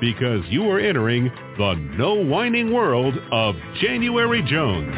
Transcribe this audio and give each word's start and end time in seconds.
because 0.00 0.44
you 0.48 0.70
are 0.70 0.78
entering 0.78 1.30
the 1.56 1.74
no 1.96 2.14
whining 2.14 2.72
world 2.72 3.14
of 3.32 3.56
January 3.80 4.42
Jones. 4.42 4.94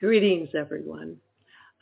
Greetings, 0.00 0.50
everyone. 0.56 1.16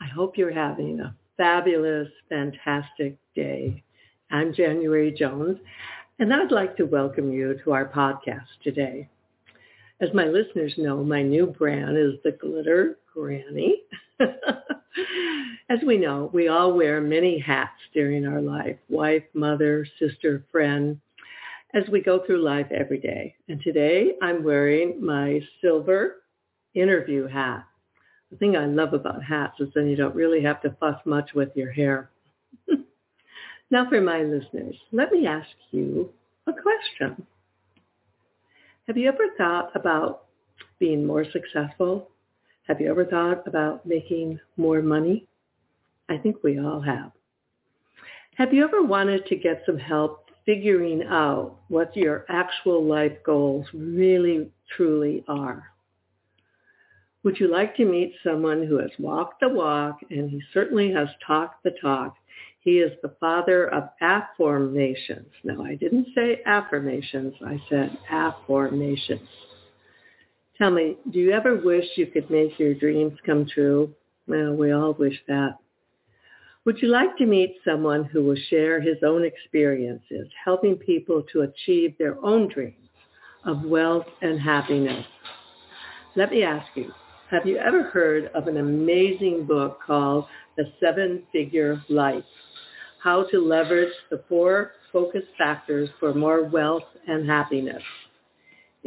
I 0.01 0.07
hope 0.07 0.37
you're 0.37 0.53
having 0.53 0.99
a 0.99 1.15
fabulous, 1.37 2.07
fantastic 2.29 3.15
day. 3.35 3.83
I'm 4.31 4.53
January 4.53 5.11
Jones, 5.11 5.57
and 6.19 6.33
I'd 6.33 6.51
like 6.51 6.75
to 6.77 6.85
welcome 6.85 7.31
you 7.31 7.59
to 7.63 7.73
our 7.73 7.87
podcast 7.87 8.47
today. 8.63 9.07
As 10.01 10.09
my 10.13 10.25
listeners 10.25 10.73
know, 10.77 11.03
my 11.03 11.21
new 11.21 11.47
brand 11.47 11.97
is 11.97 12.13
the 12.23 12.31
Glitter 12.31 12.97
Granny. 13.17 13.81
As 15.69 15.79
we 15.85 15.97
know, 15.97 16.29
we 16.33 16.49
all 16.49 16.73
wear 16.73 17.01
many 17.01 17.39
hats 17.39 17.79
during 17.91 18.27
our 18.27 18.41
life, 18.41 18.77
wife, 18.89 19.23
mother, 19.33 19.87
sister, 19.97 20.45
friend, 20.51 20.99
as 21.73 21.83
we 21.91 21.99
go 22.01 22.23
through 22.25 22.43
life 22.43 22.67
every 22.71 22.99
day. 22.99 23.35
And 23.49 23.59
today 23.61 24.13
I'm 24.21 24.43
wearing 24.43 25.03
my 25.03 25.41
silver 25.61 26.23
interview 26.75 27.27
hat. 27.27 27.65
The 28.31 28.37
thing 28.37 28.55
I 28.55 28.65
love 28.65 28.93
about 28.93 29.23
hats 29.23 29.59
is 29.59 29.69
then 29.73 29.87
you 29.87 29.95
don't 29.95 30.15
really 30.15 30.41
have 30.43 30.61
to 30.61 30.75
fuss 30.79 30.99
much 31.05 31.31
with 31.33 31.49
your 31.55 31.71
hair. 31.71 32.11
now 33.71 33.89
for 33.89 33.99
my 33.99 34.21
listeners, 34.21 34.75
let 34.91 35.11
me 35.11 35.25
ask 35.25 35.49
you 35.71 36.11
a 36.45 36.53
question. 36.53 37.25
Have 38.87 38.97
you 38.97 39.07
ever 39.09 39.25
thought 39.37 39.75
about 39.75 40.25
being 40.79 41.05
more 41.05 41.25
successful? 41.31 42.09
Have 42.67 42.81
you 42.81 42.89
ever 42.89 43.05
thought 43.05 43.47
about 43.47 43.85
making 43.85 44.39
more 44.57 44.81
money? 44.81 45.25
I 46.09 46.17
think 46.17 46.43
we 46.43 46.59
all 46.59 46.81
have. 46.81 47.11
Have 48.35 48.53
you 48.53 48.63
ever 48.63 48.83
wanted 48.83 49.25
to 49.27 49.35
get 49.37 49.63
some 49.65 49.77
help 49.77 50.25
figuring 50.45 51.03
out 51.03 51.57
what 51.69 51.95
your 51.95 52.25
actual 52.29 52.83
life 52.83 53.17
goals 53.25 53.65
really, 53.73 54.49
truly 54.75 55.23
are? 55.27 55.63
Would 57.23 57.39
you 57.39 57.47
like 57.47 57.75
to 57.77 57.85
meet 57.85 58.13
someone 58.23 58.65
who 58.65 58.79
has 58.79 58.91
walked 58.99 59.39
the 59.39 59.49
walk 59.49 59.99
and 60.09 60.29
he 60.29 60.41
certainly 60.53 60.91
has 60.91 61.07
talked 61.25 61.63
the 61.63 61.71
talk? 61.81 62.15
He 62.59 62.79
is 62.79 62.91
the 63.01 63.15
father 63.19 63.73
of 63.73 63.89
afformations. 64.01 65.31
No, 65.43 65.65
I 65.65 65.75
didn't 65.75 66.07
say 66.13 66.41
affirmations. 66.45 67.33
I 67.45 67.61
said 67.69 67.97
afformations. 68.11 69.27
Tell 70.57 70.71
me, 70.71 70.97
do 71.11 71.19
you 71.19 71.31
ever 71.31 71.55
wish 71.55 71.85
you 71.95 72.07
could 72.07 72.29
make 72.29 72.57
your 72.57 72.73
dreams 72.73 73.17
come 73.25 73.45
true? 73.45 73.93
Well, 74.27 74.53
we 74.53 74.71
all 74.71 74.93
wish 74.93 75.17
that. 75.27 75.57
Would 76.65 76.81
you 76.81 76.89
like 76.89 77.15
to 77.17 77.25
meet 77.25 77.57
someone 77.63 78.03
who 78.03 78.23
will 78.23 78.37
share 78.49 78.81
his 78.81 78.97
own 79.05 79.23
experiences, 79.23 80.27
helping 80.43 80.75
people 80.75 81.23
to 81.31 81.41
achieve 81.41 81.95
their 81.97 82.17
own 82.25 82.49
dreams 82.49 82.89
of 83.45 83.63
wealth 83.63 84.07
and 84.21 84.39
happiness? 84.39 85.05
Let 86.15 86.31
me 86.31 86.43
ask 86.43 86.67
you, 86.75 86.91
have 87.29 87.45
you 87.45 87.57
ever 87.57 87.83
heard 87.83 88.31
of 88.33 88.47
an 88.47 88.57
amazing 88.57 89.45
book 89.45 89.79
called 89.85 90.25
The 90.57 90.71
Seven-Figure 90.79 91.83
Life? 91.87 92.23
How 93.01 93.23
to 93.29 93.39
Leverage 93.39 93.93
the 94.09 94.23
Four 94.27 94.71
Focus 94.91 95.23
Factors 95.37 95.89
for 95.99 96.13
More 96.13 96.45
Wealth 96.45 96.83
and 97.07 97.29
Happiness. 97.29 97.83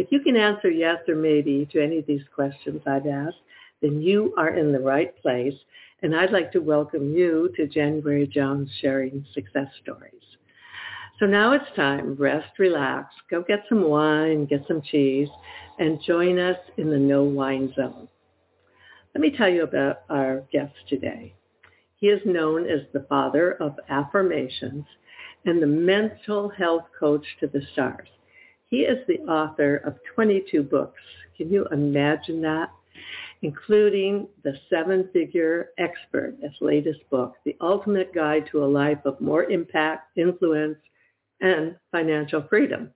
If 0.00 0.11
you 0.11 0.21
can 0.21 0.34
answer 0.34 0.71
yes 0.71 0.97
or 1.09 1.15
maybe 1.15 1.69
to 1.72 1.83
any 1.83 1.99
of 1.99 2.06
these 2.06 2.25
questions 2.34 2.81
I've 2.87 3.06
asked, 3.06 3.43
then 3.83 4.00
you 4.00 4.33
are 4.38 4.49
in 4.49 4.72
the 4.72 4.81
right 4.81 5.15
place. 5.21 5.53
And 6.00 6.16
I'd 6.16 6.33
like 6.33 6.50
to 6.53 6.61
welcome 6.61 7.12
you 7.12 7.50
to 7.56 7.66
January 7.66 8.27
Jones 8.27 8.71
Sharing 8.81 9.27
Success 9.34 9.66
Stories. 9.83 10.22
So 11.19 11.27
now 11.27 11.53
it's 11.53 11.77
time. 11.77 12.15
Rest, 12.15 12.59
relax, 12.59 13.12
go 13.31 13.43
get 13.43 13.65
some 13.69 13.83
wine, 13.83 14.47
get 14.47 14.65
some 14.66 14.81
cheese, 14.81 15.28
and 15.78 16.00
join 16.00 16.38
us 16.38 16.56
in 16.78 16.88
the 16.88 16.99
no 16.99 17.22
wine 17.22 17.71
zone. 17.77 18.09
Let 19.15 19.21
me 19.21 19.37
tell 19.37 19.50
you 19.50 19.65
about 19.65 20.05
our 20.09 20.44
guest 20.50 20.72
today. 20.88 21.34
He 21.97 22.06
is 22.06 22.22
known 22.25 22.65
as 22.65 22.81
the 22.94 23.05
father 23.06 23.53
of 23.61 23.78
afformations 23.91 24.87
and 25.44 25.61
the 25.61 25.67
mental 25.67 26.49
health 26.49 26.84
coach 26.99 27.27
to 27.41 27.49
the 27.49 27.61
stars. 27.75 28.09
He 28.70 28.82
is 28.82 29.04
the 29.08 29.19
author 29.20 29.78
of 29.78 29.97
22 30.14 30.62
books. 30.62 31.00
Can 31.36 31.50
you 31.50 31.66
imagine 31.72 32.41
that? 32.42 32.70
Including 33.42 34.28
The 34.44 34.54
Seven-Figure 34.69 35.70
Expert, 35.78 36.36
his 36.41 36.53
latest 36.60 37.00
book, 37.10 37.34
The 37.44 37.56
Ultimate 37.60 38.14
Guide 38.14 38.48
to 38.53 38.64
a 38.64 38.66
Life 38.66 38.98
of 39.04 39.20
More 39.20 39.44
Impact, 39.44 40.16
Influence, 40.16 40.78
and 41.41 41.76
Financial 41.91 42.44
Freedom. 42.48 42.91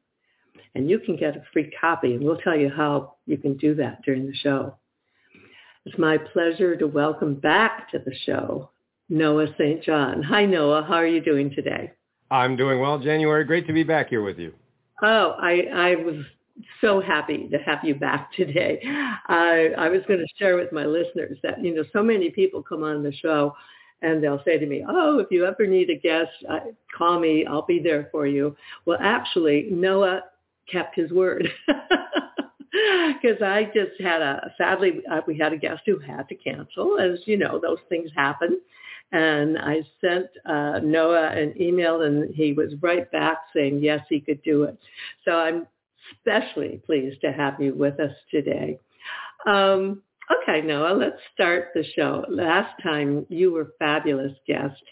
And 0.77 0.89
you 0.89 0.99
can 1.01 1.17
get 1.17 1.37
a 1.37 1.45
free 1.53 1.73
copy, 1.81 2.15
and 2.15 2.25
we'll 2.25 2.37
tell 2.37 2.57
you 2.57 2.69
how 2.69 3.15
you 3.27 3.37
can 3.37 3.57
do 3.57 3.75
that 3.77 4.03
during 4.03 4.27
the 4.27 4.35
show. 4.35 4.77
It's 5.87 5.99
my 5.99 6.19
pleasure 6.19 6.77
to 6.77 6.87
welcome 6.87 7.35
back 7.35 7.91
to 7.91 7.99
the 7.99 8.15
show 8.25 8.71
Noah 9.09 9.49
St. 9.59 9.83
John. 9.83 10.23
Hi, 10.23 10.47
Noah. 10.47 10.85
How 10.87 10.95
are 10.95 11.07
you 11.07 11.21
doing 11.21 11.51
today? 11.51 11.93
I'm 12.31 12.57
doing 12.57 12.81
well, 12.81 12.99
January. 12.99 13.45
Great 13.45 13.67
to 13.67 13.73
be 13.73 13.83
back 13.83 14.09
here 14.09 14.23
with 14.23 14.39
you. 14.39 14.55
Oh, 15.07 15.37
I, 15.39 15.67
I 15.75 15.95
was 15.97 16.25
so 16.81 16.99
happy 17.01 17.47
to 17.49 17.59
have 17.59 17.81
you 17.85 17.95
back 17.95 18.33
today. 18.37 18.81
I, 18.85 19.71
I 19.77 19.89
was 19.91 20.01
going 20.09 20.21
to 20.21 20.27
share 20.39 20.57
with 20.57 20.73
my 20.73 20.87
listeners 20.87 21.39
that, 21.43 21.63
you 21.63 21.75
know, 21.75 21.85
so 21.93 22.03
many 22.03 22.31
people 22.31 22.63
come 22.63 22.83
on 22.83 23.03
the 23.03 23.13
show 23.13 23.55
and 24.01 24.23
they'll 24.23 24.43
say 24.45 24.59
to 24.59 24.67
me, 24.67 24.85
oh, 24.89 25.19
if 25.19 25.29
you 25.31 25.45
ever 25.45 25.67
need 25.67 25.91
a 25.91 25.99
guest, 25.99 26.31
call 26.97 27.21
me. 27.21 27.45
I'll 27.47 27.67
be 27.67 27.81
there 27.81 28.09
for 28.13 28.27
you. 28.27 28.57
Well, 28.87 28.99
actually, 29.01 29.69
Noah 29.71 30.23
kept 30.71 30.97
his 30.97 31.11
word. 31.11 31.49
because 33.23 33.41
I 33.41 33.65
just 33.75 34.01
had 34.01 34.21
a 34.21 34.53
sadly 34.59 35.01
uh, 35.11 35.21
we 35.27 35.39
had 35.39 35.53
a 35.53 35.57
guest 35.57 35.83
who 35.87 35.99
had 35.99 36.29
to 36.29 36.35
cancel, 36.35 36.99
as 36.99 37.21
you 37.25 37.37
know 37.37 37.59
those 37.59 37.79
things 37.89 38.11
happen. 38.15 38.61
And 39.15 39.57
I 39.57 39.83
sent 40.01 40.27
uh, 40.45 40.81
Noah 40.83 41.29
an 41.29 41.55
email, 41.61 42.03
and 42.03 42.35
he 42.35 42.53
was 42.53 42.75
right 42.83 43.09
back 43.13 43.39
saying 43.55 43.79
yes, 43.81 44.05
he 44.09 44.19
could 44.19 44.43
do 44.43 44.65
it. 44.65 44.77
So 45.25 45.31
I'm 45.31 45.69
especially 46.17 46.83
pleased 46.85 47.21
to 47.21 47.33
have 47.33 47.61
you 47.61 47.75
with 47.75 48.01
us 48.01 48.11
today. 48.33 48.81
Um, 49.47 50.03
okay, 50.43 50.63
Noah, 50.67 50.95
let's 50.95 51.21
start 51.33 51.69
the 51.75 51.85
show. 51.95 52.25
Last 52.29 52.75
time 52.83 53.25
you 53.29 53.53
were 53.53 53.75
fabulous 53.79 54.33
guest, 54.49 54.83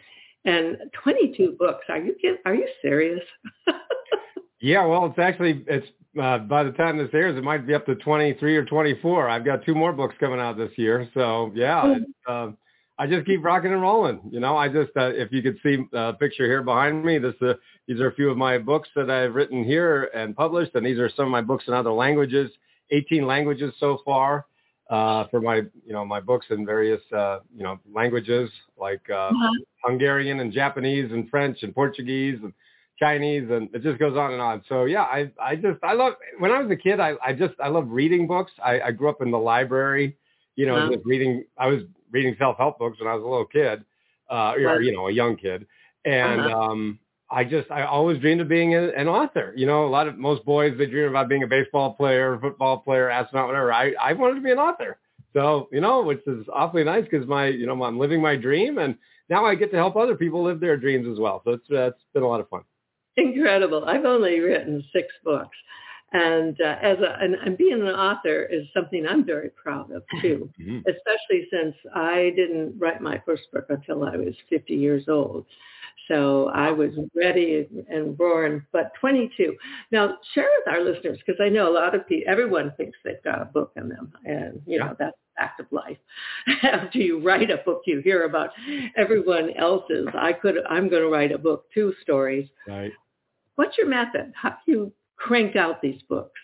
and 0.44 0.76
22 1.02 1.56
books. 1.58 1.84
Are 1.88 1.98
you 1.98 2.14
are 2.46 2.54
you 2.54 2.68
serious? 2.80 3.24
yeah, 4.60 4.86
well, 4.86 5.06
it's 5.06 5.18
actually 5.18 5.64
it's 5.66 5.86
uh, 6.20 6.38
by 6.38 6.62
the 6.62 6.70
time 6.72 6.96
this 6.96 7.08
airs, 7.12 7.36
it 7.36 7.42
might 7.42 7.66
be 7.66 7.74
up 7.74 7.86
to 7.86 7.96
23 7.96 8.56
or 8.56 8.64
24. 8.66 9.28
I've 9.28 9.44
got 9.44 9.64
two 9.64 9.74
more 9.74 9.92
books 9.92 10.14
coming 10.20 10.38
out 10.38 10.56
this 10.56 10.70
year, 10.76 11.08
so 11.12 11.50
yeah, 11.56 11.82
oh. 11.84 11.92
it's, 11.94 12.10
uh, 12.28 12.50
I 12.98 13.06
just 13.06 13.26
keep 13.26 13.42
rocking 13.42 13.72
and 13.72 13.82
rolling. 13.82 14.20
You 14.30 14.40
know, 14.40 14.56
I 14.56 14.68
just 14.68 14.90
uh, 14.96 15.10
if 15.14 15.32
you 15.32 15.42
could 15.42 15.58
see 15.62 15.78
a 15.92 16.12
picture 16.12 16.46
here 16.46 16.62
behind 16.62 17.04
me, 17.04 17.18
this 17.18 17.34
uh, 17.40 17.54
these 17.88 18.00
are 18.00 18.08
a 18.08 18.14
few 18.14 18.30
of 18.30 18.36
my 18.36 18.58
books 18.58 18.88
that 18.96 19.10
I've 19.10 19.34
written 19.34 19.64
here 19.64 20.10
and 20.14 20.36
published, 20.36 20.74
and 20.74 20.84
these 20.84 20.98
are 20.98 21.10
some 21.16 21.26
of 21.26 21.30
my 21.30 21.40
books 21.40 21.64
in 21.68 21.74
other 21.74 21.92
languages. 21.92 22.50
18 22.90 23.26
languages 23.26 23.72
so 23.80 23.98
far 24.04 24.44
uh, 24.90 25.26
for 25.30 25.40
my 25.40 25.56
you 25.86 25.92
know 25.92 26.04
my 26.04 26.20
books 26.20 26.46
in 26.50 26.66
various 26.66 27.00
uh, 27.16 27.38
you 27.56 27.62
know 27.62 27.78
languages 27.92 28.50
like 28.78 29.02
uh, 29.10 29.14
uh-huh. 29.14 29.50
Hungarian 29.84 30.40
and 30.40 30.52
Japanese 30.52 31.10
and 31.10 31.28
French 31.30 31.62
and 31.62 31.74
Portuguese 31.74 32.38
and 32.42 32.52
Chinese 32.98 33.48
and 33.50 33.68
it 33.74 33.82
just 33.82 33.98
goes 33.98 34.16
on 34.16 34.32
and 34.32 34.42
on. 34.42 34.62
So 34.68 34.84
yeah, 34.84 35.02
I 35.02 35.30
I 35.40 35.56
just 35.56 35.82
I 35.82 35.94
love 35.94 36.14
when 36.38 36.50
I 36.50 36.60
was 36.60 36.70
a 36.70 36.76
kid 36.76 37.00
I 37.00 37.14
I 37.24 37.32
just 37.32 37.54
I 37.58 37.68
love 37.68 37.88
reading 37.88 38.26
books. 38.26 38.52
I, 38.62 38.80
I 38.80 38.90
grew 38.92 39.08
up 39.08 39.22
in 39.22 39.30
the 39.30 39.38
library, 39.38 40.16
you 40.56 40.66
know, 40.66 40.76
uh-huh. 40.76 40.92
just 40.92 41.06
reading. 41.06 41.44
I 41.58 41.68
was 41.68 41.82
reading 42.12 42.36
self 42.38 42.56
help 42.58 42.78
books 42.78 43.00
when 43.00 43.08
I 43.08 43.14
was 43.14 43.22
a 43.22 43.26
little 43.26 43.46
kid, 43.46 43.84
uh, 44.30 44.52
or 44.52 44.80
you 44.82 44.92
know 44.92 45.08
a 45.08 45.12
young 45.12 45.36
kid, 45.36 45.66
and 46.04 46.40
uh-huh. 46.40 46.60
um 46.60 46.98
I 47.32 47.44
just 47.44 47.70
I 47.70 47.84
always 47.84 48.20
dreamed 48.20 48.42
of 48.42 48.48
being 48.48 48.74
a, 48.74 48.88
an 48.90 49.08
author. 49.08 49.54
You 49.56 49.66
know, 49.66 49.86
a 49.86 49.88
lot 49.88 50.06
of 50.06 50.18
most 50.18 50.44
boys 50.44 50.74
they 50.76 50.86
dream 50.86 51.08
about 51.08 51.30
being 51.30 51.42
a 51.42 51.46
baseball 51.46 51.94
player, 51.94 52.38
football 52.40 52.78
player, 52.78 53.08
astronaut, 53.08 53.46
whatever. 53.46 53.72
I 53.72 53.92
I 54.00 54.12
wanted 54.12 54.34
to 54.34 54.40
be 54.42 54.50
an 54.50 54.58
author. 54.58 54.98
So 55.32 55.68
you 55.72 55.80
know, 55.80 56.02
which 56.02 56.20
is 56.26 56.44
awfully 56.52 56.84
nice 56.84 57.04
because 57.10 57.26
my 57.26 57.46
you 57.46 57.66
know 57.66 57.82
I'm 57.82 57.98
living 57.98 58.20
my 58.20 58.36
dream, 58.36 58.78
and 58.78 58.96
now 59.30 59.46
I 59.46 59.54
get 59.54 59.70
to 59.70 59.76
help 59.78 59.96
other 59.96 60.14
people 60.14 60.42
live 60.42 60.60
their 60.60 60.76
dreams 60.76 61.08
as 61.10 61.18
well. 61.18 61.40
So 61.44 61.52
it's 61.52 61.70
uh, 61.70 61.86
it's 61.86 62.02
been 62.12 62.22
a 62.22 62.28
lot 62.28 62.40
of 62.40 62.48
fun. 62.50 62.62
Incredible. 63.16 63.84
I've 63.86 64.04
only 64.04 64.40
written 64.40 64.84
six 64.92 65.08
books, 65.24 65.56
and 66.12 66.60
uh, 66.60 66.76
as 66.82 66.98
a 66.98 67.18
and, 67.20 67.34
and 67.34 67.56
being 67.56 67.80
an 67.80 67.88
author 67.88 68.44
is 68.44 68.66
something 68.74 69.06
I'm 69.06 69.24
very 69.24 69.50
proud 69.50 69.90
of 69.90 70.02
too. 70.20 70.50
Mm-hmm. 70.60 70.78
Especially 70.78 71.48
since 71.50 71.74
I 71.94 72.32
didn't 72.36 72.74
write 72.78 73.00
my 73.00 73.20
first 73.24 73.42
book 73.52 73.66
until 73.68 74.04
I 74.04 74.16
was 74.16 74.34
50 74.50 74.74
years 74.74 75.04
old. 75.08 75.46
So 76.08 76.48
I 76.48 76.70
was 76.70 76.90
ready 77.14 77.68
and 77.88 78.18
born, 78.18 78.66
but 78.72 78.92
22. 79.00 79.56
Now 79.92 80.18
share 80.34 80.48
with 80.58 80.74
our 80.74 80.82
listeners, 80.82 81.18
because 81.24 81.40
I 81.40 81.48
know 81.48 81.70
a 81.70 81.72
lot 81.72 81.94
of 81.94 82.06
people, 82.08 82.30
everyone 82.30 82.72
thinks 82.76 82.98
they've 83.04 83.22
got 83.22 83.40
a 83.40 83.46
book 83.46 83.72
in 83.76 83.88
them 83.88 84.12
and 84.24 84.60
you 84.66 84.78
know, 84.78 84.96
that's 84.98 85.16
fact 85.36 85.60
of 85.60 85.66
life. 85.70 85.96
After 86.62 86.98
you 86.98 87.20
write 87.20 87.50
a 87.50 87.58
book, 87.58 87.82
you 87.86 88.00
hear 88.00 88.24
about 88.24 88.50
everyone 88.96 89.50
else's. 89.56 90.06
I 90.14 90.32
could, 90.32 90.56
I'm 90.68 90.88
going 90.88 91.02
to 91.02 91.08
write 91.08 91.32
a 91.32 91.38
book, 91.38 91.66
two 91.72 91.94
stories. 92.02 92.48
Right. 92.66 92.92
What's 93.56 93.76
your 93.78 93.88
method? 93.88 94.32
How 94.34 94.56
do 94.66 94.72
you 94.72 94.92
crank 95.22 95.56
out 95.56 95.80
these 95.82 96.02
books? 96.08 96.40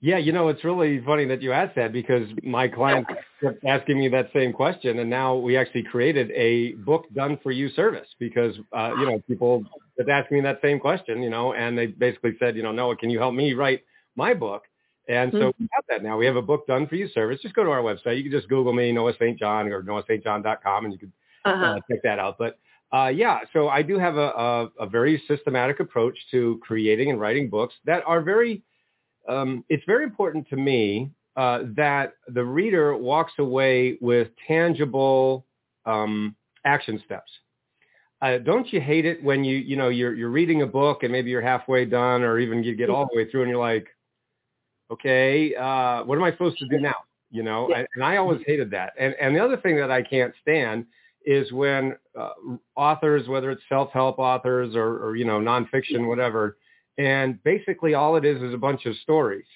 Yeah, 0.00 0.18
you 0.18 0.32
know, 0.32 0.48
it's 0.48 0.64
really 0.64 1.00
funny 1.04 1.26
that 1.26 1.42
you 1.42 1.52
asked 1.52 1.76
that 1.76 1.92
because 1.92 2.26
my 2.42 2.66
clients 2.66 3.08
kept 3.40 3.64
asking 3.64 4.00
me 4.00 4.08
that 4.08 4.30
same 4.34 4.52
question, 4.52 4.98
and 4.98 5.08
now 5.08 5.36
we 5.36 5.56
actually 5.56 5.84
created 5.84 6.28
a 6.32 6.72
book 6.72 7.04
done 7.14 7.38
for 7.40 7.52
you 7.52 7.68
service 7.70 8.08
because 8.18 8.56
uh, 8.76 8.90
you 8.98 9.06
know 9.06 9.22
people 9.28 9.64
kept 9.96 10.10
asking 10.10 10.38
me 10.38 10.42
that 10.42 10.58
same 10.60 10.80
question, 10.80 11.22
you 11.22 11.30
know, 11.30 11.52
and 11.54 11.78
they 11.78 11.86
basically 11.86 12.32
said, 12.40 12.56
you 12.56 12.64
know, 12.64 12.72
Noah, 12.72 12.96
can 12.96 13.10
you 13.10 13.20
help 13.20 13.32
me 13.34 13.52
write 13.52 13.84
my 14.16 14.34
book? 14.34 14.64
And 15.08 15.30
so 15.30 15.38
mm-hmm. 15.38 15.62
we 15.62 15.68
have 15.72 15.84
that 15.88 16.02
now. 16.02 16.16
We 16.16 16.26
have 16.26 16.36
a 16.36 16.42
book 16.42 16.66
done 16.66 16.88
for 16.88 16.96
you 16.96 17.08
service. 17.08 17.40
Just 17.40 17.54
go 17.54 17.62
to 17.62 17.70
our 17.70 17.82
website. 17.82 18.16
You 18.16 18.24
can 18.24 18.32
just 18.32 18.48
Google 18.48 18.72
me, 18.72 18.90
Noah 18.90 19.14
St. 19.14 19.38
John 19.38 19.68
or 19.68 19.82
noahstjohn.com, 19.84 20.84
and 20.84 20.92
you 20.92 20.98
can 20.98 21.12
uh-huh. 21.44 21.64
uh, 21.64 21.74
check 21.88 22.02
that 22.02 22.18
out. 22.18 22.36
But 22.38 22.58
uh, 22.92 23.08
yeah, 23.08 23.40
so 23.52 23.68
I 23.68 23.82
do 23.82 23.98
have 23.98 24.16
a, 24.16 24.28
a, 24.28 24.70
a 24.80 24.86
very 24.86 25.22
systematic 25.26 25.80
approach 25.80 26.18
to 26.30 26.60
creating 26.62 27.10
and 27.10 27.18
writing 27.18 27.48
books 27.48 27.74
that 27.86 28.02
are 28.06 28.20
very 28.20 28.62
um, 29.28 29.64
it's 29.68 29.84
very 29.86 30.04
important 30.04 30.48
to 30.48 30.56
me 30.56 31.10
uh, 31.36 31.60
that 31.76 32.14
the 32.28 32.44
reader 32.44 32.96
walks 32.96 33.32
away 33.38 33.96
with 34.00 34.28
tangible 34.46 35.46
um, 35.86 36.36
action 36.64 37.00
steps. 37.04 37.30
Uh, 38.20 38.38
don't 38.38 38.72
you 38.72 38.80
hate 38.80 39.04
it 39.04 39.22
when 39.22 39.42
you 39.42 39.56
you 39.56 39.74
know 39.74 39.88
you're 39.88 40.14
you're 40.14 40.30
reading 40.30 40.62
a 40.62 40.66
book 40.66 41.02
and 41.02 41.10
maybe 41.10 41.30
you're 41.30 41.40
halfway 41.40 41.84
done 41.84 42.22
or 42.22 42.38
even 42.38 42.62
you 42.62 42.74
get 42.74 42.90
all 42.90 43.08
the 43.10 43.16
way 43.16 43.28
through 43.30 43.42
and 43.42 43.50
you're 43.50 43.58
like, 43.58 43.88
okay, 44.90 45.54
uh, 45.54 46.04
what 46.04 46.18
am 46.18 46.24
I 46.24 46.30
supposed 46.30 46.58
to 46.58 46.68
do 46.68 46.78
now? 46.78 46.94
You 47.30 47.42
know, 47.42 47.68
yeah. 47.70 47.84
and 47.94 48.04
I 48.04 48.18
always 48.18 48.40
hated 48.46 48.70
that. 48.72 48.92
And 48.98 49.14
and 49.20 49.34
the 49.34 49.42
other 49.42 49.56
thing 49.56 49.76
that 49.76 49.90
I 49.90 50.02
can't 50.02 50.34
stand 50.42 50.86
is 51.24 51.50
when 51.52 51.96
uh, 52.18 52.30
authors, 52.76 53.28
whether 53.28 53.50
it's 53.50 53.62
self-help 53.68 54.18
authors 54.18 54.74
or, 54.74 55.04
or 55.04 55.16
you 55.16 55.24
know 55.24 55.40
nonfiction, 55.40 56.06
whatever, 56.06 56.56
and 56.98 57.42
basically 57.42 57.94
all 57.94 58.16
it 58.16 58.24
is 58.24 58.42
is 58.42 58.54
a 58.54 58.58
bunch 58.58 58.86
of 58.86 58.96
stories. 58.96 59.46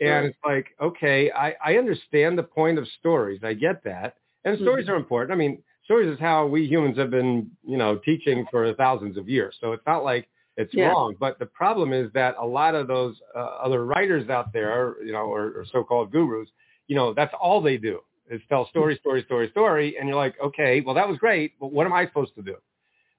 And 0.00 0.10
right. 0.10 0.24
it's 0.24 0.38
like, 0.44 0.66
okay, 0.80 1.30
I, 1.30 1.54
I 1.64 1.76
understand 1.76 2.36
the 2.36 2.42
point 2.42 2.78
of 2.78 2.86
stories. 2.98 3.40
I 3.44 3.54
get 3.54 3.84
that. 3.84 4.16
And 4.44 4.56
mm-hmm. 4.56 4.64
stories 4.64 4.88
are 4.88 4.96
important. 4.96 5.32
I 5.32 5.36
mean, 5.36 5.62
stories 5.84 6.12
is 6.12 6.18
how 6.18 6.46
we 6.46 6.66
humans 6.66 6.98
have 6.98 7.10
been, 7.10 7.50
you 7.64 7.76
know, 7.76 8.00
teaching 8.04 8.44
for 8.50 8.72
thousands 8.74 9.16
of 9.16 9.28
years. 9.28 9.54
So 9.60 9.72
it's 9.72 9.86
not 9.86 10.02
like 10.02 10.28
it's 10.56 10.74
yeah. 10.74 10.88
wrong. 10.88 11.14
But 11.20 11.38
the 11.38 11.46
problem 11.46 11.92
is 11.92 12.10
that 12.14 12.34
a 12.40 12.44
lot 12.44 12.74
of 12.74 12.88
those 12.88 13.16
uh, 13.36 13.38
other 13.38 13.84
writers 13.84 14.28
out 14.28 14.52
there, 14.52 14.96
you 15.04 15.12
know, 15.12 15.26
or, 15.26 15.60
or 15.60 15.66
so-called 15.70 16.10
gurus, 16.10 16.48
you 16.88 16.96
know, 16.96 17.14
that's 17.14 17.34
all 17.40 17.60
they 17.60 17.76
do 17.76 18.00
is 18.30 18.40
tell 18.48 18.68
story, 18.68 18.96
story, 19.00 19.22
story, 19.24 19.48
story. 19.50 19.96
And 19.98 20.08
you're 20.08 20.16
like, 20.16 20.34
okay, 20.42 20.80
well, 20.80 20.94
that 20.94 21.08
was 21.08 21.18
great. 21.18 21.58
But 21.60 21.72
what 21.72 21.86
am 21.86 21.92
I 21.92 22.06
supposed 22.06 22.34
to 22.36 22.42
do? 22.42 22.56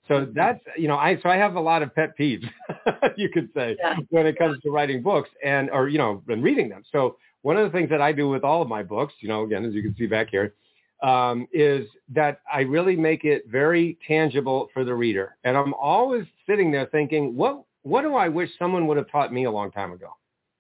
So 0.08 0.28
that's, 0.36 0.60
you 0.78 0.88
know, 0.88 0.98
I, 0.98 1.18
so 1.22 1.30
I 1.30 1.38
have 1.38 1.56
a 1.56 1.62
lot 1.62 1.82
of 1.82 1.96
pet 1.96 2.18
peeves, 2.20 2.44
you 3.16 3.30
could 3.30 3.50
say, 3.56 3.78
yeah. 3.80 3.96
when 4.10 4.26
it 4.26 4.38
comes 4.38 4.60
to 4.64 4.70
writing 4.70 5.02
books 5.02 5.30
and, 5.44 5.70
or, 5.70 5.88
you 5.88 5.98
know, 5.98 6.22
and 6.28 6.44
reading 6.44 6.68
them. 6.68 6.84
So 6.92 7.18
one 7.42 7.56
of 7.56 7.72
the 7.72 7.78
things 7.78 7.90
that 7.90 8.02
I 8.02 8.12
do 8.12 8.28
with 8.28 8.44
all 8.44 8.62
of 8.62 8.68
my 8.68 8.84
books, 8.84 9.14
you 9.22 9.30
know, 9.30 9.44
again, 9.44 9.64
as 9.64 9.74
you 9.74 9.82
can 9.82 9.96
see 9.96 10.08
back 10.08 10.28
here, 10.30 10.56
um, 11.02 11.48
is 11.54 11.88
that 12.10 12.40
I 12.52 12.62
really 12.62 12.96
make 12.96 13.24
it 13.24 13.44
very 13.48 13.98
tangible 14.06 14.70
for 14.74 14.84
the 14.84 14.94
reader. 14.94 15.38
And 15.44 15.56
I'm 15.58 15.74
always 15.74 16.26
sitting 16.48 16.72
there 16.72 16.86
thinking, 16.88 17.36
what, 17.36 17.64
what 17.84 18.02
do 18.02 18.16
I 18.16 18.30
wish 18.30 18.50
someone 18.60 18.88
would 18.88 18.98
have 18.98 19.10
taught 19.10 19.32
me 19.32 19.46
a 19.46 19.52
long 19.52 19.72
time 19.72 19.94
ago? 19.94 20.10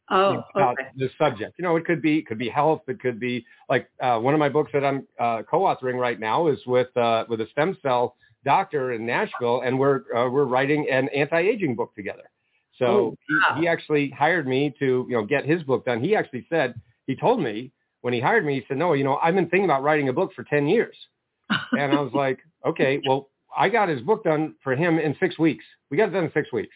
Oh, 0.09 0.43
about 0.53 0.73
okay. 0.73 0.89
the 0.97 1.09
subject. 1.17 1.53
You 1.57 1.63
know, 1.63 1.77
it 1.77 1.85
could 1.85 2.01
be 2.01 2.19
it 2.19 2.27
could 2.27 2.37
be 2.37 2.49
health. 2.49 2.81
It 2.87 2.99
could 2.99 3.19
be 3.19 3.45
like 3.69 3.89
uh, 4.01 4.19
one 4.19 4.33
of 4.33 4.39
my 4.39 4.49
books 4.49 4.71
that 4.73 4.83
I'm 4.83 5.07
uh, 5.19 5.43
co-authoring 5.49 5.95
right 5.95 6.19
now 6.19 6.47
is 6.47 6.59
with 6.67 6.95
uh, 6.97 7.25
with 7.29 7.39
a 7.41 7.47
stem 7.51 7.77
cell 7.81 8.15
doctor 8.43 8.91
in 8.91 9.05
Nashville, 9.05 9.61
and 9.61 9.79
we're 9.79 10.01
uh, 10.15 10.29
we're 10.29 10.45
writing 10.45 10.87
an 10.91 11.07
anti-aging 11.15 11.75
book 11.75 11.95
together. 11.95 12.29
So 12.77 12.85
oh, 12.85 13.17
wow. 13.29 13.55
he, 13.55 13.61
he 13.61 13.67
actually 13.67 14.09
hired 14.09 14.45
me 14.45 14.73
to 14.79 15.05
you 15.07 15.15
know 15.15 15.25
get 15.25 15.45
his 15.45 15.63
book 15.63 15.85
done. 15.85 16.03
He 16.03 16.15
actually 16.15 16.45
said 16.49 16.75
he 17.07 17.15
told 17.15 17.41
me 17.41 17.71
when 18.01 18.13
he 18.13 18.19
hired 18.19 18.45
me, 18.45 18.55
he 18.55 18.65
said, 18.67 18.77
"Noah, 18.77 18.97
you 18.97 19.05
know, 19.05 19.17
I've 19.23 19.35
been 19.35 19.49
thinking 19.49 19.65
about 19.65 19.83
writing 19.83 20.09
a 20.09 20.13
book 20.13 20.31
for 20.35 20.43
ten 20.43 20.67
years," 20.67 20.95
and 21.71 21.93
I 21.93 22.01
was 22.01 22.11
like, 22.13 22.39
"Okay, 22.65 23.01
well, 23.07 23.29
I 23.55 23.69
got 23.69 23.87
his 23.87 24.01
book 24.01 24.25
done 24.25 24.55
for 24.63 24.75
him 24.75 24.99
in 24.99 25.15
six 25.19 25.39
weeks. 25.39 25.63
We 25.89 25.97
got 25.97 26.09
it 26.09 26.11
done 26.11 26.25
in 26.25 26.31
six 26.33 26.51
weeks." 26.51 26.75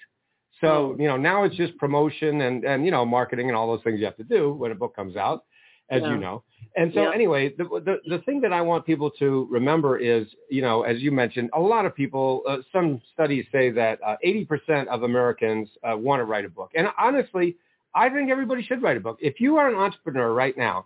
So 0.62 0.68
oh. 0.68 0.96
you 1.00 1.08
know 1.08 1.18
now 1.18 1.44
it's 1.44 1.56
just 1.56 1.78
promotion 1.78 2.42
and 2.42 2.64
and 2.64 2.86
you 2.86 2.92
know 2.92 3.06
marketing 3.06 3.48
and 3.48 3.56
all 3.56 3.68
those 3.68 3.84
things 3.84 4.00
you 4.00 4.06
have 4.06 4.18
to 4.18 4.24
do 4.24 4.54
when 4.54 4.72
a 4.72 4.76
book 4.76 4.96
comes 4.96 5.16
out, 5.16 5.46
as 5.90 6.02
yeah. 6.02 6.10
you 6.10 6.18
know. 6.18 6.44
And 6.76 6.92
so 6.94 7.04
yeah. 7.04 7.12
anyway, 7.14 7.54
the, 7.58 7.64
the, 7.64 7.98
the 8.08 8.20
thing 8.20 8.40
that 8.42 8.54
I 8.54 8.62
want 8.62 8.86
people 8.86 9.10
to 9.12 9.48
remember 9.50 9.98
is, 9.98 10.28
you 10.50 10.62
know, 10.62 10.84
as 10.84 11.00
you 11.02 11.12
mentioned, 11.12 11.50
a 11.54 11.60
lot 11.60 11.86
of 11.86 11.96
people, 11.96 12.44
uh, 12.48 12.58
some 12.72 13.02
studies 13.14 13.46
say 13.52 13.72
that 13.72 14.00
uh, 14.06 14.16
80% 14.24 14.88
of 14.88 15.02
Americans 15.02 15.70
uh, 15.84 15.98
want 15.98 16.20
to 16.20 16.26
write 16.26 16.46
a 16.46 16.50
book. 16.50 16.72
And 16.76 16.88
honestly, 17.00 17.58
I 17.96 18.10
think 18.10 18.30
everybody 18.30 18.64
should 18.64 18.84
write 18.84 18.98
a 18.98 19.00
book. 19.00 19.18
If 19.22 19.40
you 19.40 19.58
are 19.58 19.68
an 19.68 19.76
entrepreneur 19.76 20.32
right 20.34 20.56
now, 20.56 20.86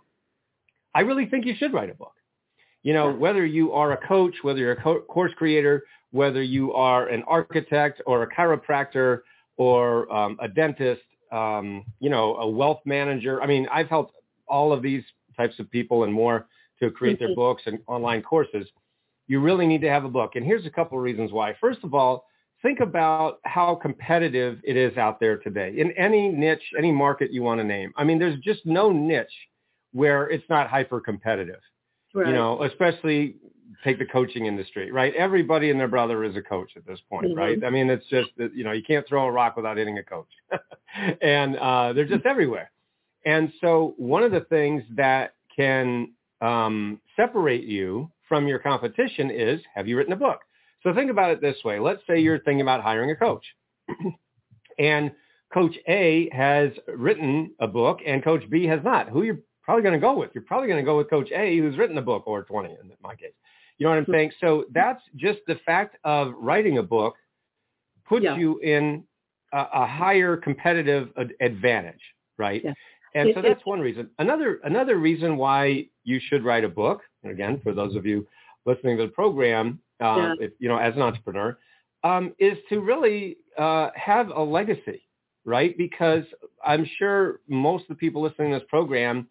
I 0.94 1.00
really 1.00 1.26
think 1.26 1.44
you 1.44 1.54
should 1.58 1.74
write 1.74 1.90
a 1.90 1.94
book. 1.94 2.14
You 2.82 2.94
know, 2.94 3.12
whether 3.12 3.44
you 3.44 3.72
are 3.72 3.92
a 3.92 4.06
coach, 4.08 4.34
whether 4.42 4.58
you're 4.58 4.72
a 4.72 4.82
co- 4.82 5.02
course 5.02 5.32
creator, 5.36 5.84
whether 6.10 6.42
you 6.42 6.72
are 6.72 7.08
an 7.08 7.22
architect 7.26 8.00
or 8.06 8.22
a 8.22 8.34
chiropractor 8.34 9.20
or 9.56 10.12
um, 10.12 10.36
a 10.40 10.48
dentist, 10.48 11.02
um, 11.30 11.84
you 12.00 12.10
know, 12.10 12.36
a 12.36 12.48
wealth 12.48 12.80
manager. 12.84 13.42
I 13.42 13.46
mean, 13.46 13.66
I've 13.72 13.88
helped 13.88 14.14
all 14.46 14.72
of 14.72 14.82
these 14.82 15.04
types 15.36 15.58
of 15.58 15.70
people 15.70 16.04
and 16.04 16.12
more 16.12 16.46
to 16.80 16.90
create 16.90 17.18
their 17.18 17.28
mm-hmm. 17.28 17.36
books 17.36 17.62
and 17.66 17.78
online 17.86 18.22
courses, 18.22 18.66
you 19.28 19.40
really 19.40 19.66
need 19.66 19.80
to 19.80 19.88
have 19.88 20.04
a 20.04 20.08
book. 20.08 20.32
And 20.34 20.44
here's 20.44 20.66
a 20.66 20.70
couple 20.70 20.98
of 20.98 21.04
reasons 21.04 21.32
why. 21.32 21.54
First 21.60 21.80
of 21.84 21.94
all, 21.94 22.26
think 22.60 22.80
about 22.80 23.38
how 23.44 23.76
competitive 23.76 24.58
it 24.64 24.76
is 24.76 24.96
out 24.96 25.20
there 25.20 25.38
today 25.38 25.74
in 25.76 25.92
any 25.92 26.28
niche, 26.28 26.62
any 26.76 26.92
market 26.92 27.32
you 27.32 27.42
want 27.42 27.60
to 27.60 27.64
name. 27.64 27.92
I 27.96 28.04
mean, 28.04 28.18
there's 28.18 28.38
just 28.40 28.66
no 28.66 28.90
niche 28.90 29.26
where 29.92 30.28
it's 30.28 30.44
not 30.48 30.68
hyper 30.68 31.00
competitive. 31.00 31.60
Right. 32.14 32.26
You 32.26 32.34
know, 32.34 32.62
especially 32.64 33.36
take 33.84 33.98
the 33.98 34.06
coaching 34.06 34.46
industry, 34.46 34.90
right? 34.90 35.14
Everybody 35.14 35.70
and 35.70 35.78
their 35.78 35.88
brother 35.88 36.24
is 36.24 36.36
a 36.36 36.42
coach 36.42 36.72
at 36.76 36.86
this 36.86 37.00
point, 37.08 37.28
mm-hmm. 37.28 37.38
right? 37.38 37.64
I 37.64 37.70
mean, 37.70 37.90
it's 37.90 38.06
just 38.06 38.30
that, 38.38 38.54
you 38.54 38.64
know, 38.64 38.72
you 38.72 38.82
can't 38.82 39.06
throw 39.06 39.26
a 39.26 39.30
rock 39.30 39.56
without 39.56 39.76
hitting 39.76 39.98
a 39.98 40.02
coach. 40.02 40.28
and 41.22 41.56
uh, 41.56 41.92
they're 41.92 42.06
just 42.06 42.26
everywhere. 42.26 42.70
And 43.24 43.52
so 43.60 43.94
one 43.96 44.22
of 44.22 44.32
the 44.32 44.40
things 44.40 44.82
that 44.96 45.34
can 45.54 46.12
um, 46.40 47.00
separate 47.16 47.64
you 47.64 48.10
from 48.28 48.48
your 48.48 48.58
competition 48.58 49.30
is, 49.30 49.60
have 49.74 49.86
you 49.86 49.96
written 49.96 50.12
a 50.12 50.16
book? 50.16 50.40
So 50.82 50.94
think 50.94 51.10
about 51.10 51.30
it 51.30 51.40
this 51.40 51.56
way. 51.64 51.78
Let's 51.78 52.02
say 52.08 52.20
you're 52.20 52.40
thinking 52.40 52.62
about 52.62 52.82
hiring 52.82 53.10
a 53.10 53.16
coach. 53.16 53.44
and 54.78 55.12
coach 55.52 55.76
A 55.88 56.28
has 56.32 56.70
written 56.88 57.52
a 57.60 57.68
book 57.68 58.00
and 58.04 58.24
coach 58.24 58.42
B 58.50 58.66
has 58.66 58.80
not. 58.82 59.08
Who 59.08 59.20
are 59.20 59.24
you're 59.24 59.38
probably 59.62 59.82
going 59.82 59.94
to 59.94 60.00
go 60.00 60.18
with? 60.18 60.30
You're 60.34 60.44
probably 60.44 60.68
going 60.68 60.80
to 60.80 60.84
go 60.84 60.96
with 60.96 61.10
coach 61.10 61.30
A 61.30 61.58
who's 61.58 61.76
written 61.76 61.98
a 61.98 62.02
book 62.02 62.24
or 62.26 62.42
20 62.42 62.70
in 62.70 62.92
my 63.02 63.14
case. 63.14 63.32
You 63.78 63.86
know 63.86 63.90
what 63.90 63.98
I'm 63.98 64.06
saying? 64.10 64.32
So 64.40 64.64
that's 64.72 65.02
just 65.16 65.40
the 65.46 65.56
fact 65.66 65.96
of 66.04 66.34
writing 66.38 66.78
a 66.78 66.82
book 66.82 67.14
puts 68.06 68.24
yeah. 68.24 68.36
you 68.36 68.58
in 68.58 69.04
a, 69.52 69.66
a, 69.72 69.86
higher 69.86 70.36
competitive 70.36 71.08
advantage, 71.40 72.00
right? 72.38 72.62
Yeah. 72.64 72.74
And 73.14 73.32
so 73.34 73.42
that's 73.42 73.64
one 73.64 73.80
reason. 73.80 74.08
Another 74.18 74.60
another 74.64 74.96
reason 74.96 75.36
why 75.36 75.86
you 76.04 76.18
should 76.28 76.44
write 76.44 76.64
a 76.64 76.68
book, 76.68 77.02
and 77.22 77.32
again, 77.32 77.60
for 77.62 77.74
those 77.74 77.94
of 77.94 78.06
you 78.06 78.26
listening 78.64 78.96
to 78.96 79.04
the 79.04 79.12
program, 79.12 79.80
uh, 80.02 80.16
yeah. 80.16 80.34
if, 80.46 80.52
you 80.58 80.68
know, 80.68 80.78
as 80.78 80.94
an 80.94 81.02
entrepreneur, 81.02 81.58
um, 82.04 82.32
is 82.38 82.56
to 82.68 82.80
really 82.80 83.36
uh, 83.58 83.90
have 83.94 84.30
a 84.30 84.42
legacy, 84.42 85.02
right? 85.44 85.76
Because 85.76 86.24
I'm 86.64 86.88
sure 86.98 87.40
most 87.48 87.82
of 87.82 87.88
the 87.88 87.94
people 87.96 88.22
listening 88.22 88.52
to 88.52 88.58
this 88.58 88.68
program 88.68 89.28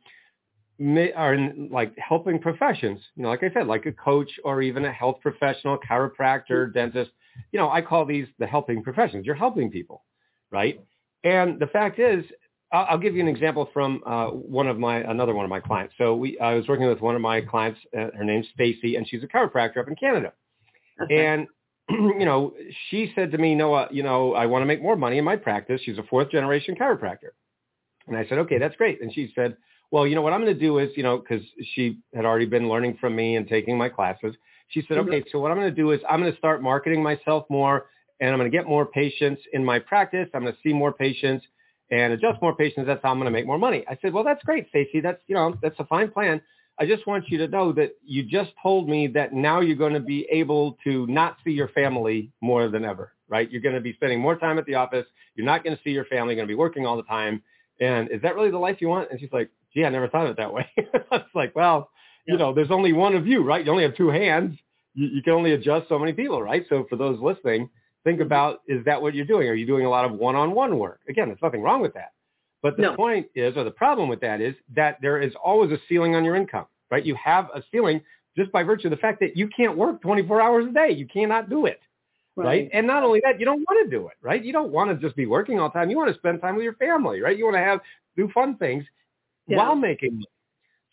are 1.16 1.34
in 1.34 1.70
like 1.72 1.94
helping 1.98 2.40
professions. 2.40 3.00
You 3.16 3.24
know, 3.24 3.30
like 3.30 3.44
I 3.44 3.52
said, 3.54 3.68
like 3.68 3.86
a 3.86 3.92
coach 3.92 4.30
or 4.44 4.62
even 4.62 4.86
a 4.86 4.92
health 4.92 5.18
professional, 5.22 5.78
chiropractor, 5.78 6.50
mm-hmm. 6.50 6.74
dentist. 6.74 7.12
You 7.52 7.60
know, 7.60 7.70
I 7.70 7.82
call 7.82 8.06
these 8.06 8.28
the 8.40 8.48
helping 8.48 8.84
professions. 8.84 9.26
You're 9.26 9.36
helping 9.36 9.72
people, 9.72 10.04
right? 10.52 10.80
And 11.24 11.60
the 11.60 11.68
fact 11.68 12.00
is, 12.00 12.26
I'll, 12.72 12.88
I'll 12.92 12.98
give 12.98 13.16
you 13.16 13.22
an 13.22 13.28
example 13.28 13.70
from 13.74 14.02
uh, 14.06 14.28
one 14.28 14.68
of 14.68 14.80
my 14.80 14.98
another 15.00 15.34
one 15.34 15.46
of 15.46 15.50
my 15.50 15.60
clients. 15.60 15.94
So 15.98 16.16
we, 16.16 16.40
I 16.40 16.56
was 16.56 16.68
working 16.68 16.88
with 16.88 17.02
one 17.02 17.16
of 17.16 17.22
my 17.22 17.42
clients. 17.42 17.80
Uh, 17.96 18.08
her 18.18 18.24
name's 18.24 18.48
Stacy, 18.54 18.96
and 18.96 19.08
she's 19.08 19.24
a 19.24 19.28
chiropractor 19.28 19.78
up 19.78 19.88
in 19.88 19.96
Canada. 19.96 20.34
Okay. 21.02 21.26
And 21.26 21.48
you 21.90 22.26
know, 22.26 22.54
she 22.90 23.12
said 23.16 23.32
to 23.32 23.38
me, 23.38 23.56
Noah, 23.56 23.88
you 23.92 24.04
know, 24.04 24.34
I 24.34 24.46
want 24.46 24.62
to 24.62 24.66
make 24.66 24.82
more 24.82 24.96
money 24.96 25.18
in 25.18 25.26
my 25.26 25.36
practice. 25.36 25.82
She's 25.84 25.98
a 25.98 26.04
fourth 26.04 26.32
generation 26.32 26.76
chiropractor. 26.76 27.32
And 28.08 28.18
I 28.18 28.28
said, 28.28 28.40
okay, 28.40 28.58
that's 28.58 28.76
great. 28.76 29.02
And 29.02 29.14
she 29.14 29.32
said, 29.36 29.56
well, 29.92 30.08
you 30.08 30.16
know, 30.16 30.22
what 30.22 30.34
I'm 30.34 30.42
going 30.42 30.54
to 30.54 30.60
do 30.60 30.80
is, 30.80 30.90
you 30.96 31.04
know, 31.04 31.18
because 31.18 31.46
she 31.74 32.00
had 32.16 32.26
already 32.26 32.46
been 32.46 32.70
learning 32.70 32.98
from 33.00 33.16
me 33.16 33.36
and 33.36 33.48
taking 33.48 33.78
my 33.78 33.90
classes. 33.90 34.36
She 34.70 34.82
said, 34.88 34.98
mm-hmm. 34.98 35.10
okay, 35.10 35.24
so 35.32 35.40
what 35.40 35.52
I'm 35.52 35.58
going 35.58 35.70
to 35.70 35.76
do 35.76 35.92
is 35.92 36.00
I'm 36.10 36.22
going 36.22 36.32
to 36.32 36.38
start 36.38 36.64
marketing 36.64 37.04
myself 37.04 37.46
more 37.50 37.88
and 38.22 38.30
I'm 38.30 38.40
going 38.40 38.50
to 38.50 38.58
get 38.58 38.68
more 38.68 38.86
patients 38.86 39.42
in 39.52 39.66
my 39.66 39.80
practice. 39.80 40.30
I'm 40.34 40.44
going 40.44 40.54
to 40.54 40.60
see 40.64 40.74
more 40.74 40.94
patients 40.94 41.46
and 41.90 42.14
adjust 42.14 42.42
more 42.42 42.56
patients. 42.56 42.88
That's 42.88 43.02
how 43.04 43.12
I'm 43.12 43.18
going 43.18 43.26
to 43.26 43.32
make 43.32 43.46
more 43.46 43.58
money. 43.58 43.84
I 43.90 43.98
said, 44.02 44.14
well, 44.14 44.24
that's 44.24 44.44
great, 44.44 44.70
Stacy. 44.70 45.02
That's, 45.02 45.22
you 45.28 45.36
know, 45.36 45.56
that's 45.62 45.76
a 45.80 45.86
fine 45.86 46.10
plan. 46.10 46.42
I 46.80 46.86
just 46.86 47.06
want 47.06 47.28
you 47.28 47.38
to 47.40 47.48
know 47.50 47.74
that 47.74 47.92
you 48.06 48.24
just 48.24 48.52
told 48.64 48.88
me 48.88 49.08
that 49.08 49.34
now 49.34 49.60
you're 49.60 49.76
going 49.76 49.94
to 49.94 50.00
be 50.00 50.26
able 50.32 50.78
to 50.86 51.06
not 51.08 51.38
see 51.44 51.52
your 51.52 51.68
family 51.68 52.32
more 52.40 52.70
than 52.70 52.86
ever, 52.86 53.12
right? 53.28 53.52
You're 53.52 53.62
going 53.62 53.76
to 53.76 53.82
be 53.82 53.94
spending 53.94 54.22
more 54.22 54.38
time 54.38 54.58
at 54.58 54.66
the 54.66 54.76
office. 54.76 55.06
You're 55.36 55.46
not 55.46 55.64
going 55.64 55.76
to 55.76 55.84
see 55.84 55.92
your 55.92 56.06
family. 56.06 56.34
You're 56.34 56.46
going 56.46 56.48
to 56.48 56.54
be 56.54 56.56
working 56.56 56.86
all 56.86 56.96
the 56.96 57.04
time. 57.04 57.44
And 57.82 58.10
is 58.10 58.22
that 58.22 58.36
really 58.36 58.52
the 58.52 58.58
life 58.58 58.78
you 58.80 58.88
want? 58.88 59.12
And 59.12 59.20
she's 59.20 59.32
like, 59.34 59.50
gee, 59.74 59.86
I 59.86 59.90
never 59.90 60.08
thought 60.08 60.26
of 60.26 60.32
it 60.32 60.38
that 60.38 60.54
way. 60.54 60.70
it's 60.78 61.36
like, 61.36 61.56
well, 61.56 61.90
yeah. 62.26 62.34
you 62.34 62.40
know, 62.40 62.54
there's 62.54 62.72
only 62.72 62.94
one 62.94 63.16
of 63.16 63.28
you, 63.28 63.44
right? 63.44 63.66
You 63.66 63.72
only 63.72 63.84
have 63.84 63.96
two 63.96 64.10
hands. 64.10 64.58
You, 64.94 65.08
you 65.08 65.22
can 65.22 65.34
only 65.34 65.54
adjust 65.54 65.90
so 65.90 65.98
many 65.98 66.14
people, 66.14 66.42
right? 66.42 66.66
So 66.70 66.86
for 66.90 66.96
those 66.96 67.20
listening, 67.22 67.70
think 68.04 68.18
mm-hmm. 68.18 68.26
about, 68.26 68.62
is 68.68 68.84
that 68.86 69.02
what 69.02 69.14
you're 69.14 69.26
doing? 69.26 69.48
Are 69.48 69.54
you 69.54 69.66
doing 69.66 69.86
a 69.86 69.90
lot 69.90 70.06
of 70.06 70.14
one-on-one 70.14 70.78
work? 70.78 71.00
Again, 71.08 71.28
there's 71.28 71.42
nothing 71.42 71.62
wrong 71.62 71.82
with 71.82 71.94
that. 71.94 72.12
But 72.62 72.76
the 72.78 72.84
no. 72.84 72.96
point 72.96 73.28
is, 73.34 73.58
or 73.58 73.64
the 73.64 73.72
problem 73.72 74.08
with 74.08 74.22
that 74.22 74.40
is 74.40 74.54
that 74.76 75.00
there 75.02 75.20
is 75.20 75.34
always 75.44 75.72
a 75.72 75.78
ceiling 75.90 76.16
on 76.16 76.24
your 76.24 76.36
income, 76.36 76.66
right? 76.92 77.04
You 77.04 77.16
have 77.16 77.50
a 77.56 77.64
ceiling 77.72 78.02
just 78.38 78.52
by 78.52 78.64
virtue 78.64 78.88
of 78.88 78.92
the 78.92 78.98
fact 78.98 79.20
that 79.22 79.36
you 79.36 79.50
can't 79.56 79.76
work 79.76 80.02
24 80.02 80.42
hours 80.42 80.66
a 80.70 80.72
day. 80.72 80.92
You 80.92 81.08
cannot 81.08 81.50
do 81.50 81.66
it. 81.66 81.82
Right. 82.36 82.46
right. 82.46 82.70
And 82.72 82.88
not 82.88 83.04
only 83.04 83.20
that, 83.26 83.40
you 83.40 83.46
don't 83.46 83.62
want 83.62 83.90
to 83.90 83.98
do 83.98 84.08
it, 84.08 84.14
right? 84.22 84.44
You 84.44 84.54
don't 84.54 84.72
want 84.72 84.90
to 84.90 84.96
just 84.96 85.18
be 85.18 85.26
working 85.26 85.60
all 85.60 85.70
the 85.70 85.74
time. 85.74 85.90
You 85.90 85.98
want 85.98 86.14
to 86.14 86.18
spend 86.18 86.40
time 86.40 86.56
with 86.56 86.64
your 86.64 86.76
family, 86.76 87.20
right? 87.20 87.38
You 87.38 87.44
want 87.46 87.56
to 87.56 87.62
have 87.62 87.82
do 88.16 88.30
fun 88.34 88.56
things 88.56 88.86
yeah. 89.52 89.58
while 89.58 89.76
making 89.76 90.14
money. 90.14 90.26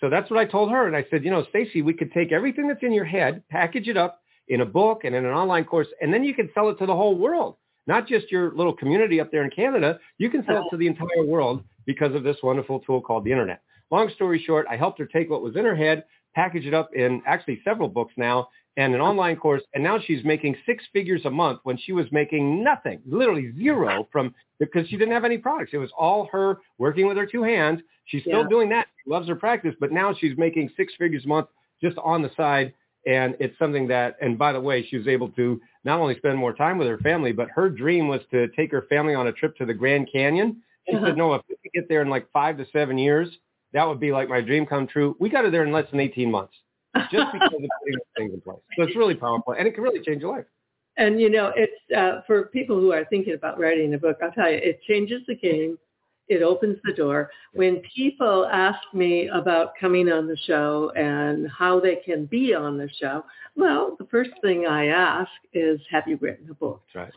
So 0.00 0.08
that's 0.08 0.30
what 0.30 0.38
I 0.38 0.44
told 0.44 0.70
her. 0.70 0.86
And 0.86 0.96
I 0.96 1.04
said, 1.10 1.24
you 1.24 1.30
know, 1.30 1.44
Stacy, 1.50 1.82
we 1.82 1.92
could 1.92 2.12
take 2.12 2.32
everything 2.32 2.68
that's 2.68 2.82
in 2.82 2.92
your 2.92 3.04
head, 3.04 3.42
package 3.50 3.88
it 3.88 3.96
up 3.96 4.20
in 4.48 4.60
a 4.60 4.66
book 4.66 5.02
and 5.04 5.14
in 5.14 5.24
an 5.24 5.32
online 5.32 5.64
course, 5.64 5.88
and 6.00 6.12
then 6.12 6.24
you 6.24 6.34
can 6.34 6.48
sell 6.54 6.68
it 6.68 6.78
to 6.78 6.86
the 6.86 6.94
whole 6.94 7.16
world, 7.16 7.56
not 7.86 8.06
just 8.06 8.30
your 8.30 8.54
little 8.54 8.72
community 8.72 9.20
up 9.20 9.30
there 9.30 9.44
in 9.44 9.50
Canada. 9.50 9.98
You 10.18 10.30
can 10.30 10.44
sell 10.46 10.58
it 10.58 10.70
to 10.70 10.76
the 10.76 10.86
entire 10.86 11.24
world 11.24 11.64
because 11.84 12.14
of 12.14 12.22
this 12.22 12.36
wonderful 12.42 12.80
tool 12.80 13.00
called 13.00 13.24
the 13.24 13.32
internet. 13.32 13.62
Long 13.90 14.10
story 14.14 14.42
short, 14.44 14.66
I 14.70 14.76
helped 14.76 14.98
her 14.98 15.06
take 15.06 15.30
what 15.30 15.42
was 15.42 15.56
in 15.56 15.64
her 15.64 15.76
head, 15.76 16.04
package 16.34 16.66
it 16.66 16.74
up 16.74 16.90
in 16.94 17.22
actually 17.26 17.60
several 17.64 17.88
books 17.88 18.12
now, 18.16 18.48
and 18.76 18.94
an 18.94 19.00
online 19.00 19.36
course. 19.36 19.62
And 19.74 19.82
now 19.82 19.98
she's 19.98 20.24
making 20.24 20.56
six 20.64 20.84
figures 20.92 21.22
a 21.24 21.30
month 21.30 21.60
when 21.64 21.76
she 21.76 21.92
was 21.92 22.06
making 22.12 22.62
nothing, 22.62 23.00
literally 23.06 23.52
zero 23.58 24.08
from 24.12 24.34
because 24.60 24.88
she 24.88 24.96
didn't 24.96 25.14
have 25.14 25.24
any 25.24 25.38
products. 25.38 25.70
It 25.72 25.78
was 25.78 25.90
all 25.98 26.28
her 26.32 26.60
working 26.78 27.06
with 27.06 27.16
her 27.16 27.26
two 27.26 27.42
hands. 27.42 27.80
She's 28.08 28.22
still 28.22 28.42
yeah. 28.42 28.48
doing 28.48 28.68
that. 28.70 28.88
She 29.04 29.10
loves 29.10 29.28
her 29.28 29.36
practice, 29.36 29.74
but 29.78 29.92
now 29.92 30.14
she's 30.18 30.36
making 30.36 30.70
six 30.76 30.92
figures 30.98 31.24
a 31.24 31.28
month 31.28 31.48
just 31.80 31.96
on 31.98 32.22
the 32.22 32.30
side. 32.36 32.74
And 33.06 33.36
it's 33.38 33.56
something 33.58 33.86
that, 33.88 34.16
and 34.20 34.36
by 34.36 34.52
the 34.52 34.60
way, 34.60 34.86
she 34.86 34.98
was 34.98 35.06
able 35.06 35.28
to 35.30 35.60
not 35.84 36.00
only 36.00 36.16
spend 36.16 36.36
more 36.36 36.52
time 36.52 36.78
with 36.78 36.88
her 36.88 36.98
family, 36.98 37.32
but 37.32 37.48
her 37.50 37.70
dream 37.70 38.08
was 38.08 38.20
to 38.32 38.48
take 38.48 38.70
her 38.72 38.82
family 38.88 39.14
on 39.14 39.28
a 39.28 39.32
trip 39.32 39.56
to 39.58 39.66
the 39.66 39.74
Grand 39.74 40.08
Canyon. 40.12 40.62
She 40.88 40.96
uh-huh. 40.96 41.06
said, 41.06 41.16
Noah, 41.16 41.36
if 41.36 41.42
we 41.48 41.56
could 41.62 41.72
get 41.72 41.88
there 41.88 42.02
in 42.02 42.08
like 42.08 42.30
five 42.32 42.56
to 42.58 42.66
seven 42.72 42.98
years, 42.98 43.28
that 43.72 43.86
would 43.86 44.00
be 44.00 44.12
like 44.12 44.28
my 44.28 44.40
dream 44.40 44.66
come 44.66 44.86
true. 44.86 45.16
We 45.20 45.28
got 45.28 45.44
her 45.44 45.50
there 45.50 45.64
in 45.64 45.72
less 45.72 45.88
than 45.90 46.00
18 46.00 46.30
months 46.30 46.54
just 47.10 47.32
because 47.32 47.52
of 47.52 47.60
putting 47.80 47.98
things 48.16 48.34
in 48.34 48.40
place. 48.40 48.58
So 48.76 48.84
it's 48.84 48.96
really 48.96 49.14
powerful, 49.14 49.52
and 49.52 49.66
it 49.66 49.74
can 49.74 49.84
really 49.84 50.00
change 50.00 50.22
your 50.22 50.36
life. 50.36 50.46
And 50.96 51.20
you 51.20 51.30
know, 51.30 51.52
it's 51.54 51.72
uh, 51.96 52.22
for 52.26 52.46
people 52.46 52.80
who 52.80 52.92
are 52.92 53.04
thinking 53.04 53.34
about 53.34 53.58
writing 53.58 53.94
a 53.94 53.98
book. 53.98 54.18
I'll 54.22 54.32
tell 54.32 54.50
you, 54.50 54.58
it 54.58 54.80
changes 54.82 55.22
the 55.28 55.36
game. 55.36 55.78
It 56.28 56.42
opens 56.42 56.78
the 56.85 56.92
door. 56.92 57.30
When 57.52 57.82
people 57.94 58.47
ask 58.52 58.78
me 58.92 59.28
about 59.28 59.73
coming 59.80 60.11
on 60.11 60.26
the 60.26 60.37
show 60.47 60.92
and 60.97 61.49
how 61.50 61.80
they 61.80 61.97
can 61.97 62.26
be 62.26 62.54
on 62.54 62.76
the 62.76 62.88
show, 63.00 63.25
well, 63.56 63.97
the 63.99 64.06
first 64.06 64.30
thing 64.42 64.66
I 64.66 64.87
ask 64.87 65.30
is, 65.52 65.80
have 65.90 66.04
you 66.06 66.18
written 66.20 66.49
a 66.50 66.54
book? 66.54 66.82
Right. 66.94 67.12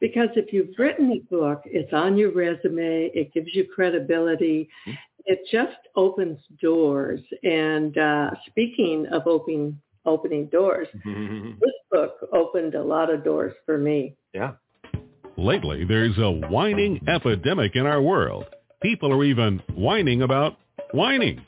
Because 0.00 0.28
if 0.36 0.52
you've 0.52 0.78
written 0.78 1.10
a 1.12 1.18
book, 1.34 1.62
it's 1.64 1.92
on 1.92 2.16
your 2.16 2.32
resume. 2.32 3.10
It 3.14 3.32
gives 3.32 3.48
you 3.54 3.66
credibility. 3.74 4.68
Mm-hmm 4.86 4.94
it 5.26 5.40
just 5.50 5.88
opens 5.96 6.38
doors. 6.60 7.20
And 7.42 7.96
uh, 7.96 8.30
speaking 8.46 9.06
of 9.12 9.26
opening 9.26 9.80
opening 10.06 10.46
doors, 10.46 10.88
this 11.04 11.74
book 11.90 12.14
opened 12.32 12.74
a 12.74 12.82
lot 12.82 13.12
of 13.12 13.22
doors 13.22 13.54
for 13.66 13.78
me. 13.78 14.16
Yeah. 14.32 14.52
Lately, 15.40 15.86
there's 15.86 16.18
a 16.18 16.30
whining 16.30 17.00
epidemic 17.08 17.74
in 17.74 17.86
our 17.86 18.02
world. 18.02 18.44
People 18.82 19.10
are 19.10 19.24
even 19.24 19.62
whining 19.74 20.20
about 20.20 20.58
whining. 20.92 21.42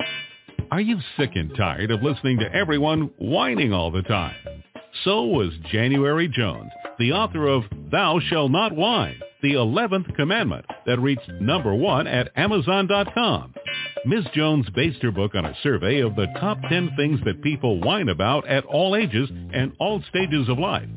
Are 0.71 0.81
you 0.81 0.97
sick 1.19 1.33
and 1.35 1.55
tired 1.55 1.91
of 1.91 2.03
listening 2.03 2.39
to 2.39 2.55
everyone 2.55 3.11
whining 3.19 3.75
all 3.75 3.91
the 3.91 4.01
time? 4.01 4.35
So 5.05 5.25
was 5.25 5.53
January 5.71 6.27
Jones, 6.27 6.71
the 6.99 7.13
author 7.13 7.47
of 7.47 7.65
Thou 7.91 8.19
Shall 8.31 8.49
Not 8.49 8.75
Whine, 8.75 9.21
the 9.43 9.53
11th 9.53 10.17
commandment 10.17 10.65
that 10.87 10.99
reached 10.99 11.31
number 11.39 11.75
one 11.75 12.07
at 12.07 12.33
Amazon.com. 12.35 13.53
Ms. 14.07 14.25
Jones 14.35 14.67
based 14.75 15.03
her 15.03 15.13
book 15.13 15.35
on 15.35 15.45
a 15.45 15.57
survey 15.63 16.01
of 16.01 16.17
the 16.17 16.29
top 16.41 16.57
10 16.67 16.93
things 16.97 17.21
that 17.27 17.43
people 17.43 17.79
whine 17.83 18.09
about 18.09 18.49
at 18.49 18.65
all 18.65 18.97
ages 18.97 19.29
and 19.53 19.73
all 19.79 20.03
stages 20.09 20.49
of 20.49 20.59
life. 20.59 20.89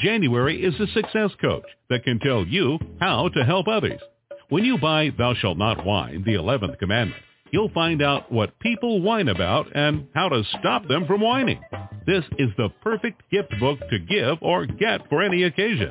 January 0.00 0.62
is 0.62 0.74
a 0.80 0.86
success 0.92 1.30
coach 1.40 1.64
that 1.90 2.04
can 2.04 2.18
tell 2.20 2.46
you 2.46 2.78
how 3.00 3.28
to 3.30 3.44
help 3.44 3.66
others. 3.68 4.00
When 4.48 4.64
you 4.64 4.78
buy 4.78 5.10
Thou 5.16 5.34
Shalt 5.34 5.58
Not 5.58 5.84
Whine, 5.84 6.24
the 6.24 6.34
11th 6.34 6.78
commandment, 6.78 7.22
you'll 7.50 7.70
find 7.70 8.00
out 8.02 8.30
what 8.30 8.58
people 8.60 9.02
whine 9.02 9.28
about 9.28 9.74
and 9.74 10.06
how 10.14 10.28
to 10.28 10.42
stop 10.58 10.86
them 10.86 11.06
from 11.06 11.20
whining. 11.20 11.60
This 12.06 12.24
is 12.38 12.50
the 12.56 12.70
perfect 12.82 13.22
gift 13.30 13.52
book 13.60 13.78
to 13.90 13.98
give 13.98 14.38
or 14.40 14.66
get 14.66 15.08
for 15.08 15.22
any 15.22 15.42
occasion. 15.42 15.90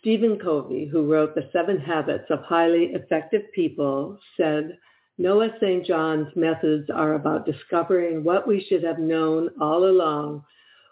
Stephen 0.00 0.38
Covey, 0.38 0.86
who 0.86 1.12
wrote 1.12 1.34
The 1.34 1.48
Seven 1.52 1.78
Habits 1.78 2.24
of 2.30 2.40
Highly 2.44 2.92
Effective 2.94 3.42
People, 3.54 4.18
said, 4.36 4.78
Noah 5.18 5.50
St. 5.60 5.84
John's 5.84 6.28
methods 6.36 6.88
are 6.94 7.14
about 7.14 7.44
discovering 7.44 8.22
what 8.22 8.46
we 8.46 8.64
should 8.68 8.84
have 8.84 8.98
known 9.00 9.50
all 9.60 9.86
along, 9.86 10.44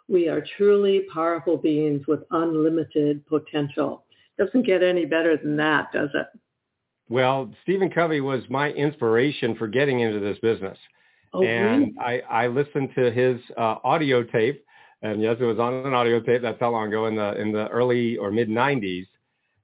we 0.08 0.28
are 0.28 0.44
truly 0.56 1.06
powerful 1.12 1.56
beings 1.56 2.06
with 2.06 2.20
unlimited 2.30 3.26
potential. 3.26 4.04
Doesn't 4.38 4.66
get 4.66 4.82
any 4.82 5.04
better 5.04 5.36
than 5.36 5.56
that, 5.56 5.92
does 5.92 6.10
it? 6.14 6.26
Well, 7.08 7.52
Stephen 7.62 7.90
Covey 7.90 8.20
was 8.20 8.42
my 8.50 8.70
inspiration 8.72 9.54
for 9.56 9.68
getting 9.68 10.00
into 10.00 10.18
this 10.18 10.38
business. 10.40 10.78
Oh, 11.32 11.42
and 11.44 11.94
really? 11.98 12.22
I, 12.28 12.44
I 12.44 12.46
listened 12.48 12.90
to 12.96 13.10
his 13.12 13.40
uh, 13.56 13.76
audio 13.84 14.25
tape, 14.25 14.64
and 15.02 15.22
yes, 15.22 15.36
it 15.40 15.44
was 15.44 15.58
on 15.58 15.74
an 15.74 15.84
audio 15.84 16.08
tape. 16.08 16.32
That's 16.32 16.48
how 16.48 16.60
long 16.60 16.76
ago 16.76 16.94
in 16.96 17.04
the 17.04 17.24
in 17.30 17.42
the 17.42 17.58
early 17.60 18.16
or 18.16 18.30
mid 18.30 18.48
'90s, 18.48 19.06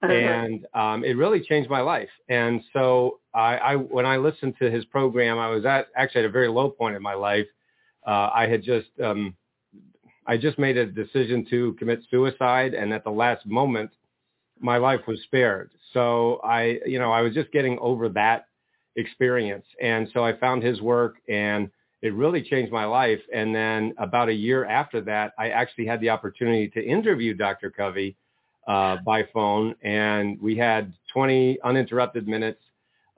Uh-huh. 0.02 0.12
and 0.12 0.66
um, 0.74 1.04
it 1.04 1.16
really 1.16 1.40
changed 1.40 1.68
my 1.70 1.80
life. 1.80 2.10
And 2.28 2.60
so 2.72 3.20
I, 3.34 3.56
I, 3.56 3.76
when 3.76 4.06
I 4.06 4.16
listened 4.16 4.54
to 4.60 4.70
his 4.70 4.84
program, 4.86 5.38
I 5.38 5.48
was 5.50 5.64
at 5.64 5.86
actually 5.96 6.22
at 6.22 6.26
a 6.26 6.30
very 6.30 6.48
low 6.48 6.70
point 6.70 6.96
in 6.96 7.02
my 7.02 7.14
life. 7.14 7.46
Uh, 8.06 8.30
I 8.34 8.46
had 8.48 8.62
just 8.62 8.88
um, 9.02 9.34
I 10.26 10.36
just 10.36 10.58
made 10.58 10.76
a 10.76 10.86
decision 10.86 11.46
to 11.50 11.74
commit 11.74 12.00
suicide, 12.10 12.74
and 12.74 12.92
at 12.92 13.04
the 13.04 13.10
last 13.10 13.46
moment, 13.46 13.90
my 14.60 14.76
life 14.78 15.00
was 15.06 15.20
spared. 15.24 15.70
So 15.92 16.40
I, 16.44 16.78
you 16.86 16.98
know, 16.98 17.12
I 17.12 17.22
was 17.22 17.34
just 17.34 17.50
getting 17.52 17.78
over 17.80 18.08
that 18.10 18.46
experience, 18.96 19.66
and 19.80 20.08
so 20.12 20.24
I 20.24 20.32
found 20.36 20.62
his 20.62 20.80
work, 20.80 21.16
and 21.28 21.70
it 22.02 22.14
really 22.14 22.42
changed 22.42 22.73
my 22.73 22.85
life. 22.85 23.21
And 23.32 23.54
then 23.54 23.94
about 23.99 24.28
a 24.28 24.35
year 24.35 24.64
after 24.64 25.00
that, 25.02 25.32
I 25.38 25.50
actually 25.50 25.87
had 25.87 26.00
the 26.00 26.11
opportunity 26.11 26.68
to 26.71 26.85
interview 26.85 27.32
Dr. 27.32 27.71
Covey 27.71 28.16
uh, 28.66 28.97
by 29.04 29.25
phone, 29.32 29.75
and 29.82 30.40
we 30.40 30.56
had 30.56 30.92
20 31.12 31.59
uninterrupted 31.64 32.28
minutes, 32.28 32.61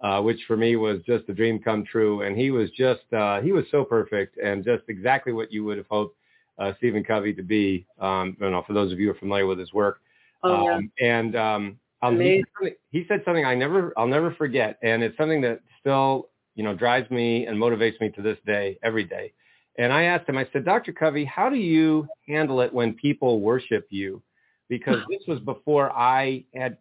uh, 0.02 0.20
which 0.20 0.38
for 0.46 0.56
me 0.56 0.76
was 0.76 1.00
just 1.06 1.28
a 1.28 1.34
dream 1.34 1.58
come 1.58 1.84
true. 1.84 2.22
And 2.22 2.36
he 2.36 2.50
was 2.50 2.70
just, 2.70 3.10
uh, 3.12 3.40
he 3.40 3.52
was 3.52 3.64
so 3.70 3.84
perfect 3.84 4.36
and 4.38 4.64
just 4.64 4.84
exactly 4.88 5.32
what 5.32 5.50
you 5.52 5.64
would 5.64 5.78
have 5.78 5.86
hoped 5.90 6.16
uh, 6.58 6.72
Stephen 6.78 7.02
Covey 7.02 7.32
to 7.34 7.42
be. 7.42 7.86
Um, 7.98 8.36
I 8.38 8.44
don't 8.44 8.52
know 8.52 8.64
for 8.66 8.74
those 8.74 8.92
of 8.92 9.00
you 9.00 9.06
who 9.06 9.12
are 9.12 9.18
familiar 9.18 9.46
with 9.46 9.58
his 9.58 9.72
work. 9.72 10.00
Oh, 10.42 10.62
yeah. 10.64 10.74
Um, 10.76 10.92
and 11.00 11.36
um, 11.36 11.78
he, 12.02 12.36
said 12.38 12.44
something- 12.58 12.76
he 12.90 13.04
said 13.08 13.22
something 13.24 13.44
I 13.46 13.54
never, 13.54 13.92
I'll 13.96 14.06
never 14.06 14.34
forget, 14.34 14.78
and 14.82 15.02
it's 15.02 15.16
something 15.16 15.40
that 15.40 15.60
still, 15.80 16.28
you 16.54 16.62
know, 16.62 16.74
drives 16.74 17.10
me 17.10 17.46
and 17.46 17.56
motivates 17.58 18.00
me 18.00 18.10
to 18.10 18.22
this 18.22 18.38
day, 18.46 18.78
every 18.82 19.04
day. 19.04 19.32
And 19.78 19.92
I 19.92 20.04
asked 20.04 20.28
him, 20.28 20.38
I 20.38 20.46
said, 20.52 20.64
Dr. 20.64 20.92
Covey, 20.92 21.24
how 21.24 21.48
do 21.50 21.56
you 21.56 22.06
handle 22.28 22.60
it 22.60 22.72
when 22.72 22.94
people 22.94 23.40
worship 23.40 23.86
you? 23.90 24.22
Because 24.68 24.98
this 25.10 25.22
was 25.26 25.40
before 25.40 25.90
I 25.92 26.44
had 26.54 26.78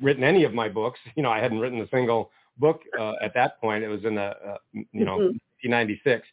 written 0.00 0.22
any 0.22 0.44
of 0.44 0.54
my 0.54 0.68
books. 0.68 1.00
You 1.16 1.22
know, 1.22 1.30
I 1.30 1.40
hadn't 1.40 1.58
written 1.58 1.80
a 1.80 1.88
single 1.88 2.30
book 2.58 2.82
uh, 2.98 3.14
at 3.22 3.34
that 3.34 3.60
point. 3.60 3.82
It 3.82 3.88
was 3.88 4.04
in 4.04 4.14
the, 4.14 4.22
uh, 4.22 4.56
you 4.72 5.04
know, 5.04 5.18
Mhm. 5.18 5.38
1996. 5.62 6.26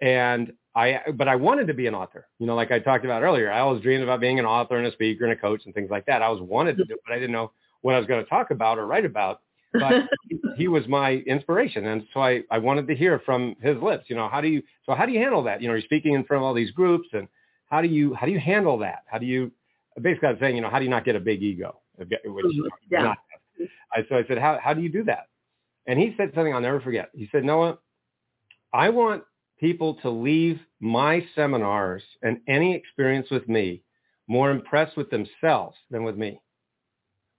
And 0.00 0.52
I, 0.74 1.00
but 1.14 1.26
I 1.28 1.34
wanted 1.36 1.66
to 1.66 1.74
be 1.74 1.86
an 1.88 1.94
author. 1.94 2.28
You 2.38 2.46
know, 2.46 2.54
like 2.54 2.70
I 2.70 2.78
talked 2.78 3.04
about 3.04 3.22
earlier, 3.22 3.50
I 3.50 3.60
always 3.60 3.82
dreamed 3.82 4.04
about 4.04 4.20
being 4.20 4.38
an 4.38 4.46
author 4.46 4.76
and 4.76 4.86
a 4.86 4.92
speaker 4.92 5.24
and 5.24 5.32
a 5.32 5.36
coach 5.36 5.62
and 5.66 5.74
things 5.74 5.90
like 5.90 6.06
that. 6.06 6.22
I 6.22 6.26
always 6.26 6.42
wanted 6.42 6.76
to 6.78 6.84
do 6.84 6.94
it, 6.94 7.00
but 7.06 7.12
I 7.12 7.18
didn't 7.18 7.32
know 7.32 7.50
what 7.82 7.94
I 7.94 7.98
was 7.98 8.06
going 8.06 8.22
to 8.22 8.30
talk 8.30 8.50
about 8.50 8.78
or 8.78 8.86
write 8.86 9.04
about. 9.04 9.40
But 9.78 10.04
he, 10.56 10.68
was 10.68 10.86
my 10.88 11.12
inspiration. 11.26 11.86
And 11.86 12.04
so 12.12 12.20
I, 12.20 12.42
I 12.50 12.58
wanted 12.58 12.86
to 12.88 12.94
hear 12.94 13.20
from 13.20 13.56
his 13.60 13.76
lips, 13.82 14.04
you 14.08 14.16
know, 14.16 14.28
how 14.28 14.40
do 14.40 14.48
you, 14.48 14.62
so 14.86 14.94
how 14.94 15.06
do 15.06 15.12
you 15.12 15.18
handle 15.20 15.42
that? 15.44 15.60
You 15.62 15.68
know, 15.68 15.74
you're 15.74 15.82
speaking 15.82 16.14
in 16.14 16.24
front 16.24 16.42
of 16.42 16.46
all 16.46 16.54
these 16.54 16.70
groups 16.70 17.08
and 17.12 17.28
how 17.66 17.80
do 17.82 17.88
you, 17.88 18.14
how 18.14 18.26
do 18.26 18.32
you 18.32 18.40
handle 18.40 18.78
that? 18.78 19.04
How 19.06 19.18
do 19.18 19.26
you, 19.26 19.52
basically 20.00 20.28
I 20.28 20.32
was 20.32 20.40
saying, 20.40 20.56
you 20.56 20.62
know, 20.62 20.70
how 20.70 20.78
do 20.78 20.84
you 20.84 20.90
not 20.90 21.04
get 21.04 21.16
a 21.16 21.20
big 21.20 21.42
ego? 21.42 21.80
Which 21.96 22.10
Mhm. 22.46 22.70
Yeah. 22.90 23.02
not. 23.02 23.18
I, 23.92 24.04
so 24.08 24.16
I 24.16 24.24
said, 24.26 24.38
how, 24.38 24.58
how 24.62 24.74
do 24.74 24.80
you 24.80 24.88
do 24.88 25.04
that? 25.04 25.28
And 25.86 25.98
he 25.98 26.14
said 26.16 26.32
something 26.34 26.54
I'll 26.54 26.60
never 26.60 26.80
forget. 26.80 27.10
He 27.14 27.28
said, 27.32 27.44
Noah, 27.44 27.78
I 28.72 28.88
want 28.90 29.24
people 29.58 29.94
to 29.96 30.10
leave 30.10 30.60
my 30.80 31.26
seminars 31.34 32.02
and 32.22 32.40
any 32.48 32.74
experience 32.74 33.28
with 33.30 33.48
me 33.48 33.82
more 34.26 34.50
impressed 34.50 34.96
with 34.96 35.10
themselves 35.10 35.76
than 35.90 36.04
with 36.04 36.16
me. 36.16 36.40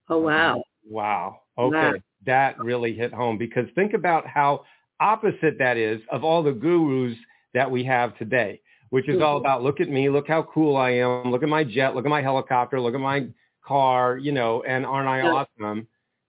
oh, 0.10 0.20
wow. 0.20 0.64
Wow. 0.86 1.42
Okay. 1.58 1.78
Wow. 1.78 1.94
That 2.25 2.60
really 2.60 2.94
hit 2.94 3.13
home 3.13 3.38
because 3.38 3.68
think 3.75 3.94
about 3.94 4.28
how 4.28 4.65
opposite 5.00 5.58
that 5.60 5.78
is 5.78 6.02
of 6.12 6.24
all 6.24 6.43
the 6.43 6.52
gurus 6.52 7.17
that 7.54 7.69
we 7.69 7.84
have 7.86 8.17
today, 8.17 8.62
which 8.89 9.10
is 9.10 9.22
all 9.22 9.38
Mhm. 9.38 9.41
about 9.41 9.63
look 9.63 9.80
at 9.82 9.89
me, 9.89 10.10
look 10.10 10.28
how 10.28 10.43
cool 10.43 10.78
I 10.78 10.91
am, 10.91 11.32
look 11.32 11.43
at 11.43 11.50
my 11.50 11.63
jet, 11.63 11.95
look 11.95 12.06
at 12.06 12.10
my 12.10 12.22
helicopter, 12.22 12.80
look 12.80 12.93
at 12.93 13.00
my 13.00 13.28
car, 13.63 14.17
you 14.17 14.32
know, 14.32 14.62
and 14.63 14.86
aren't 14.86 15.08
I 15.08 15.22
awesome? 15.22 15.88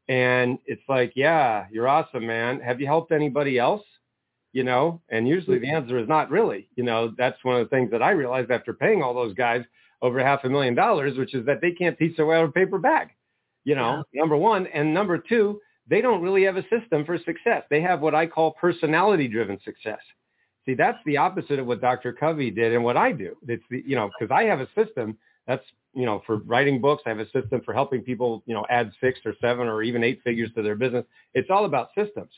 And 0.09 0.59
it's 0.67 0.83
like, 0.89 1.13
yeah, 1.15 1.67
you're 1.71 1.89
awesome, 1.89 2.27
man. 2.27 2.61
Have 2.61 2.81
you 2.81 2.87
helped 2.87 3.13
anybody 3.13 3.59
else? 3.59 3.85
You 4.53 4.65
know, 4.65 5.01
and 5.09 5.27
usually 5.27 5.59
the 5.59 5.69
answer 5.71 5.99
is 5.99 6.09
not 6.09 6.31
really. 6.31 6.69
You 6.77 6.85
know, 6.85 7.09
that's 7.17 7.43
one 7.43 7.57
of 7.59 7.65
the 7.65 7.75
things 7.75 7.91
that 7.91 8.03
I 8.03 8.11
realized 8.11 8.51
after 8.51 8.75
paying 8.75 9.03
all 9.03 9.15
those 9.15 9.33
guys 9.35 9.65
over 10.03 10.23
half 10.23 10.45
a 10.45 10.49
million 10.51 10.75
dollars, 10.75 11.17
which 11.17 11.33
is 11.35 11.47
that 11.47 11.61
they 11.63 11.71
can't 11.73 11.97
teach 11.99 12.17
their 12.17 12.27
way 12.27 12.37
out 12.37 12.45
of 12.45 12.53
paper 12.55 12.79
bag. 12.79 13.09
You 13.65 13.77
know, 13.77 14.05
number 14.13 14.37
one. 14.37 14.67
And 14.67 14.93
number 14.93 15.17
two, 15.17 15.61
they 15.89 16.01
don't 16.01 16.23
really 16.23 16.45
have 16.45 16.57
a 16.57 16.65
system 16.69 17.05
for 17.05 17.19
success. 17.19 17.65
They 17.71 17.81
have 17.81 18.01
what 18.01 18.15
I 18.15 18.27
call 18.27 18.53
personality 18.53 19.29
driven 19.29 19.59
success. 19.65 20.01
See, 20.65 20.75
that's 20.75 20.99
the 21.05 21.17
opposite 21.17 21.59
of 21.59 21.67
what 21.67 21.81
Dr. 21.81 22.13
Covey 22.13 22.51
did 22.51 22.73
and 22.73 22.85
what 22.85 22.97
I 22.97 23.13
do. 23.13 23.37
It's 23.49 23.65
the, 23.69 23.83
you 23.85 23.97
know, 23.97 24.11
because 24.19 24.33
I 24.33 24.45
have 24.45 24.61
a 24.61 24.69
system 24.77 25.19
that's, 25.47 25.65
you 25.93 26.07
know, 26.07 26.23
for 26.25 26.37
writing 26.39 26.81
books. 26.81 27.03
I 27.05 27.09
have 27.09 27.19
a 27.19 27.29
system 27.31 27.63
for 27.65 27.75
helping 27.75 28.03
people, 28.03 28.45
you 28.47 28.55
know, 28.55 28.65
add 28.71 28.93
six 29.01 29.19
or 29.25 29.35
seven 29.41 29.67
or 29.67 29.83
even 29.83 30.05
eight 30.05 30.21
figures 30.23 30.51
to 30.55 30.63
their 30.63 30.77
business. 30.77 31.05
It's 31.35 31.51
all 31.51 31.65
about 31.65 31.89
systems. 31.99 32.31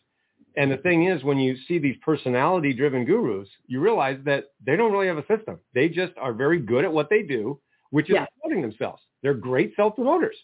And 0.57 0.71
the 0.71 0.79
thing 0.79 1.07
is, 1.07 1.23
when 1.23 1.39
you 1.39 1.57
see 1.69 1.79
these 1.79 1.97
personality 2.03 2.73
driven 2.73 3.05
gurus, 3.05 3.49
you 3.67 3.81
realize 3.81 4.19
that 4.25 4.53
they 4.65 4.77
don't 4.77 4.93
really 4.93 5.09
have 5.09 5.19
a 5.19 5.27
system. 5.27 5.59
They 5.75 5.89
just 5.89 6.13
are 6.17 6.33
very 6.33 6.61
good 6.61 6.85
at 6.85 6.93
what 6.93 7.11
they 7.11 7.23
do, 7.23 7.61
which 7.91 8.09
is 8.09 8.15
Yeah. 8.15 8.27
promoting 8.41 8.63
themselves. 8.63 9.03
They're 9.23 9.35
great 9.35 9.75
self-promoters. 9.75 10.37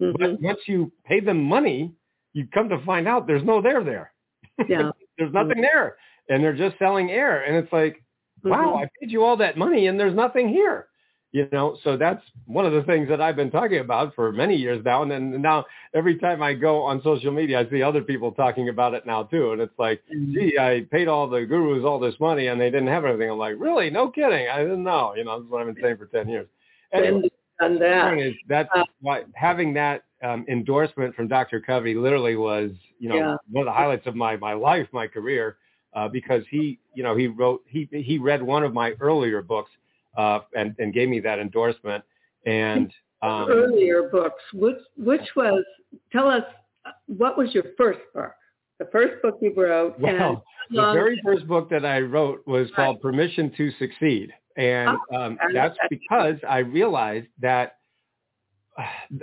Mhm. 0.00 0.18
But 0.18 0.40
once 0.40 0.60
you 0.66 0.92
pay 1.04 1.20
them 1.20 1.42
money, 1.42 1.92
you 2.38 2.46
come 2.54 2.68
to 2.68 2.78
find 2.84 3.08
out 3.08 3.26
there's 3.26 3.44
no 3.44 3.60
there 3.60 3.82
there. 3.84 4.12
Yeah. 4.68 4.90
there's 5.18 5.32
nothing 5.32 5.60
there. 5.60 5.96
And 6.28 6.42
they're 6.42 6.56
just 6.56 6.78
selling 6.78 7.10
air. 7.10 7.42
And 7.44 7.56
it's 7.56 7.72
like, 7.72 8.02
wow, 8.44 8.74
Mhm. 8.76 8.82
I 8.84 8.90
paid 9.00 9.10
you 9.10 9.24
all 9.24 9.36
that 9.38 9.56
money 9.56 9.86
and 9.88 9.98
there's 9.98 10.14
nothing 10.14 10.48
here. 10.48 10.86
You 11.32 11.46
know, 11.52 11.76
so 11.84 11.96
that's 11.98 12.22
one 12.46 12.64
of 12.64 12.72
the 12.72 12.82
things 12.84 13.06
that 13.10 13.20
I've 13.20 13.36
been 13.36 13.50
talking 13.50 13.80
about 13.80 14.14
for 14.14 14.32
many 14.32 14.56
years 14.56 14.82
now. 14.84 15.02
And 15.02 15.10
then 15.10 15.42
now 15.42 15.66
every 15.94 16.16
time 16.18 16.42
I 16.42 16.54
go 16.54 16.82
on 16.82 17.02
social 17.02 17.30
media, 17.32 17.60
I 17.60 17.68
see 17.70 17.82
other 17.82 18.00
people 18.02 18.32
talking 18.32 18.68
about 18.70 18.94
it 18.94 19.04
now 19.06 19.24
too. 19.24 19.52
And 19.52 19.60
it's 19.60 19.78
like, 19.78 20.00
Mhm. 20.10 20.32
gee, 20.32 20.58
I 20.58 20.86
paid 20.90 21.06
all 21.08 21.26
the 21.28 21.44
gurus 21.44 21.84
all 21.84 21.98
this 21.98 22.18
money 22.18 22.46
and 22.46 22.58
they 22.60 22.70
didn't 22.70 22.88
have 22.88 23.04
anything. 23.04 23.30
I'm 23.30 23.38
like, 23.38 23.56
really? 23.58 23.90
No 23.90 24.08
kidding. 24.08 24.48
I 24.48 24.58
didn't 24.62 24.84
know. 24.84 25.14
You 25.16 25.24
know, 25.24 25.38
this 25.38 25.44
is 25.46 25.50
what 25.50 25.60
I've 25.60 25.74
been 25.74 25.82
saying 25.82 25.98
for 25.98 26.06
10 26.06 26.28
years. 26.28 26.48
Anyway, 26.92 27.28
the 27.60 27.68
that. 27.80 28.18
is 28.18 28.34
that's 28.48 28.70
Uh, 28.74 28.84
why 29.00 29.24
having 29.34 29.74
that 29.74 30.04
um, 30.22 30.44
endorsement 30.48 31.14
from 31.14 31.28
Dr. 31.28 31.60
Covey 31.60 31.94
literally 31.94 32.36
was, 32.36 32.70
you 32.98 33.08
know, 33.08 33.16
Yeah. 33.16 33.36
one 33.50 33.62
of 33.62 33.66
the 33.66 33.72
highlights 33.72 34.06
of 34.06 34.14
my 34.16 34.36
my 34.36 34.52
life, 34.52 34.88
my 34.92 35.06
career, 35.06 35.56
uh, 35.94 36.08
because 36.08 36.44
he, 36.50 36.78
you 36.94 37.02
know, 37.02 37.16
he 37.16 37.26
wrote 37.28 37.62
he 37.66 37.88
he 37.92 38.18
read 38.18 38.42
one 38.42 38.64
of 38.64 38.72
my 38.74 38.92
earlier 39.00 39.42
books 39.42 39.70
uh, 40.16 40.40
and 40.54 40.74
and 40.78 40.92
gave 40.92 41.08
me 41.08 41.20
that 41.20 41.38
endorsement. 41.38 42.04
And 42.46 42.92
um, 43.22 43.48
Earlier 43.50 44.08
books, 44.10 44.42
which 44.52 44.78
which 44.96 45.22
was, 45.36 45.64
tell 46.12 46.28
us, 46.28 46.42
uh, 46.84 46.90
what 47.06 47.36
was 47.36 47.54
your 47.54 47.64
first 47.76 48.00
book? 48.14 48.32
The 48.78 48.86
first 48.92 49.20
book 49.22 49.38
you 49.40 49.52
wrote. 49.56 49.98
and 49.98 50.18
well, 50.18 50.44
the 50.70 50.92
very 50.92 51.20
first 51.24 51.46
book 51.48 51.68
that 51.70 51.84
I 51.84 52.00
wrote 52.00 52.46
was 52.46 52.68
called 52.76 53.00
Permission 53.00 53.52
to 53.56 53.72
Succeed, 53.78 54.32
and 54.56 54.90
um, 55.16 55.36
that's 55.52 55.76
that's- 55.76 55.76
because 55.90 56.36
I 56.48 56.58
realized 56.58 57.26
that 57.40 57.77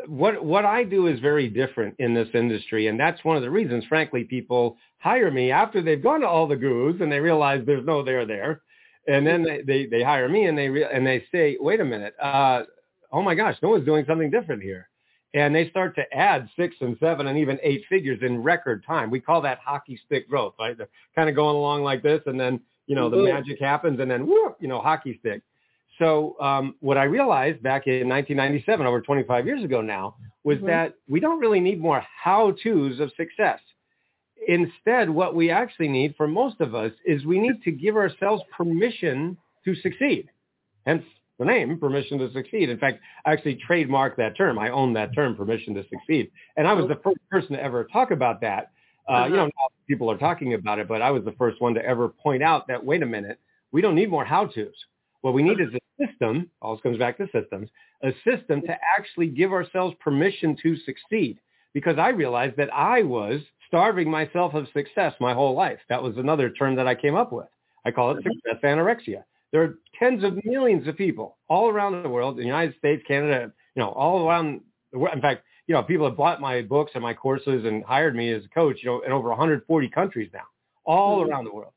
what 0.08 0.44
what 0.44 0.66
I 0.66 0.84
do 0.84 1.08
is 1.08 1.20
very 1.20 1.48
different 1.48 1.96
in 2.00 2.14
this 2.14 2.28
industry, 2.34 2.88
and 2.88 3.00
that's 3.00 3.24
one 3.24 3.38
of 3.38 3.44
the 3.44 3.50
reasons, 3.50 3.86
frankly, 3.86 4.24
people 4.24 4.78
hire 4.98 5.32
me 5.32 5.52
after 5.52 5.82
they've 5.82 6.02
gone 6.02 6.22
to 6.22 6.28
all 6.28 6.48
the 6.48 6.56
gurus 6.56 6.98
and 7.02 7.12
they 7.12 7.20
realize 7.20 7.64
there's 7.66 7.86
no 7.86 8.04
there 8.04 8.26
there, 8.26 8.62
and 9.08 9.26
then 9.26 9.44
they 9.44 9.62
they, 9.62 9.86
they 9.86 10.04
hire 10.04 10.28
me 10.28 10.46
and 10.46 10.58
they 10.58 10.68
re- 10.70 10.88
and 10.92 11.06
they 11.06 11.24
say, 11.32 11.58
wait 11.60 11.80
a 11.80 11.86
minute, 11.86 12.16
uh, 12.22 12.64
oh 13.12 13.22
my 13.22 13.36
gosh, 13.36 13.56
no 13.62 13.70
one's 13.70 13.86
doing 13.86 14.04
something 14.08 14.30
different 14.30 14.62
here, 14.62 14.90
and 15.34 15.56
they 15.56 15.70
start 15.70 15.96
to 15.96 16.14
add 16.14 16.50
six 16.58 16.76
and 16.82 16.98
seven 17.00 17.28
and 17.28 17.38
even 17.38 17.58
eight 17.64 17.84
figures 17.88 18.20
in 18.24 18.44
record 18.44 18.84
time. 18.86 19.10
We 19.10 19.22
call 19.22 19.42
that 19.42 19.60
hockey 19.60 20.00
stick 20.06 20.30
growth, 20.30 20.56
right? 20.60 20.78
They're 20.78 20.90
kind 21.16 21.30
of 21.30 21.36
going 21.36 21.56
along 21.56 21.84
like 21.84 22.04
this, 22.04 22.22
and 22.26 22.40
then 22.40 22.60
you 22.88 22.96
know 22.96 23.10
the 23.10 23.18
Mhm. 23.18 23.34
magic 23.34 23.60
happens, 23.60 24.00
and 24.02 24.12
then 24.12 24.26
whoop, 24.28 24.58
you 24.60 24.68
know 24.68 24.80
hockey 24.82 25.18
stick. 25.20 25.42
So 26.00 26.36
um, 26.42 26.76
what 26.82 26.98
I 26.98 27.04
realized 27.06 27.62
back 27.64 27.88
in 27.88 28.08
1997, 28.08 28.86
over 28.86 29.02
25 29.02 29.46
years 29.46 29.64
ago 29.64 29.82
now, 29.82 30.16
was 30.44 30.58
Mhm. 30.60 30.68
that 30.68 30.94
we 31.08 31.20
don't 31.20 31.40
really 31.40 31.60
need 31.62 31.80
more 31.80 32.02
how-tos 32.24 33.00
of 33.00 33.12
success. 33.14 33.60
Instead, 34.48 35.10
what 35.10 35.34
we 35.36 35.50
actually 35.50 35.88
need 35.88 36.16
for 36.16 36.28
most 36.28 36.60
of 36.62 36.76
us 36.76 36.92
is 37.06 37.26
we 37.26 37.40
need 37.40 37.62
to 37.64 37.72
give 37.72 37.96
ourselves 37.96 38.44
permission 38.56 39.38
to 39.64 39.74
succeed. 39.76 40.30
Hence 40.86 41.04
the 41.40 41.46
name, 41.46 41.80
permission 41.80 42.20
to 42.20 42.32
succeed. 42.32 42.70
In 42.70 42.78
fact, 42.78 43.00
I 43.26 43.34
actually 43.34 43.56
trademarked 43.68 44.18
that 44.18 44.36
term. 44.38 44.60
I 44.60 44.70
own 44.70 44.94
that 44.94 45.14
term, 45.16 45.36
permission 45.36 45.74
to 45.76 45.84
succeed. 45.88 46.30
And 46.58 46.68
I 46.68 46.74
was 46.74 46.88
the 46.88 46.96
first 46.98 47.18
person 47.30 47.54
to 47.56 47.64
ever 47.64 47.86
talk 47.86 48.12
about 48.12 48.42
that. 48.42 48.72
Uh, 49.08 49.26
You 49.30 49.36
know, 49.38 49.46
now 49.46 49.68
people 49.88 50.10
are 50.12 50.18
talking 50.18 50.54
about 50.54 50.80
it, 50.80 50.88
but 50.88 51.02
I 51.02 51.12
was 51.12 51.24
the 51.24 51.32
first 51.34 51.60
one 51.62 51.74
to 51.76 51.86
ever 51.86 52.10
point 52.10 52.44
out 52.44 52.68
that, 52.68 52.84
wait 52.84 53.02
a 53.04 53.06
minute, 53.06 53.40
we 53.72 53.82
don't 53.82 53.96
need 53.96 54.10
more 54.10 54.26
how-tos. 54.26 54.74
What 55.26 55.34
we 55.34 55.42
need 55.42 55.60
is 55.60 55.70
a 55.74 56.06
system, 56.06 56.52
all 56.62 56.78
comes 56.78 57.00
back 57.00 57.18
to 57.18 57.26
systems, 57.34 57.68
a 58.04 58.12
system 58.24 58.62
to 58.62 58.78
actually 58.96 59.26
give 59.26 59.54
ourselves 59.54 59.96
permission 60.00 60.56
to 60.62 60.78
succeed. 60.86 61.40
Because 61.74 61.98
I 61.98 62.10
realized 62.10 62.58
that 62.58 62.72
I 62.72 63.02
was 63.02 63.42
starving 63.68 64.08
myself 64.08 64.54
of 64.54 64.68
success 64.72 65.16
my 65.20 65.34
whole 65.34 65.56
life. 65.56 65.80
That 65.90 66.04
was 66.04 66.16
another 66.18 66.52
term 66.52 66.76
that 66.76 66.86
I 66.86 66.94
came 66.94 67.16
up 67.16 67.32
with. 67.34 67.48
I 67.86 67.90
call 67.90 68.12
it 68.12 68.18
success 68.18 68.62
anorexia. 68.64 69.24
There 69.52 69.64
are 69.64 69.80
tens 69.98 70.24
of 70.24 70.38
millions 70.46 70.88
of 70.88 70.96
people 70.96 71.38
all 71.50 71.70
around 71.70 72.04
the 72.04 72.10
world, 72.10 72.36
in 72.36 72.42
the 72.42 72.46
United 72.46 72.78
States, 72.78 73.02
Canada, 73.08 73.52
you 73.74 73.82
know, 73.82 73.90
all 73.90 74.28
around 74.28 74.62
the 74.94 75.00
world. 75.00 75.16
In 75.16 75.22
fact, 75.22 75.42
you 75.66 75.74
know, 75.74 75.82
people 75.82 76.06
have 76.06 76.18
bought 76.18 76.40
my 76.40 76.62
books 76.62 76.92
and 76.94 77.02
my 77.02 77.16
courses 77.16 77.66
and 77.66 77.84
hired 77.84 78.16
me 78.16 78.32
as 78.32 78.46
a 78.46 78.50
coach, 78.50 78.78
you 78.84 78.92
know, 78.92 79.02
in 79.02 79.12
over 79.12 79.30
140 79.30 79.90
countries 79.90 80.30
now, 80.32 80.46
all 80.86 81.22
mm-hmm. 81.22 81.32
around 81.32 81.46
the 81.46 81.52
world 81.52 81.72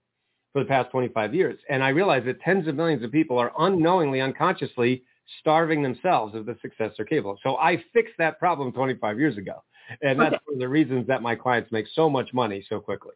for 0.59 0.65
the 0.65 0.69
past 0.69 0.91
25 0.91 1.35
years. 1.35 1.59
And 1.71 1.85
I 1.85 1.91
realize 1.91 2.25
that 2.27 2.41
tens 2.41 2.67
of 2.67 2.75
millions 2.75 3.05
of 3.05 3.13
people 3.13 3.39
are 3.39 3.53
unknowingly, 3.59 4.21
unconsciously 4.21 5.05
starving 5.41 5.83
themselves 5.83 6.35
of 6.35 6.47
the 6.47 6.57
success 6.61 6.93
they're 6.97 7.07
capable 7.07 7.33
of. 7.33 7.39
So 7.43 7.57
I 7.57 7.83
fixed 7.93 8.15
that 8.19 8.39
problem 8.39 8.73
25 8.73 9.19
years 9.19 9.37
ago. 9.37 9.63
And 10.03 10.19
that's 10.19 10.35
okay. 10.35 10.43
one 10.47 10.55
of 10.57 10.61
the 10.61 10.69
reasons 10.69 11.07
that 11.07 11.23
my 11.23 11.35
clients 11.35 11.71
make 11.71 11.87
so 11.95 12.11
much 12.11 12.35
money 12.35 12.65
so 12.69 12.81
quickly. 12.81 13.13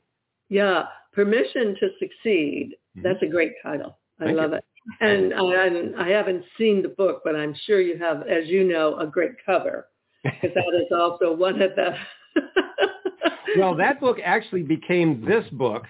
Yeah, 0.49 0.85
permission 1.13 1.77
to 1.81 1.89
succeed. 1.99 2.75
Mm-hmm. 2.97 3.03
That's 3.03 3.23
a 3.23 3.27
great 3.27 3.55
title. 3.63 3.99
I 4.21 4.27
Thank 4.27 4.39
love 4.39 4.51
you. 4.53 4.57
it. 4.59 4.65
And 5.01 5.35
I, 5.35 6.05
I 6.05 6.09
haven't 6.11 6.45
seen 6.57 6.83
the 6.83 6.89
book, 6.89 7.23
but 7.25 7.35
I'm 7.35 7.55
sure 7.67 7.81
you 7.81 7.99
have, 7.99 8.23
as 8.23 8.47
you 8.47 8.65
know, 8.65 8.99
a 8.99 9.07
great 9.07 9.33
cover 9.45 9.89
because 10.23 10.51
that 10.55 10.81
is 10.81 10.93
also 10.93 11.35
one 11.35 11.61
of 11.61 11.73
the. 11.75 11.95
well, 13.59 13.75
that 13.77 14.01
book 14.01 14.19
actually 14.25 14.63
became 14.63 15.25
this 15.25 15.45
book, 15.53 15.85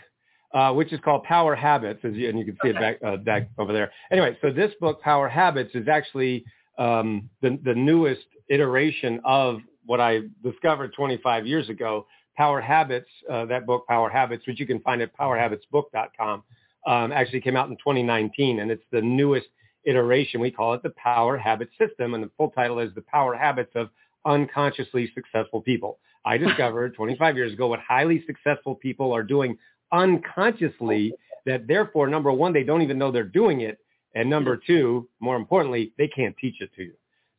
uh, 0.54 0.72
which 0.72 0.92
is 0.92 1.00
called 1.00 1.24
Power 1.24 1.54
Habits, 1.54 2.00
as 2.04 2.14
you, 2.14 2.28
and 2.28 2.38
you 2.38 2.44
can 2.44 2.56
see 2.62 2.70
it 2.70 2.74
back, 2.74 2.98
uh, 3.04 3.16
back 3.16 3.48
over 3.58 3.72
there. 3.72 3.90
Anyway, 4.10 4.36
so 4.40 4.50
this 4.50 4.72
book, 4.80 5.00
Power 5.00 5.28
Habits, 5.28 5.74
is 5.74 5.88
actually 5.88 6.44
um, 6.78 7.28
the, 7.40 7.58
the 7.64 7.74
newest 7.74 8.26
iteration 8.48 9.20
of 9.24 9.60
what 9.86 10.00
I 10.00 10.20
discovered 10.44 10.92
25 10.94 11.46
years 11.46 11.68
ago. 11.68 12.06
Power 12.36 12.60
Habits, 12.60 13.08
uh, 13.30 13.46
that 13.46 13.66
book, 13.66 13.86
Power 13.86 14.10
Habits, 14.10 14.46
which 14.46 14.60
you 14.60 14.66
can 14.66 14.80
find 14.80 15.02
at 15.02 15.16
powerhabitsbook.com 15.16 16.42
um, 16.86 17.12
actually 17.12 17.40
came 17.40 17.56
out 17.56 17.68
in 17.68 17.76
2019, 17.76 18.60
and 18.60 18.70
it's 18.70 18.84
the 18.90 19.00
newest 19.00 19.46
iteration. 19.84 20.40
We 20.40 20.50
call 20.50 20.74
it 20.74 20.82
the 20.82 20.90
Power 20.90 21.36
Habit 21.38 21.68
System, 21.78 22.14
and 22.14 22.22
the 22.22 22.30
full 22.36 22.50
title 22.50 22.78
is 22.78 22.94
The 22.94 23.02
Power 23.02 23.34
Habits 23.34 23.72
of 23.74 23.90
Unconsciously 24.24 25.10
Successful 25.14 25.60
People. 25.60 25.98
I 26.24 26.36
discovered 26.38 26.94
25 26.94 27.36
years 27.36 27.52
ago 27.52 27.68
what 27.68 27.80
highly 27.80 28.24
successful 28.26 28.74
people 28.74 29.12
are 29.12 29.22
doing 29.22 29.58
unconsciously 29.92 31.14
that 31.46 31.66
therefore, 31.66 32.06
number 32.08 32.32
one, 32.32 32.52
they 32.52 32.64
don't 32.64 32.82
even 32.82 32.98
know 32.98 33.10
they're 33.10 33.24
doing 33.24 33.60
it. 33.60 33.78
And 34.14 34.28
number 34.28 34.56
two, 34.56 35.08
more 35.20 35.36
importantly, 35.36 35.92
they 35.98 36.08
can't 36.08 36.36
teach 36.36 36.60
it 36.60 36.70
to 36.76 36.82
you. 36.82 36.92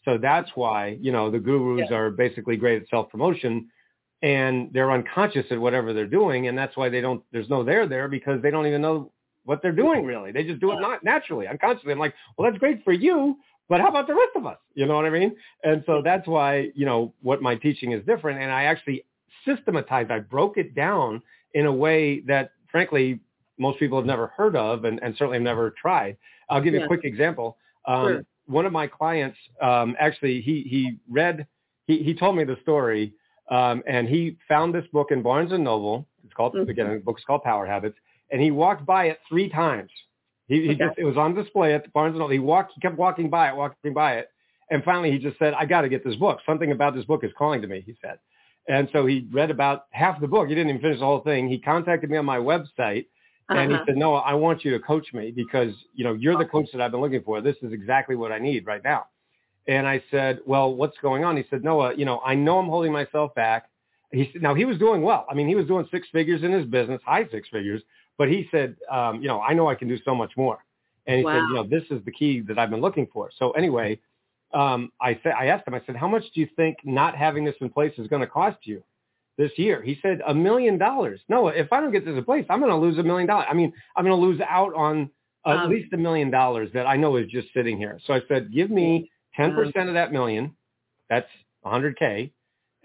So 0.06 0.18
that's 0.18 0.50
why, 0.56 0.98
you 1.00 1.12
know, 1.12 1.32
the 1.32 1.40
gurus 1.40 1.88
yeah. 1.90 1.98
are 1.98 2.12
basically 2.12 2.58
great 2.58 2.82
at 2.82 2.90
self-promotion 2.90 3.70
and 4.22 4.70
they're 4.74 4.92
unconscious 4.92 5.46
at 5.52 5.60
whatever 5.60 5.94
they're 5.94 6.08
doing. 6.08 6.48
And 6.48 6.58
that's 6.58 6.76
why 6.76 6.90
they 6.90 7.02
don't, 7.02 7.24
there's 7.32 7.50
no 7.50 7.64
there 7.64 7.88
there 7.88 8.08
because 8.08 8.42
they 8.42 8.52
don't 8.52 8.68
even 8.68 8.82
know 8.82 9.12
what 9.46 9.62
they're 9.62 9.72
doing 9.72 10.06
really. 10.06 10.32
They 10.32 10.44
just 10.44 10.60
do 10.60 10.72
it 10.72 10.82
not 10.82 11.04
naturally, 11.04 11.48
unconsciously. 11.48 11.92
I'm 11.92 12.00
like, 12.00 12.14
well, 12.38 12.50
that's 12.50 12.60
great 12.60 12.84
for 12.84 12.94
you, 12.94 13.38
but 13.70 13.82
how 13.82 13.88
about 13.88 14.08
the 14.08 14.16
rest 14.16 14.32
of 14.36 14.46
us? 14.46 14.58
You 14.74 14.86
know 14.86 14.96
what 14.96 15.06
I 15.06 15.10
mean? 15.10 15.36
And 15.64 15.84
so 15.86 16.02
that's 16.04 16.28
why, 16.28 16.70
you 16.76 16.86
know, 16.86 17.14
what 17.22 17.42
my 17.42 17.56
teaching 17.56 17.92
is 17.92 18.06
different. 18.06 18.42
And 18.42 18.52
I 18.52 18.64
actually 18.64 19.06
systematized, 19.46 20.12
I 20.12 20.20
broke 20.20 20.58
it 20.58 20.76
down 20.76 21.22
in 21.54 21.66
a 21.66 21.72
way 21.72 22.22
that 22.22 22.52
frankly, 22.70 23.20
most 23.58 23.80
people 23.80 23.98
have 23.98 24.06
never 24.06 24.28
heard 24.28 24.56
of 24.56 24.84
and, 24.86 25.02
and 25.02 25.16
certainly 25.16 25.38
have 25.38 25.44
never 25.44 25.74
tried. 25.80 26.18
I'll 26.50 26.62
give 26.62 26.74
you 26.74 26.80
yeah. 26.80 26.86
a 26.86 26.88
quick 26.88 27.06
example. 27.06 27.58
Um, 27.88 28.08
sure. 28.08 28.26
One 28.48 28.66
of 28.66 28.74
my 28.74 28.88
clients, 28.88 29.38
um, 29.62 29.96
actually, 30.00 30.42
he, 30.42 30.64
he 30.64 30.98
read, 31.10 31.48
he, 31.88 32.00
he 32.00 32.14
told 32.14 32.36
me 32.36 32.44
the 32.44 32.58
story 32.62 33.14
um, 33.50 33.84
and 33.88 34.10
he 34.10 34.38
found 34.48 34.74
this 34.74 34.86
book 34.92 35.12
in 35.12 35.22
Barnes 35.22 35.52
and 35.52 35.64
Noble. 35.64 36.08
It's 36.26 36.34
called, 36.34 36.56
mm-hmm. 36.56 36.70
again, 36.70 36.94
the 36.94 37.00
book's 37.00 37.24
called 37.26 37.44
Power 37.44 37.66
Habits 37.66 37.96
and 38.32 38.42
he 38.42 38.52
walked 38.52 38.86
by 38.86 39.06
it 39.06 39.20
three 39.30 39.48
times. 39.48 39.92
He, 40.48 40.64
he 40.64 40.70
okay. 40.72 40.86
just 40.86 40.98
it 40.98 41.06
was 41.06 41.16
on 41.16 41.36
display 41.36 41.74
at 41.74 41.84
the 41.84 41.90
Barnes 41.90 42.14
and 42.14 42.20
Noble. 42.20 42.34
He 42.34 42.40
walked, 42.40 42.74
he 42.76 42.82
kept 42.82 42.98
walking 42.98 43.30
by 43.30 43.50
it, 43.50 43.56
walking 43.56 43.94
by 43.94 44.16
it, 44.16 44.28
and 44.70 44.84
finally 44.84 45.12
he 45.12 45.20
just 45.20 45.40
said, 45.40 45.54
"I 45.54 45.66
got 45.66 45.82
to 45.82 45.90
get 45.90 46.04
this 46.04 46.16
book. 46.16 46.40
Something 46.46 46.72
about 46.72 46.96
this 46.96 47.06
book 47.06 47.24
is 47.24 47.32
calling 47.38 47.62
to 47.62 47.68
me." 47.68 47.82
He 47.86 47.96
said, 48.02 48.18
and 48.68 48.90
so 48.94 49.06
he 49.06 49.28
read 49.32 49.52
about 49.52 49.86
half 49.92 50.20
the 50.22 50.28
book. 50.28 50.48
He 50.48 50.56
didn't 50.56 50.70
even 50.70 50.82
finish 50.82 51.00
the 51.00 51.06
whole 51.06 51.22
thing. 51.22 51.50
He 51.50 51.60
contacted 51.60 52.10
me 52.10 52.18
on 52.18 52.26
my 52.26 52.38
website. 52.38 53.08
Uh-huh. 53.50 53.60
And 53.60 53.72
he 53.72 53.76
uh-huh. 53.76 53.86
said, 53.88 53.98
"Noah, 53.98 54.20
I 54.20 54.34
want 54.36 54.64
you 54.64 54.72
to 54.72 54.80
coach 54.80 55.14
me 55.14 55.32
because 55.32 55.74
you 55.94 56.04
know 56.04 56.14
you're 56.14 56.38
the 56.38 56.46
coach 56.46 56.68
that 56.72 56.82
I've 56.82 56.92
been 56.92 57.02
looking 57.02 57.24
for. 57.24 57.42
This 57.42 57.58
is 57.62 57.74
exactly 57.74 58.16
what 58.16 58.32
I 58.32 58.40
need 58.40 58.66
right 58.66 58.84
now." 58.84 59.08
And 59.68 59.86
I 59.86 60.02
said, 60.12 60.40
"Well, 60.46 60.74
what's 60.74 60.98
going 61.02 61.26
on?" 61.26 61.36
He 61.36 61.44
said, 61.50 61.64
"Noah, 61.64 61.94
you 61.96 62.06
know, 62.06 62.22
I 62.26 62.36
know 62.36 62.60
I'm 62.60 62.68
holding 62.68 62.94
myself 62.94 63.36
back." 63.36 63.70
He 64.12 64.30
said, 64.32 64.42
"Now 64.42 64.54
he 64.54 64.64
was 64.64 64.78
doing 64.78 65.02
well. 65.02 65.26
I 65.30 65.34
mean, 65.34 65.48
he 65.50 65.56
was 65.56 65.68
doing 65.68 65.86
six 65.92 66.08
figures 66.12 66.44
in 66.44 66.54
his 66.54 66.66
business, 66.66 67.02
high 67.06 67.28
six 67.32 67.50
figures, 67.50 67.82
but 68.18 68.30
he 68.30 68.48
said, 68.52 68.76
um, 68.92 69.22
you 69.22 69.28
know, 69.28 69.42
I 69.42 69.54
know 69.54 69.68
I 69.68 69.76
can 69.76 69.88
do 69.88 69.98
so 70.06 70.16
much 70.16 70.32
more. 70.38 70.60
And 71.08 71.20
he 71.20 71.26
wow. 71.26 71.34
said, 71.34 71.48
you 71.50 71.56
know, 71.56 71.64
this 71.64 71.84
is 71.90 72.04
the 72.06 72.12
key 72.12 72.42
that 72.42 72.58
I've 72.58 72.70
been 72.70 72.82
looking 72.82 73.08
for. 73.12 73.30
So 73.38 73.52
anyway, 73.52 74.00
um, 74.54 74.92
I 75.02 75.20
said, 75.24 75.34
I 75.40 75.48
asked 75.48 75.68
him, 75.68 75.74
I 75.74 75.82
said, 75.86 75.96
how 75.96 76.08
much 76.08 76.24
do 76.34 76.42
you 76.42 76.48
think 76.56 76.78
not 76.84 77.16
having 77.16 77.44
this 77.44 77.56
in 77.60 77.70
place 77.70 77.94
is 77.98 78.08
going 78.08 78.22
to 78.22 78.28
cost 78.28 78.58
you 78.64 78.84
this 79.38 79.52
year? 79.58 79.82
He 79.82 79.98
said, 80.02 80.22
a 80.26 80.34
million 80.34 80.78
dollars. 80.78 81.20
Noah, 81.28 81.54
if 81.54 81.74
I 81.74 81.80
don't 81.80 81.92
get 81.92 82.06
this 82.06 82.16
in 82.16 82.24
place, 82.24 82.46
I'm 82.50 82.60
going 82.60 82.72
to 82.72 82.78
lose 82.78 82.98
a 82.98 83.04
million 83.04 83.28
dollars. 83.28 83.48
I 83.50 83.54
mean, 83.54 83.74
I'm 83.96 84.06
going 84.06 84.16
to 84.16 84.26
lose 84.26 84.42
out 84.48 84.74
on 84.76 85.10
at 85.46 85.58
um, 85.58 85.70
least 85.70 85.92
a 85.94 85.98
million 85.98 86.32
dollars 86.32 86.70
that 86.74 86.86
I 86.86 86.96
know 86.96 87.18
is 87.18 87.28
just 87.30 87.48
sitting 87.54 87.78
here. 87.78 88.00
So 88.06 88.14
I 88.14 88.22
said, 88.28 88.54
give 88.54 88.70
me 88.70 89.12
10% 89.38 89.76
um, 89.76 89.88
of 89.88 89.94
that 89.96 90.12
million. 90.12 90.56
That's 91.10 91.28
100K. 91.66 92.32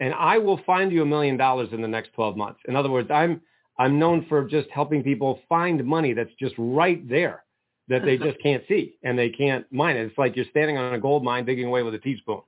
And 0.01 0.15
I 0.15 0.39
will 0.39 0.61
find 0.65 0.91
you 0.91 1.03
a 1.03 1.07
million 1.07 1.37
dollars 1.37 1.69
in 1.73 1.83
the 1.83 1.89
next 1.89 2.13
12 2.15 2.37
months. 2.37 2.61
In 2.67 2.77
other 2.77 2.91
words, 2.91 3.11
I'm, 3.11 3.41
I'm 3.79 3.99
known 3.99 4.27
for 4.29 4.45
just 4.49 4.69
helping 4.71 5.03
people 5.03 5.41
find 5.49 5.85
money 5.85 6.15
that's 6.15 6.35
just 6.41 6.55
right 6.59 7.07
there 7.09 7.45
that 7.89 8.05
they 8.05 8.17
just 8.27 8.41
can't 8.43 8.63
see 8.69 8.97
and 9.03 9.19
they 9.19 9.31
can't 9.31 9.65
mine 9.73 9.97
it. 9.97 10.07
It's 10.07 10.19
like 10.19 10.37
you're 10.37 10.47
standing 10.51 10.77
on 10.77 10.95
a 10.95 10.99
gold 10.99 11.25
mine 11.25 11.45
digging 11.45 11.67
away 11.67 11.83
with 11.83 11.95
a 11.95 11.99
teaspoon. 11.99 12.43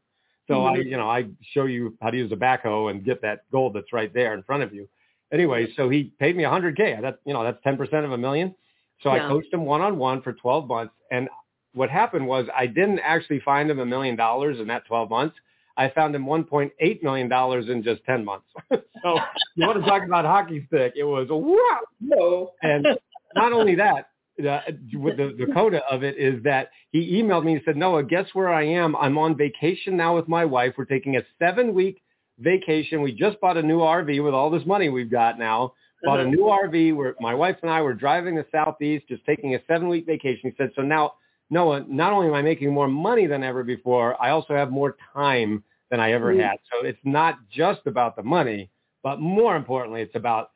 So 0.49 0.55
mm-hmm. 0.55 0.81
I, 0.81 0.83
you 0.83 0.97
know, 0.97 1.09
I 1.09 1.29
show 1.53 1.67
you 1.67 1.97
how 2.01 2.11
to 2.11 2.17
use 2.17 2.33
a 2.33 2.37
backhoe 2.37 2.91
and 2.91 3.05
get 3.05 3.23
that 3.23 3.51
gold 3.53 3.75
that's 3.75 3.93
right 3.93 4.13
there 4.13 4.35
in 4.35 4.43
front 4.43 4.63
of 4.63 4.75
you. 4.75 4.89
Anyway, 5.33 5.69
so 5.77 5.89
he 5.89 6.13
paid 6.19 6.37
me 6.37 6.43
100k. 6.43 7.01
That's 7.01 7.19
you 7.25 7.33
know 7.33 7.45
that's 7.45 7.63
10% 7.65 8.05
of 8.05 8.13
a 8.13 8.19
million. 8.19 8.55
So 9.03 9.15
yeah. 9.15 9.27
I 9.27 9.29
coached 9.29 9.53
him 9.53 9.65
one 9.65 9.81
on 9.81 9.97
one 9.97 10.23
for 10.23 10.33
12 10.33 10.67
months, 10.67 10.93
and 11.11 11.29
what 11.73 11.89
happened 11.89 12.27
was 12.27 12.47
I 12.55 12.67
didn't 12.67 12.99
actually 12.99 13.41
find 13.41 13.71
him 13.71 13.79
a 13.79 13.87
million 13.87 14.17
dollars 14.17 14.59
in 14.59 14.67
that 14.69 14.87
12 14.87 15.09
months. 15.09 15.37
I 15.77 15.89
found 15.91 16.15
him 16.15 16.27
1.8 16.27 17.03
million 17.03 17.29
dollars 17.29 17.69
in 17.69 17.83
just 17.83 18.05
10 18.05 18.25
months. 18.25 18.47
so 18.71 19.19
you 19.55 19.67
want 19.67 19.83
to 19.83 19.89
talk 19.89 20.03
about 20.05 20.25
hockey 20.25 20.65
stick? 20.67 20.95
It 20.97 21.05
was 21.05 21.29
a 21.31 21.37
wow. 21.37 21.81
No. 22.01 22.51
and 22.63 22.87
not 23.35 23.53
only 23.53 23.77
that, 23.77 24.10
the, 24.41 24.61
the, 24.93 25.47
the 25.47 25.53
coda 25.53 25.83
of 25.91 26.03
it 26.03 26.17
is 26.19 26.43
that 26.45 26.71
he 26.91 27.23
emailed 27.23 27.45
me 27.45 27.55
and 27.55 27.63
said, 27.65 27.77
Noah, 27.77 28.05
guess 28.05 28.27
where 28.33 28.49
I 28.49 28.65
am? 28.65 28.97
I'm 28.97 29.19
on 29.19 29.37
vacation 29.37 29.97
now 29.97 30.17
with 30.17 30.29
my 30.29 30.45
wife. 30.45 30.75
We're 30.77 30.85
taking 30.85 31.17
a 31.17 31.23
seven 31.39 31.75
week 31.75 32.03
vacation. 32.39 33.03
We 33.03 33.13
just 33.13 33.41
bought 33.41 33.57
a 33.57 33.63
new 33.63 33.79
RV 33.79 34.23
with 34.25 34.35
all 34.35 34.51
this 34.51 34.67
money 34.67 34.89
we've 34.89 35.11
got 35.11 35.39
now. 35.39 35.75
Bought 36.03 36.21
a 36.21 36.23
uh-huh. 36.23 36.31
new 36.31 36.45
RV. 36.45 36.97
Where 36.97 37.15
my 37.21 37.35
wife 37.35 37.57
and 37.63 37.71
I 37.71 37.83
were 37.83 37.95
driving 37.95 38.35
the 38.35 38.47
southeast, 38.51 39.07
just 39.09 39.25
taking 39.25 39.55
a 39.55 39.61
seven 39.69 39.89
week 39.89 40.07
vacation. 40.07 40.51
He 40.51 40.55
said, 40.57 40.73
so 40.75 40.83
now 40.83 41.15
Noah, 41.51 41.85
not 41.89 42.13
only 42.13 42.29
am 42.29 42.35
I 42.35 42.43
making 42.43 42.73
more 42.73 42.89
money 42.89 43.27
than 43.27 43.43
ever 43.43 43.65
before, 43.65 44.21
I 44.23 44.31
also 44.31 44.55
have 44.55 44.71
more 44.71 44.97
time 45.13 45.65
than 45.91 46.01
I 46.01 46.13
ever 46.13 46.33
mm-hmm. 46.33 46.41
had. 46.41 46.59
So 46.73 46.87
it's 46.87 47.01
not 47.05 47.39
just 47.51 47.81
about 47.87 48.17
the 48.17 48.23
money, 48.23 48.71
but 49.03 49.21
more 49.21 49.57
importantly, 49.57 50.03
it's 50.03 50.15
about 50.15 50.51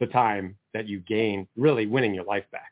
the 0.00 0.06
time 0.06 0.56
that 0.74 0.88
you 0.88 1.00
gain 1.00 1.46
really 1.56 1.86
winning 1.86 2.14
your 2.14 2.24
life 2.24 2.44
back. 2.50 2.69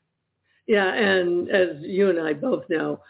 Yeah, 0.68 0.92
and 0.92 1.50
as 1.50 1.76
you 1.80 2.10
and 2.10 2.20
I 2.20 2.34
both 2.34 2.68
know, 2.68 3.00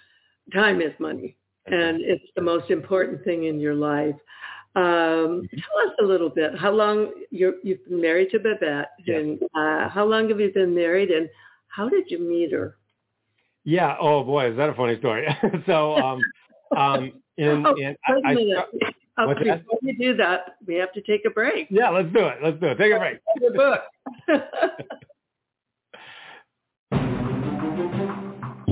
time 0.55 0.81
is 0.81 0.93
money, 1.01 1.37
and 1.67 2.01
it's 2.01 2.25
the 2.37 2.41
most 2.41 2.71
important 2.71 3.25
thing 3.25 3.45
in 3.45 3.59
your 3.59 3.75
life. 3.75 4.15
Um, 4.77 4.85
mm-hmm. 4.85 5.57
tell 5.57 5.89
us 5.89 5.97
a 6.01 6.05
little 6.05 6.31
bit. 6.31 6.57
How 6.57 6.71
long 6.71 7.11
you 7.31 7.47
have 7.67 7.85
been 7.85 8.01
married 8.01 8.31
to 8.31 8.39
Babette, 8.39 8.93
and 9.09 9.43
uh, 9.57 9.89
how 9.89 10.05
long 10.07 10.29
have 10.29 10.39
you 10.39 10.53
been 10.53 10.73
married, 10.73 11.11
and 11.11 11.29
how 11.67 11.89
did 11.89 12.05
you 12.09 12.21
meet 12.21 12.53
her? 12.53 12.77
Yeah. 13.65 13.97
Oh 14.01 14.23
boy, 14.23 14.53
is 14.53 14.57
that 14.57 14.71
a 14.71 14.75
funny 14.75 14.97
story? 15.01 15.27
so, 15.67 15.97
um, 15.97 16.21
um, 16.77 17.13
in, 17.39 17.67
oh, 17.67 17.75
in 17.75 17.97
I, 18.25 18.35
minute. 18.35 18.67
I, 19.17 19.25
uh, 19.25 19.35
before 19.35 19.79
you 19.83 19.99
do 19.99 20.17
that, 20.17 20.59
we 20.65 20.77
have 20.77 20.93
to 20.93 21.01
take 21.03 21.25
a 21.27 21.31
break. 21.31 21.67
Yeah, 21.71 21.91
let's 21.91 22.13
do 22.13 22.25
it. 22.29 22.39
Let's 22.41 22.61
do 22.61 22.67
it. 22.67 22.79
Take 22.79 22.93
a 22.93 22.99
break. 22.99 23.19
Book. 23.57 23.81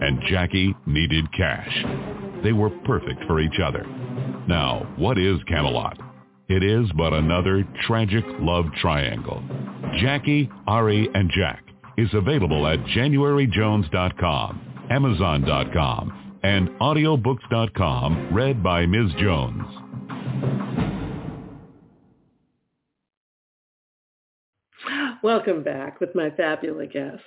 and 0.00 0.20
Jackie 0.28 0.74
needed 0.86 1.30
cash. 1.32 1.84
They 2.42 2.52
were 2.52 2.70
perfect 2.84 3.24
for 3.26 3.40
each 3.40 3.58
other. 3.64 3.84
Now, 4.48 4.92
what 4.96 5.18
is 5.18 5.38
Camelot? 5.48 5.98
It 6.48 6.62
is 6.62 6.90
but 6.96 7.12
another 7.12 7.64
tragic 7.86 8.24
love 8.40 8.66
triangle. 8.80 9.42
Jackie, 10.00 10.48
Ari, 10.66 11.08
and 11.14 11.30
Jack 11.30 11.64
is 11.96 12.08
available 12.12 12.66
at 12.66 12.78
januaryjones.com, 12.80 14.86
amazon.com, 14.90 16.38
and 16.42 16.68
audiobooks.com, 16.68 18.28
read 18.32 18.62
by 18.62 18.86
Ms. 18.86 19.12
Jones. 19.18 19.64
Welcome 25.22 25.64
back 25.64 25.98
with 25.98 26.14
my 26.14 26.30
fabulous 26.30 26.88
guest. 26.92 27.22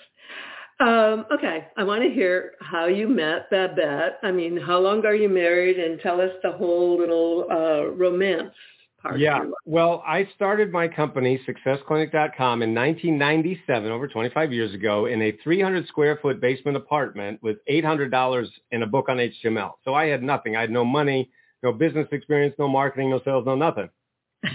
Um, 0.79 1.25
okay, 1.29 1.67
I 1.75 1.83
want 1.83 2.03
to 2.03 2.09
hear 2.09 2.53
how 2.61 2.85
you 2.85 3.07
met 3.09 3.49
Babette. 3.49 4.19
I 4.23 4.31
mean, 4.31 4.55
how 4.55 4.79
long 4.79 5.05
are 5.05 5.15
you 5.15 5.27
married? 5.27 5.77
And 5.77 5.99
tell 5.99 6.21
us 6.21 6.31
the 6.41 6.53
whole 6.53 6.97
little 6.97 7.47
uh, 7.51 7.91
romance 7.91 8.53
part. 9.01 9.19
Yeah, 9.19 9.43
well, 9.65 10.01
I 10.07 10.29
started 10.35 10.71
my 10.71 10.87
company, 10.87 11.37
SuccessClinic.com, 11.45 12.61
in 12.61 12.73
1997, 12.73 13.91
over 13.91 14.07
25 14.07 14.53
years 14.53 14.73
ago, 14.73 15.07
in 15.07 15.21
a 15.21 15.33
300 15.43 15.85
square 15.87 16.17
foot 16.21 16.39
basement 16.39 16.77
apartment 16.77 17.43
with 17.43 17.57
$800 17.69 18.47
and 18.71 18.83
a 18.83 18.87
book 18.87 19.09
on 19.09 19.17
HTML. 19.17 19.73
So 19.83 19.93
I 19.93 20.05
had 20.05 20.23
nothing. 20.23 20.55
I 20.55 20.61
had 20.61 20.71
no 20.71 20.85
money, 20.85 21.29
no 21.61 21.73
business 21.73 22.07
experience, 22.13 22.55
no 22.57 22.69
marketing, 22.69 23.09
no 23.09 23.19
sales, 23.25 23.45
no 23.45 23.55
nothing. 23.55 23.89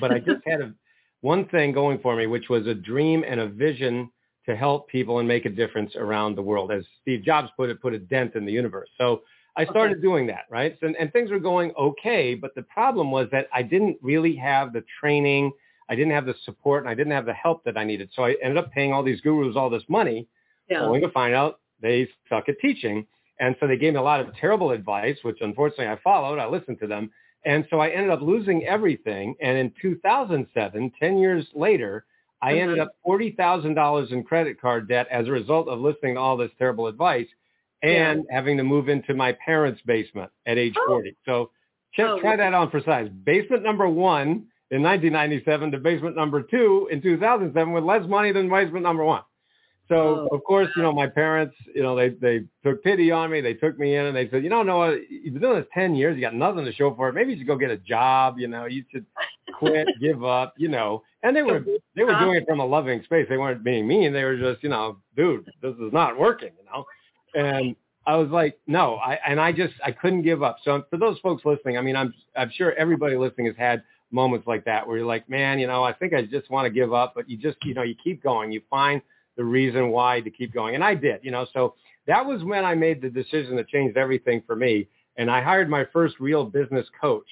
But 0.00 0.10
I 0.10 0.20
just 0.20 0.40
had 0.46 0.62
a, 0.62 0.74
one 1.20 1.48
thing 1.48 1.72
going 1.72 1.98
for 1.98 2.16
me, 2.16 2.26
which 2.26 2.48
was 2.48 2.66
a 2.66 2.74
dream 2.74 3.24
and 3.28 3.40
a 3.40 3.48
vision 3.48 4.10
to 4.46 4.57
help 4.57 4.88
people 4.88 5.18
and 5.18 5.28
make 5.28 5.46
a 5.46 5.50
difference 5.50 5.96
around 5.96 6.37
the 6.37 6.42
world. 6.42 6.70
As 6.70 6.85
Steve 7.02 7.22
Jobs 7.24 7.48
put 7.57 7.70
it, 7.70 7.80
put 7.80 7.94
a 7.94 7.98
dent 7.98 8.35
in 8.35 8.44
the 8.44 8.52
universe. 8.52 8.88
So 8.98 9.22
I 9.57 9.64
started 9.64 9.98
okay. 9.98 10.02
doing 10.02 10.26
that, 10.26 10.44
right? 10.50 10.76
So, 10.80 10.92
and 10.98 11.12
things 11.12 11.30
were 11.30 11.38
going 11.38 11.72
okay, 11.78 12.35
but 12.35 12.54
the 12.54 12.62
problem 12.62 13.11
was 13.11 13.28
that 13.33 13.48
I 13.52 13.62
didn't 13.62 13.98
really 14.02 14.35
have 14.37 14.72
the 14.72 14.85
training, 15.00 15.52
I 15.88 15.94
didn't 15.94 16.12
have 16.12 16.26
the 16.26 16.35
support, 16.44 16.83
and 16.83 16.90
I 16.90 16.94
didn't 16.94 17.12
have 17.12 17.26
the 17.26 17.35
help 17.35 17.64
that 17.64 17.76
I 17.76 17.85
needed. 17.85 18.11
So 18.14 18.24
I 18.24 18.37
ended 18.42 18.59
up 18.59 18.72
paying 18.72 18.92
all 18.92 19.02
these 19.02 19.20
gurus 19.20 19.57
all 19.57 19.70
this 19.70 19.85
money, 19.88 20.26
yeah. 20.68 20.83
only 20.83 21.00
to 21.00 21.11
find 21.11 21.35
out 21.35 21.61
they 21.80 22.09
suck 22.28 22.48
at 22.48 22.59
teaching. 22.61 23.07
And 23.40 23.57
so 23.61 23.66
they 23.66 23.76
gave 23.76 23.92
me 23.94 23.98
a 23.98 24.02
lot 24.02 24.20
of 24.20 24.35
terrible 24.37 24.70
advice, 24.70 25.16
which 25.22 25.38
unfortunately 25.40 25.88
I 25.88 25.98
followed. 26.02 26.38
I 26.38 26.46
listened 26.46 26.78
to 26.80 26.87
them. 26.87 27.11
And 27.44 27.66
so 27.68 27.78
I 27.78 27.90
ended 27.90 28.11
up 28.11 28.22
losing 28.22 28.64
everything. 28.64 29.35
And 29.40 29.59
in 29.59 29.72
2007, 29.83 30.92
10 30.98 31.18
years 31.18 31.46
later, 31.54 32.07
I 32.42 32.59
ended 32.59 32.79
up 32.79 32.92
$40,000 33.07 34.12
in 34.12 34.23
credit 34.23 34.61
card 34.61 34.88
debt 34.88 35.07
as 35.11 35.29
a 35.29 35.31
result 35.31 35.68
of 35.68 35.81
listening 35.81 36.14
to 36.14 36.20
all 36.20 36.37
this 36.37 36.51
terrible 36.59 36.87
advice 36.87 37.27
and 37.83 38.25
yeah. 38.29 38.35
having 38.35 38.57
to 38.57 38.64
move 38.64 38.88
into 38.88 39.14
my 39.14 39.37
parents' 39.44 39.81
basement 39.87 40.31
at 40.47 40.59
age 40.59 40.75
oh. 40.77 40.87
40. 40.87 41.16
So 41.25 41.51
check, 41.94 42.07
oh. 42.09 42.20
try 42.20 42.37
that 42.37 42.55
on 42.55 42.70
for 42.70 42.81
size. 42.81 43.09
Basement 43.25 43.62
number 43.62 43.88
one 43.88 44.47
in 44.70 44.83
1997 44.83 45.73
to 45.73 45.79
basement 45.79 46.16
number 46.16 46.42
two 46.42 46.88
in 46.90 47.01
2007 47.01 47.73
with 47.73 47.85
less 47.85 48.07
money 48.09 48.33
than 48.33 48.49
basement 48.49 48.83
number 48.83 49.05
one. 49.05 49.23
So 49.88 50.29
oh. 50.31 50.35
of 50.35 50.42
course, 50.44 50.68
you 50.77 50.83
know, 50.83 50.92
my 50.92 51.07
parents, 51.07 51.55
you 51.75 51.83
know, 51.83 51.94
they 51.94 52.09
they 52.09 52.44
took 52.64 52.83
pity 52.83 53.11
on 53.11 53.31
me. 53.31 53.42
They 53.42 53.53
took 53.53 53.79
me 53.79 53.97
in 53.97 54.07
and 54.07 54.16
they 54.16 54.31
said, 54.31 54.42
you 54.42 54.49
know, 54.49 54.62
Noah, 54.62 54.97
you've 55.11 55.35
been 55.35 55.42
doing 55.42 55.57
this 55.57 55.68
ten 55.75 55.94
years. 55.94 56.16
You 56.16 56.23
got 56.23 56.35
nothing 56.35 56.64
to 56.64 56.73
show 56.73 56.94
for 56.94 57.11
it. 57.11 57.12
Maybe 57.12 57.33
you 57.33 57.38
should 57.38 57.47
go 57.47 57.57
get 57.57 57.70
a 57.70 57.77
job. 57.77 58.38
You 58.38 58.49
know, 58.49 58.64
you 58.64 58.85
should 58.90 59.05
quit, 59.59 59.87
give 60.01 60.25
up. 60.25 60.55
You 60.57 60.68
know, 60.68 61.03
and 61.24 61.34
they 61.34 61.42
were 61.42 61.64
they 61.96 62.04
were 62.04 62.18
doing 62.20 62.37
it 62.37 62.46
from 62.46 62.60
a 62.60 62.66
loving 62.66 63.02
space. 63.02 63.26
They 63.28 63.38
weren't 63.38 63.64
being 63.64 63.88
mean. 63.88 64.12
They 64.12 64.22
were 64.22 64.37
just, 64.37 64.62
you 64.62 64.68
know, 64.68 64.98
dude, 65.16 65.50
this 65.62 65.74
is 65.74 65.92
not 65.92 66.18
working. 66.18 66.50
You 66.58 66.64
know, 66.70 66.84
and 67.34 67.74
I 68.06 68.16
was 68.16 68.28
like, 68.28 68.58
no, 68.66 68.96
I 68.96 69.18
and 69.26 69.40
I 69.40 69.50
just 69.50 69.74
I 69.84 69.90
couldn't 69.90 70.22
give 70.22 70.42
up. 70.42 70.58
So 70.64 70.84
for 70.90 70.98
those 70.98 71.18
folks 71.20 71.44
listening, 71.44 71.78
I 71.78 71.80
mean, 71.80 71.96
I'm 71.96 72.12
I'm 72.37 72.50
sure 72.54 72.74
everybody 72.74 73.16
listening 73.16 73.46
has 73.46 73.56
had 73.56 73.82
moments 74.10 74.46
like 74.46 74.64
that 74.66 74.87
where 74.87 74.98
you're 74.98 75.06
like, 75.06 75.28
man, 75.28 75.58
you 75.58 75.66
know, 75.66 75.82
I 75.82 75.92
think 75.94 76.12
I 76.12 76.22
just 76.22 76.50
want 76.50 76.66
to 76.66 76.70
give 76.70 76.92
up, 76.92 77.14
but 77.16 77.28
you 77.28 77.37
just, 77.37 77.56
you 77.64 77.74
know, 77.74 77.82
you 77.82 77.96
keep 78.04 78.22
going. 78.22 78.52
You 78.52 78.60
find 78.70 79.00
the 79.37 79.44
reason 79.44 79.88
why 79.90 80.20
to 80.20 80.30
keep 80.30 80.52
going. 80.52 80.74
And 80.74 80.84
I 80.84 80.94
did, 80.94 81.20
you 81.22 81.30
know, 81.30 81.46
so 81.52 81.74
that 82.06 82.24
was 82.24 82.44
when 82.44 82.64
I 82.64 82.74
made 82.74 83.00
the 83.00 83.08
decision 83.08 83.56
that 83.56 83.68
changed 83.68 83.96
everything 83.96 84.42
for 84.46 84.54
me. 84.54 84.87
And 85.16 85.30
I 85.30 85.42
hired 85.42 85.70
my 85.70 85.87
first 85.92 86.16
real 86.20 86.44
business 86.44 86.87
coach. 87.00 87.26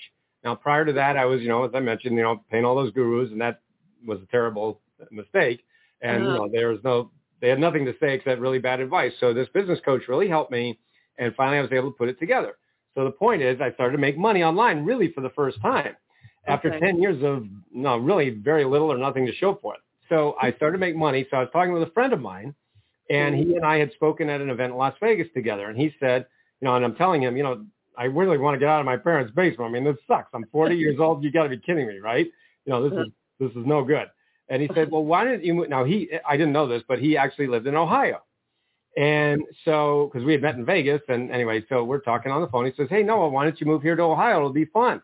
Now, 0.45 0.55
prior 0.55 0.85
to 0.85 0.93
that, 0.95 1.17
I 1.17 1.25
was, 1.25 1.41
you 1.41 1.49
know, 1.49 1.65
as 1.65 1.71
I 1.75 1.81
mentioned, 1.81 2.17
you 2.17 2.23
know, 2.23 2.43
paying 2.51 2.65
all 2.65 2.75
those 2.75 2.93
gurus, 2.93 3.31
and 3.31 3.41
that 3.41 3.61
was 4.05 4.21
a 4.23 4.27
terrible 4.27 4.81
mistake. 5.11 5.65
And, 6.01 6.23
uh-huh. 6.23 6.33
you 6.33 6.39
know, 6.39 6.49
there 6.53 6.69
was 6.69 6.81
no, 6.85 7.11
they 7.41 7.49
had 7.49 7.59
nothing 7.59 7.85
to 7.87 7.95
say 8.01 8.15
except 8.15 8.41
really 8.41 8.59
bad 8.59 8.81
advice. 8.81 9.13
So 9.21 9.33
this 9.33 9.49
business 9.55 9.79
coach 9.85 10.03
really 10.09 10.29
helped 10.29 10.51
me. 10.51 10.79
And 11.19 11.35
finally, 11.35 11.59
I 11.59 11.63
was 11.63 11.73
able 11.73 11.91
to 11.93 11.97
put 11.97 12.09
it 12.09 12.19
together. 12.19 12.55
So 12.95 13.05
the 13.05 13.11
point 13.11 13.43
is, 13.43 13.61
I 13.61 13.73
started 13.73 13.93
to 13.93 13.99
make 13.99 14.19
money 14.19 14.43
online 14.43 14.85
really 14.85 15.13
for 15.13 15.21
the 15.21 15.31
first 15.31 15.61
time 15.61 15.97
after 16.47 16.73
okay. 16.73 16.81
10 16.87 17.01
years 17.01 17.23
of 17.23 17.47
no, 17.73 17.97
really 17.97 18.31
very 18.31 18.65
little 18.65 18.93
or 18.93 18.99
nothing 18.99 19.27
to 19.27 19.35
show 19.35 19.59
for 19.61 19.75
it. 19.75 19.81
So 20.09 20.37
I 20.41 20.53
started 20.53 20.73
to 20.73 20.79
make 20.79 20.97
money. 20.97 21.27
So 21.31 21.39
I 21.39 21.41
was 21.41 21.49
talking 21.53 21.73
with 21.73 21.83
a 21.83 21.91
friend 21.93 22.13
of 22.13 22.21
mine, 22.21 22.55
and 23.09 23.35
he 23.35 23.57
and 23.57 23.65
I 23.65 23.79
had 23.79 23.93
spoken 23.93 24.29
at 24.29 24.41
an 24.41 24.51
event 24.51 24.73
in 24.73 24.79
Las 24.79 24.95
Vegas 25.01 25.29
together. 25.35 25.69
And 25.69 25.79
he 25.79 25.95
said, 26.01 26.27
you 26.61 26.67
know, 26.67 26.77
and 26.77 26.85
I'm 26.85 26.95
telling 26.95 27.23
him, 27.23 27.37
you 27.37 27.43
know, 27.43 27.65
I 27.97 28.05
really 28.05 28.39
want 28.39 28.55
to 28.55 28.59
get 28.59 28.69
out 28.69 28.81
of 28.81 28.87
my 28.87 28.97
parents' 28.97 29.33
basement. 29.35 29.71
I 29.71 29.73
mean, 29.73 29.85
this 29.85 29.97
sucks. 30.07 30.29
I'm 30.35 30.45
40 30.53 30.77
years 30.77 30.99
old. 30.99 31.23
You 31.25 31.31
got 31.31 31.45
to 31.45 31.49
be 31.49 31.59
kidding 31.59 31.87
me, 31.87 31.99
right? 31.99 32.27
You 32.65 32.73
know, 32.73 32.89
this 32.89 32.99
is 32.99 33.13
this 33.49 33.57
is 33.57 33.67
no 33.67 33.85
good. 33.85 34.09
And 34.49 34.63
he 34.63 34.69
said, 34.75 34.91
well, 34.93 35.05
why 35.05 35.25
didn't 35.25 35.45
you 35.45 35.55
move? 35.55 35.69
Now 35.69 35.85
he, 35.85 36.11
I 36.29 36.37
didn't 36.37 36.53
know 36.53 36.67
this, 36.67 36.83
but 36.87 36.99
he 36.99 37.17
actually 37.17 37.47
lived 37.47 37.67
in 37.67 37.77
Ohio. 37.77 38.23
And 38.97 39.43
so, 39.65 40.11
because 40.13 40.25
we 40.27 40.33
had 40.33 40.43
met 40.43 40.57
in 40.57 40.67
Vegas, 40.67 41.01
and 41.09 41.31
anyway, 41.31 41.65
so 41.69 41.83
we're 41.83 42.01
talking 42.01 42.31
on 42.31 42.43
the 42.43 42.49
phone. 42.49 42.67
He 42.67 42.73
says, 42.77 42.89
"Hey 42.91 43.03
Noah, 43.03 43.31
why 43.31 43.45
don't 43.45 43.59
you 43.59 43.67
move 43.67 43.81
here 43.81 43.97
to 43.97 44.03
Ohio? 44.03 44.37
It'll 44.37 44.53
be 44.53 44.67
fun." 44.67 45.01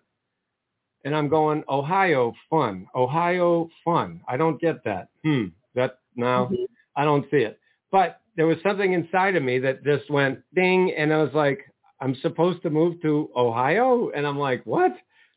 And 1.04 1.16
I'm 1.16 1.28
going, 1.28 1.64
Ohio 1.70 2.34
fun, 2.50 2.86
Ohio 2.94 3.70
fun. 3.84 4.20
I 4.28 4.36
don't 4.36 4.60
get 4.60 4.84
that. 4.84 5.08
Hmm. 5.24 5.46
That 5.74 6.00
no, 6.16 6.50
mm-hmm. 6.52 6.64
I 6.96 7.04
don't 7.04 7.24
see 7.30 7.38
it. 7.38 7.58
But 7.90 8.20
there 8.36 8.46
was 8.46 8.58
something 8.62 8.92
inside 8.92 9.36
of 9.36 9.42
me 9.42 9.58
that 9.60 9.84
just 9.84 10.10
went 10.10 10.40
ding, 10.54 10.92
and 10.94 11.12
I 11.12 11.22
was 11.22 11.32
like, 11.32 11.60
I'm 12.00 12.14
supposed 12.16 12.62
to 12.62 12.70
move 12.70 13.00
to 13.02 13.30
Ohio, 13.34 14.10
and 14.14 14.26
I'm 14.26 14.38
like, 14.38 14.64
what? 14.66 14.92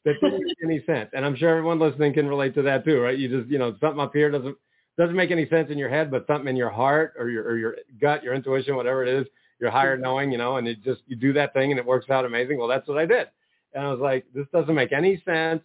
That 0.06 0.16
didn't 0.22 0.44
make 0.44 0.58
any 0.64 0.84
sense. 0.86 1.12
And 1.14 1.26
I'm 1.26 1.36
sure 1.36 1.50
everyone 1.50 1.80
listening 1.80 2.14
can 2.14 2.28
relate 2.28 2.56
to 2.56 2.64
that 2.64 2.84
too, 2.84 3.00
right? 3.00 3.18
You 3.18 3.30
just, 3.30 3.52
you 3.52 3.60
know, 3.60 3.76
something 3.80 4.00
up 4.00 4.14
here 4.14 4.32
doesn't 4.32 4.58
doesn't 4.98 5.16
make 5.16 5.32
any 5.32 5.48
sense 5.48 5.70
in 5.70 5.78
your 5.78 5.90
head, 5.90 6.12
but 6.12 6.26
something 6.28 6.48
in 6.48 6.56
your 6.56 6.70
heart 6.70 7.14
or 7.18 7.30
your 7.30 7.44
or 7.44 7.58
your 7.58 7.76
gut, 8.00 8.24
your 8.24 8.34
intuition, 8.34 8.76
whatever 8.76 9.04
it 9.04 9.10
is, 9.10 9.28
your 9.60 9.70
higher 9.70 9.96
mm-hmm. 9.96 10.04
knowing, 10.04 10.32
you 10.32 10.38
know, 10.38 10.58
and 10.58 10.68
it 10.68 10.84
just 10.84 11.02
you 11.08 11.16
do 11.16 11.34
that 11.34 11.54
thing 11.54 11.72
and 11.72 11.80
it 11.80 11.86
works 11.86 12.10
out 12.10 12.26
amazing. 12.26 12.58
Well, 12.58 12.68
that's 12.68 12.88
what 12.88 12.98
I 12.98 13.06
did. 13.06 13.28
And 13.74 13.86
I 13.86 13.92
was 13.92 14.00
like, 14.00 14.26
this 14.34 14.48
doesn't 14.52 14.74
make 14.74 14.92
any 14.92 15.22
sense. 15.24 15.62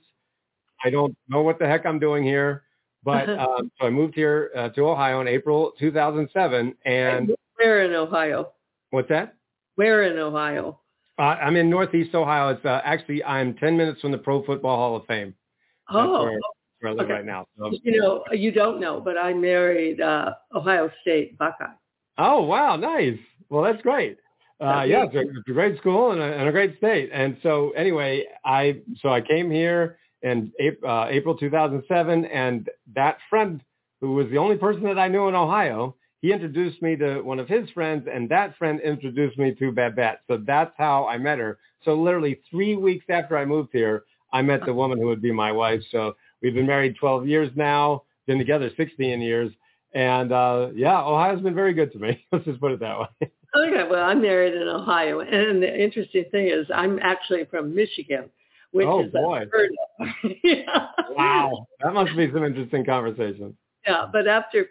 I 0.85 0.91
don't 0.91 1.17
know 1.29 1.43
what 1.43 1.59
the 1.59 1.67
heck 1.67 1.87
I'm 1.87 1.99
doing 1.99 2.23
here. 2.23 2.65
But 3.03 3.31
um, 3.39 3.71
so 3.81 3.87
I 3.87 3.91
moved 3.91 4.15
here 4.15 4.51
uh, 4.55 4.69
to 4.71 4.89
Ohio 4.89 5.21
in 5.23 5.29
April 5.29 5.73
2007. 5.79 6.75
And 6.85 7.33
where 7.57 7.85
in 7.85 7.95
Ohio? 7.95 8.53
What's 8.91 9.09
that? 9.09 9.35
Where 9.77 10.05
in 10.05 10.19
Ohio? 10.19 10.81
Uh, 11.19 11.23
I'm 11.23 11.57
in 11.57 11.71
Northeast 11.71 12.15
Ohio. 12.15 12.51
It's 12.51 12.65
uh, 12.65 12.81
actually 12.85 13.25
I'm 13.25 13.55
10 13.55 13.77
minutes 13.77 14.01
from 14.01 14.13
the 14.13 14.19
Pro 14.19 14.45
Football 14.45 14.77
Hall 14.77 14.97
of 14.97 15.07
Fame. 15.07 15.35
oh, 15.91 16.25
where, 16.25 16.39
where, 16.81 16.93
I 16.93 16.95
live 16.95 17.05
okay. 17.05 17.13
right 17.15 17.25
now. 17.25 17.47
So. 17.59 17.71
You 17.83 18.01
know, 18.01 18.25
you 18.33 18.53
don't 18.53 18.81
know, 18.81 19.01
but 19.01 19.17
I 19.17 19.33
married 19.33 20.01
uh, 20.01 20.35
Ohio 20.55 20.91
State 21.03 21.39
Buckeye. 21.39 21.73
Oh 22.19 22.43
wow, 22.43 22.77
nice. 22.77 23.19
Well, 23.49 23.63
that's 23.63 23.81
great. 23.83 24.19
Uh, 24.61 24.85
yeah, 24.85 25.05
it's 25.05 25.15
a, 25.15 25.21
it's 25.21 25.49
a, 25.49 25.53
great 25.53 25.79
school 25.79 26.13
and 26.13 26.21
a, 26.21 26.25
and 26.25 26.49
a, 26.49 26.53
great 26.53 26.79
state. 26.79 27.11
And 27.13 27.37
so 27.43 27.73
anyway, 27.73 28.25
I 28.45 28.81
so 29.03 29.11
I 29.11 29.21
came 29.21 29.51
here 29.51 29.99
in 30.23 30.51
uh, 30.87 31.07
April 31.11 31.37
2007, 31.37 32.25
and 32.25 32.69
that 32.95 33.19
friend 33.29 33.63
who 34.01 34.15
was 34.15 34.29
the 34.31 34.39
only 34.39 34.57
person 34.57 34.83
that 34.85 34.99
I 34.99 35.09
knew 35.09 35.29
in 35.29 35.35
Ohio, 35.35 35.95
he 36.23 36.33
introduced 36.33 36.81
me 36.83 36.97
to 36.97 37.21
one 37.21 37.39
of 37.39 37.49
his 37.49 37.69
friends, 37.71 38.07
and 38.13 38.29
that 38.31 38.57
friend 38.57 38.81
introduced 38.81 39.39
me 39.39 39.55
to 39.55 39.71
Babette. 39.73 40.21
So 40.29 40.39
that's 40.39 40.73
how 40.77 41.07
I 41.07 41.19
met 41.19 41.39
her. 41.39 41.59
So 41.85 41.95
literally 41.95 42.41
three 42.51 42.75
weeks 42.77 43.05
after 43.09 43.37
I 43.37 43.45
moved 43.45 43.71
here, 43.73 44.05
I 44.33 44.43
met 44.43 44.65
the 44.67 44.75
woman 44.75 44.99
who 44.99 45.07
would 45.07 45.23
be 45.23 45.33
my 45.33 45.53
wife. 45.53 45.81
So 45.91 46.17
we've 46.43 46.55
been 46.55 46.67
married 46.67 46.97
12 46.99 47.27
years 47.27 47.51
now, 47.55 48.03
been 48.27 48.39
together 48.39 48.71
16 48.77 49.21
years. 49.21 49.53
And 49.95 50.33
uh, 50.33 50.69
yeah, 50.75 51.01
Ohio's 51.01 51.41
been 51.43 51.55
very 51.55 51.73
good 51.75 51.93
to 51.93 51.99
me. 51.99 52.27
Let's 52.33 52.45
just 52.45 52.61
put 52.61 52.73
it 52.73 52.81
that 52.81 52.99
way. 52.99 53.07
Okay, 53.55 53.89
well, 53.89 54.05
I'm 54.05 54.21
married 54.21 54.55
in 54.55 54.69
Ohio, 54.69 55.21
and 55.21 55.63
the 55.63 55.83
interesting 55.83 56.25
thing 56.31 56.49
is, 56.49 56.67
I'm 56.75 56.99
actually 56.99 57.47
from 57.47 57.75
Michigan, 57.75 58.29
which 58.73 58.87
Oh, 58.87 59.05
is 59.05 59.13
boy. 59.13 59.43
unheard 59.43 59.71
of. 60.01 60.31
yeah. 60.45 60.89
Wow, 61.11 61.67
that 61.83 61.95
must 61.95 62.15
be 62.17 62.31
some 62.33 62.45
interesting 62.45 62.85
conversation. 62.85 63.57
Yeah, 63.87 64.07
but 64.13 64.27
after 64.27 64.67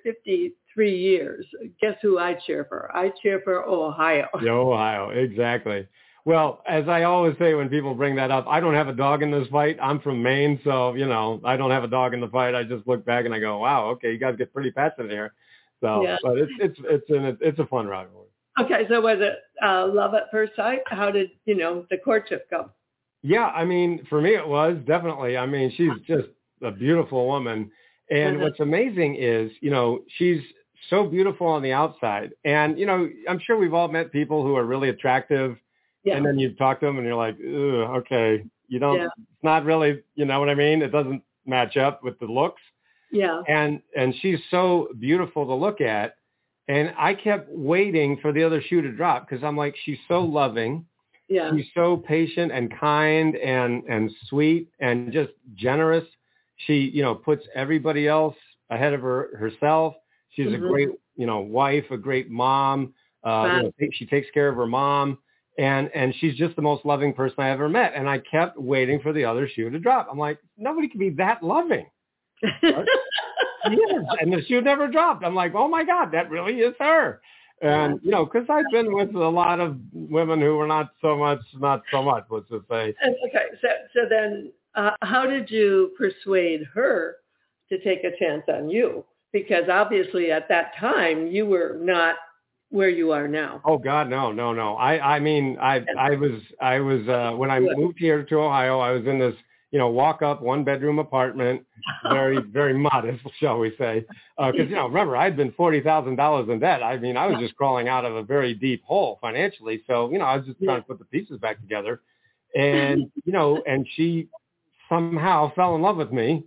53 0.75 0.97
years, 0.97 1.45
guess 1.81 1.95
who 2.01 2.19
I 2.19 2.35
cheer 2.45 2.65
for? 2.65 2.91
I 2.95 3.11
cheer 3.21 3.41
for 3.43 3.63
Ohio. 3.65 4.27
Yeah, 4.41 4.51
Ohio, 4.51 5.09
exactly. 5.09 5.87
Well, 6.25 6.63
as 6.67 6.87
I 6.87 7.03
always 7.03 7.35
say 7.37 7.53
when 7.53 7.69
people 7.69 7.93
bring 7.93 8.15
that 8.15 8.31
up, 8.31 8.45
I 8.47 8.59
don't 8.59 8.73
have 8.73 8.87
a 8.87 8.93
dog 8.93 9.21
in 9.21 9.29
this 9.31 9.47
fight. 9.49 9.77
I'm 9.81 9.99
from 10.01 10.23
Maine, 10.23 10.59
so 10.63 10.95
you 10.95 11.05
know 11.05 11.39
I 11.45 11.55
don't 11.55 11.69
have 11.71 11.83
a 11.83 11.87
dog 11.87 12.13
in 12.13 12.21
the 12.21 12.27
fight. 12.29 12.55
I 12.55 12.63
just 12.63 12.87
look 12.87 13.05
back 13.05 13.25
and 13.25 13.33
I 13.33 13.39
go, 13.39 13.59
"Wow, 13.59 13.89
okay, 13.91 14.11
you 14.11 14.17
guys 14.17 14.35
get 14.35 14.51
pretty 14.51 14.71
passionate 14.71 15.11
here." 15.11 15.33
So, 15.81 16.01
Yeah. 16.03 16.17
but 16.23 16.37
it's 16.39 16.51
it's 16.59 16.79
it's 16.85 17.09
an, 17.11 17.37
it's 17.41 17.59
a 17.59 17.65
fun 17.67 17.85
rivalry. 17.87 18.27
Okay, 18.59 18.87
so 18.89 19.01
was 19.01 19.17
it 19.19 19.35
uh, 19.63 19.87
love 19.87 20.15
at 20.15 20.31
first 20.31 20.53
sight? 20.55 20.79
How 20.87 21.11
did 21.11 21.29
you 21.45 21.55
know 21.55 21.85
the 21.91 21.97
courtship 21.97 22.49
go? 22.49 22.71
Yeah, 23.21 23.47
I 23.47 23.63
mean, 23.65 24.05
for 24.09 24.19
me 24.21 24.33
it 24.35 24.47
was 24.47 24.77
definitely. 24.87 25.37
I 25.37 25.45
mean, 25.45 25.71
she's 25.77 25.91
just 26.07 26.27
a 26.63 26.71
beautiful 26.71 27.27
woman. 27.27 27.69
And 28.09 28.37
Mhm. 28.37 28.41
what's 28.41 28.59
amazing 28.59 29.15
is, 29.15 29.51
you 29.61 29.71
know, 29.71 30.03
she's 30.17 30.41
so 30.89 31.05
beautiful 31.05 31.47
on 31.47 31.61
the 31.61 31.71
outside. 31.71 32.31
And, 32.43 32.77
you 32.79 32.85
know, 32.85 33.09
I'm 33.29 33.39
sure 33.39 33.57
we've 33.57 33.73
all 33.73 33.87
met 33.87 34.11
people 34.11 34.43
who 34.43 34.55
are 34.55 34.65
really 34.65 34.89
attractive 34.89 35.57
Yeah, 36.03 36.17
and 36.17 36.25
then 36.25 36.37
you 36.37 36.53
talk 36.53 36.79
to 36.81 36.85
them 36.85 36.97
and 36.97 37.05
you're 37.05 37.15
like, 37.15 37.37
okay, 37.41 38.43
you 38.67 38.79
don't, 38.79 38.99
Yeah. 38.99 39.05
it's 39.17 39.43
not 39.43 39.65
really, 39.65 40.03
you 40.15 40.25
know 40.25 40.39
what 40.39 40.49
I 40.49 40.55
mean? 40.55 40.81
It 40.81 40.91
doesn't 40.91 41.21
match 41.45 41.77
up 41.77 42.03
with 42.03 42.17
the 42.19 42.25
looks. 42.25 42.61
yeah, 43.11 43.41
And, 43.47 43.81
and 43.95 44.13
she's 44.21 44.39
so 44.51 44.89
beautiful 44.99 45.45
to 45.45 45.53
look 45.53 45.81
at. 45.81 46.15
And 46.67 46.93
I 46.97 47.13
kept 47.13 47.49
waiting 47.51 48.17
for 48.21 48.31
the 48.31 48.43
other 48.43 48.61
shoe 48.61 48.81
to 48.81 48.91
drop 48.91 49.27
because 49.29 49.43
I'm 49.43 49.55
like, 49.55 49.75
she's 49.85 49.99
so 50.07 50.21
loving 50.21 50.85
yeah, 51.27 51.51
she's 51.55 51.65
so 51.73 51.97
patient 51.97 52.51
and 52.51 52.71
kind 52.79 53.35
and 53.35 53.83
and 53.89 54.11
sweet 54.29 54.69
and 54.79 55.11
just 55.11 55.31
generous. 55.55 56.05
She, 56.67 56.91
you 56.93 57.01
know, 57.01 57.15
puts 57.15 57.43
everybody 57.55 58.07
else 58.07 58.35
ahead 58.69 58.93
of 58.93 59.01
her 59.01 59.35
herself. 59.37 59.95
She's 60.35 60.47
Mhm. 60.47 60.55
a 60.55 60.57
great, 60.59 60.89
you 61.15 61.25
know, 61.25 61.39
wife, 61.39 61.89
a 61.91 61.97
great 61.97 62.29
mom. 62.29 62.93
Uh, 63.23 63.49
you 63.51 63.63
know, 63.63 63.89
she 63.93 64.05
takes 64.05 64.29
care 64.31 64.49
of 64.49 64.55
her 64.55 64.67
mom, 64.67 65.17
and 65.57 65.89
and 65.95 66.13
she's 66.15 66.35
just 66.35 66.55
the 66.55 66.61
most 66.61 66.85
loving 66.85 67.13
person 67.13 67.35
I 67.39 67.49
ever 67.49 67.67
met. 67.69 67.93
And 67.95 68.09
I 68.09 68.19
kept 68.19 68.57
waiting 68.57 68.99
for 68.99 69.13
the 69.13 69.25
other 69.25 69.47
shoe 69.47 69.69
to 69.69 69.79
drop. 69.79 70.07
I'm 70.11 70.19
like, 70.19 70.39
nobody 70.57 70.87
can 70.87 70.99
be 70.99 71.09
that 71.11 71.41
loving. 71.41 71.87
Yes, 72.61 72.83
and 74.21 74.31
the 74.33 74.43
shoe 74.45 74.61
never 74.61 74.87
dropped. 74.87 75.23
I'm 75.23 75.35
like, 75.35 75.53
oh 75.55 75.67
my 75.67 75.83
god, 75.83 76.11
that 76.11 76.29
really 76.29 76.59
is 76.59 76.75
her. 76.79 77.21
And 77.61 77.99
you 78.03 78.11
know, 78.11 78.25
because 78.25 78.47
I've 78.49 78.69
been 78.71 78.93
with 78.93 79.15
a 79.15 79.29
lot 79.29 79.59
of 79.59 79.77
women 79.93 80.41
who 80.41 80.57
were 80.57 80.67
not 80.67 80.91
so 81.01 81.17
much, 81.17 81.39
not 81.55 81.83
so 81.89 82.03
much. 82.03 82.25
Let's 82.29 82.49
just 82.49 82.67
say, 82.67 82.93
okay, 83.27 83.45
so 83.61 83.67
so 83.93 83.99
then, 84.09 84.51
uh, 84.75 84.91
how 85.01 85.25
did 85.25 85.49
you 85.49 85.93
persuade 85.97 86.63
her 86.73 87.15
to 87.69 87.79
take 87.79 88.03
a 88.03 88.15
chance 88.19 88.43
on 88.49 88.69
you? 88.69 89.05
Because 89.35 89.67
obviously, 89.69 90.31
at 90.31 90.47
that 90.47 90.77
time, 90.79 91.27
you 91.27 91.45
were 91.45 91.77
not 91.81 92.15
where 92.69 92.87
you 92.87 93.11
are 93.11 93.27
now. 93.27 93.59
oh 93.65 93.77
God, 93.77 94.09
no, 94.09 94.31
no, 94.31 94.53
no. 94.53 94.77
I, 94.77 95.17
I 95.17 95.19
mean, 95.19 95.57
I, 95.59 95.83
I 95.99 96.11
was, 96.11 96.39
I 96.61 96.79
was 96.79 97.05
uh, 97.09 97.35
when 97.35 97.51
I 97.51 97.59
moved 97.59 97.99
here 97.99 98.23
to 98.23 98.35
Ohio, 98.37 98.79
I 98.79 98.91
was 98.91 99.05
in 99.05 99.19
this, 99.19 99.35
you 99.71 99.77
know, 99.77 99.89
walk 99.89 100.21
up 100.21 100.41
one 100.41 100.63
bedroom 100.63 100.99
apartment, 100.99 101.63
very, 102.09 102.37
very 102.53 102.73
modest, 102.77 103.25
shall 103.41 103.59
we 103.59 103.75
say? 103.77 104.05
Uh, 104.37 104.53
Because 104.53 104.69
you 104.69 104.75
know, 104.77 104.87
remember, 104.87 105.17
I'd 105.17 105.35
been 105.35 105.51
forty 105.51 105.81
thousand 105.81 106.15
dollars 106.15 106.47
in 106.49 106.59
debt. 106.59 106.81
I 106.81 106.95
mean, 106.97 107.17
I 107.17 107.27
was 107.27 107.37
just 107.41 107.57
crawling 107.57 107.89
out 107.89 108.05
of 108.05 108.15
a 108.15 108.23
very 108.23 108.53
deep 108.53 108.85
hole 108.85 109.17
financially. 109.19 109.83
So 109.85 110.09
you 110.13 110.17
know, 110.17 110.25
I 110.25 110.37
was 110.37 110.45
just 110.45 110.63
trying 110.63 110.79
to 110.79 110.87
put 110.87 110.99
the 110.99 111.05
pieces 111.05 111.39
back 111.39 111.59
together, 111.59 111.99
and 112.55 113.11
you 113.25 113.33
know, 113.33 113.61
and 113.67 113.85
she 113.97 114.29
somehow 114.87 115.53
fell 115.55 115.75
in 115.75 115.81
love 115.81 115.97
with 115.97 116.13
me. 116.13 116.45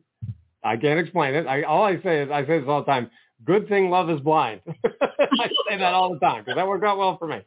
I 0.65 0.77
can't 0.77 0.99
explain 1.01 1.35
it. 1.35 1.47
I 1.47 1.63
all 1.63 1.85
I 1.85 2.01
say 2.03 2.23
is 2.23 2.31
I 2.31 2.45
say 2.47 2.59
this 2.61 2.69
all 2.69 2.81
the 2.81 2.87
time. 2.87 3.11
Good 3.45 3.69
thing 3.69 3.91
love 3.91 4.11
is 4.11 4.21
blind. 4.21 4.61
I 4.85 5.49
say 5.69 5.79
that 5.79 5.95
all 5.95 6.13
the 6.13 6.21
time 6.21 6.43
because 6.45 6.57
that 6.57 6.67
worked 6.67 6.85
out 6.85 6.99
well 6.99 7.17
for 7.19 7.29
me. 7.29 7.41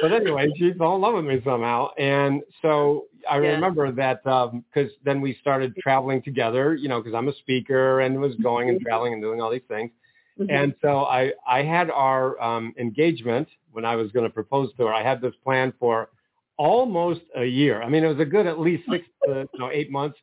But 0.00 0.12
anyway, 0.12 0.48
she 0.56 0.72
fell 0.74 0.96
in 0.96 1.00
love 1.00 1.14
with 1.14 1.24
me 1.24 1.40
somehow, 1.44 1.88
and 1.98 2.42
so 2.62 3.06
I 3.28 3.36
Yeah. 3.36 3.52
remember 3.52 3.90
that 3.92 4.22
because 4.24 4.90
then 5.04 5.20
we 5.20 5.34
started 5.40 5.74
traveling 5.76 6.22
together. 6.22 6.74
You 6.74 6.88
know, 6.88 7.00
because 7.00 7.14
I'm 7.14 7.28
a 7.28 7.34
speaker 7.36 8.00
and 8.00 8.20
was 8.20 8.34
going 8.36 8.68
and 8.68 8.80
traveling 8.80 9.12
and 9.14 9.22
doing 9.22 9.40
all 9.40 9.50
these 9.50 9.62
things. 9.68 9.90
Mhm. 10.38 10.50
And 10.50 10.74
so 10.82 11.04
I, 11.04 11.32
I 11.46 11.62
had 11.62 11.90
our 11.90 12.40
um, 12.42 12.74
engagement 12.78 13.48
when 13.72 13.84
I 13.84 13.96
was 13.96 14.10
going 14.12 14.26
to 14.26 14.32
propose 14.32 14.70
to 14.76 14.86
her. 14.86 14.94
I 14.94 15.02
had 15.02 15.20
this 15.20 15.34
plan 15.44 15.72
for 15.78 16.10
almost 16.56 17.20
a 17.36 17.44
year. 17.44 17.82
I 17.82 17.88
mean, 17.88 18.04
it 18.04 18.08
was 18.08 18.20
a 18.20 18.24
good 18.24 18.46
at 18.46 18.58
least 18.60 18.84
six 18.90 19.06
to 19.26 19.48
you 19.52 19.58
know, 19.58 19.70
eight 19.70 19.90
months. 19.90 20.18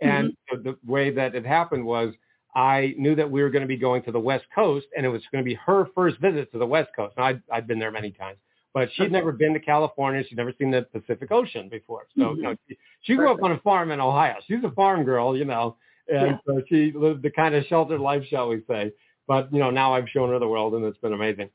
And 0.00 0.30
mm-hmm. 0.30 0.62
the, 0.62 0.72
the 0.72 0.92
way 0.92 1.10
that 1.10 1.34
it 1.34 1.46
happened 1.46 1.84
was 1.84 2.14
I 2.54 2.94
knew 2.96 3.14
that 3.16 3.30
we 3.30 3.42
were 3.42 3.50
going 3.50 3.62
to 3.62 3.68
be 3.68 3.76
going 3.76 4.02
to 4.04 4.12
the 4.12 4.20
West 4.20 4.44
Coast, 4.54 4.86
and 4.96 5.04
it 5.04 5.08
was 5.08 5.22
going 5.32 5.42
to 5.42 5.48
be 5.48 5.54
her 5.54 5.88
first 5.94 6.18
visit 6.20 6.52
to 6.52 6.58
the 6.58 6.66
West 6.66 6.90
Coast. 6.94 7.14
Now, 7.16 7.24
I'd, 7.24 7.42
I'd 7.52 7.66
been 7.66 7.78
there 7.78 7.90
many 7.90 8.12
times, 8.12 8.38
but 8.72 8.88
she'd 8.94 9.10
never 9.10 9.32
been 9.32 9.54
to 9.54 9.60
California. 9.60 10.22
She'd 10.28 10.38
never 10.38 10.52
seen 10.58 10.70
the 10.70 10.82
Pacific 10.82 11.32
Ocean 11.32 11.68
before. 11.68 12.06
So, 12.16 12.22
you 12.22 12.28
mm-hmm. 12.28 12.42
know, 12.42 12.56
she, 12.68 12.78
she 13.02 13.16
grew 13.16 13.30
up 13.30 13.42
on 13.42 13.52
a 13.52 13.58
farm 13.60 13.90
in 13.90 14.00
Ohio. 14.00 14.36
She's 14.46 14.62
a 14.62 14.70
farm 14.70 15.04
girl, 15.04 15.36
you 15.36 15.44
know, 15.44 15.76
and 16.08 16.32
Yeah. 16.32 16.38
so 16.46 16.62
she 16.68 16.92
lived 16.92 17.22
the 17.22 17.30
kind 17.30 17.54
of 17.54 17.64
sheltered 17.66 18.00
life, 18.00 18.24
shall 18.28 18.48
we 18.48 18.62
say. 18.68 18.92
But, 19.26 19.52
you 19.52 19.58
know, 19.58 19.70
now 19.70 19.94
I've 19.94 20.08
shown 20.08 20.28
her 20.30 20.38
the 20.38 20.48
world, 20.48 20.74
and 20.74 20.84
it's 20.84 20.98
been 20.98 21.12
amazing. 21.14 21.48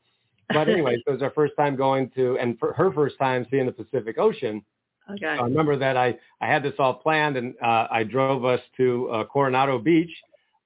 But 0.49 0.67
anyway, 0.69 0.97
so 1.05 1.11
it 1.11 1.13
was 1.13 1.21
our 1.21 1.31
first 1.31 1.53
time 1.55 1.75
going 1.75 2.09
to, 2.15 2.37
and 2.39 2.57
for 2.59 2.73
her 2.73 2.91
first 2.91 3.17
time 3.19 3.45
seeing 3.49 3.67
the 3.67 3.71
Pacific 3.71 4.17
Ocean. 4.17 4.63
Okay. 5.11 5.37
I 5.39 5.43
remember 5.43 5.77
that 5.77 5.97
I, 5.97 6.17
I 6.41 6.47
had 6.47 6.63
this 6.63 6.73
all 6.79 6.93
planned 6.95 7.37
and 7.37 7.55
uh, 7.63 7.87
I 7.91 8.03
drove 8.03 8.45
us 8.45 8.61
to 8.77 9.09
uh, 9.09 9.23
Coronado 9.25 9.77
Beach, 9.79 10.11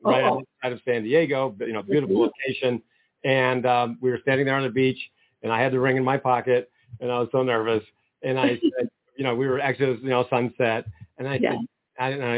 right 0.03 0.23
Oh. 0.25 0.41
outside 0.63 0.73
of 0.73 0.79
San 0.85 1.03
Diego, 1.03 1.53
but, 1.57 1.67
you 1.67 1.73
know, 1.73 1.81
beautiful 1.81 2.21
location. 2.21 2.81
And 3.23 3.65
um, 3.65 3.97
we 4.01 4.09
were 4.11 4.19
standing 4.21 4.45
there 4.45 4.55
on 4.55 4.63
the 4.63 4.69
beach 4.69 4.99
and 5.43 5.51
I 5.51 5.61
had 5.61 5.71
the 5.73 5.79
ring 5.79 5.97
in 5.97 6.03
my 6.03 6.17
pocket 6.17 6.69
and 6.99 7.11
I 7.11 7.19
was 7.19 7.29
so 7.31 7.43
nervous. 7.43 7.83
And 8.23 8.39
I 8.39 8.55
said, 8.77 8.89
you 9.17 9.23
know, 9.23 9.35
we 9.35 9.47
were 9.47 9.59
actually, 9.59 9.97
you 10.01 10.09
know, 10.09 10.25
sunset. 10.29 10.85
And 11.17 11.27
I 11.27 11.39
Yeah. 11.41 11.51
said, 11.51 11.59
I, 11.99 12.09
and 12.09 12.23
I, 12.23 12.37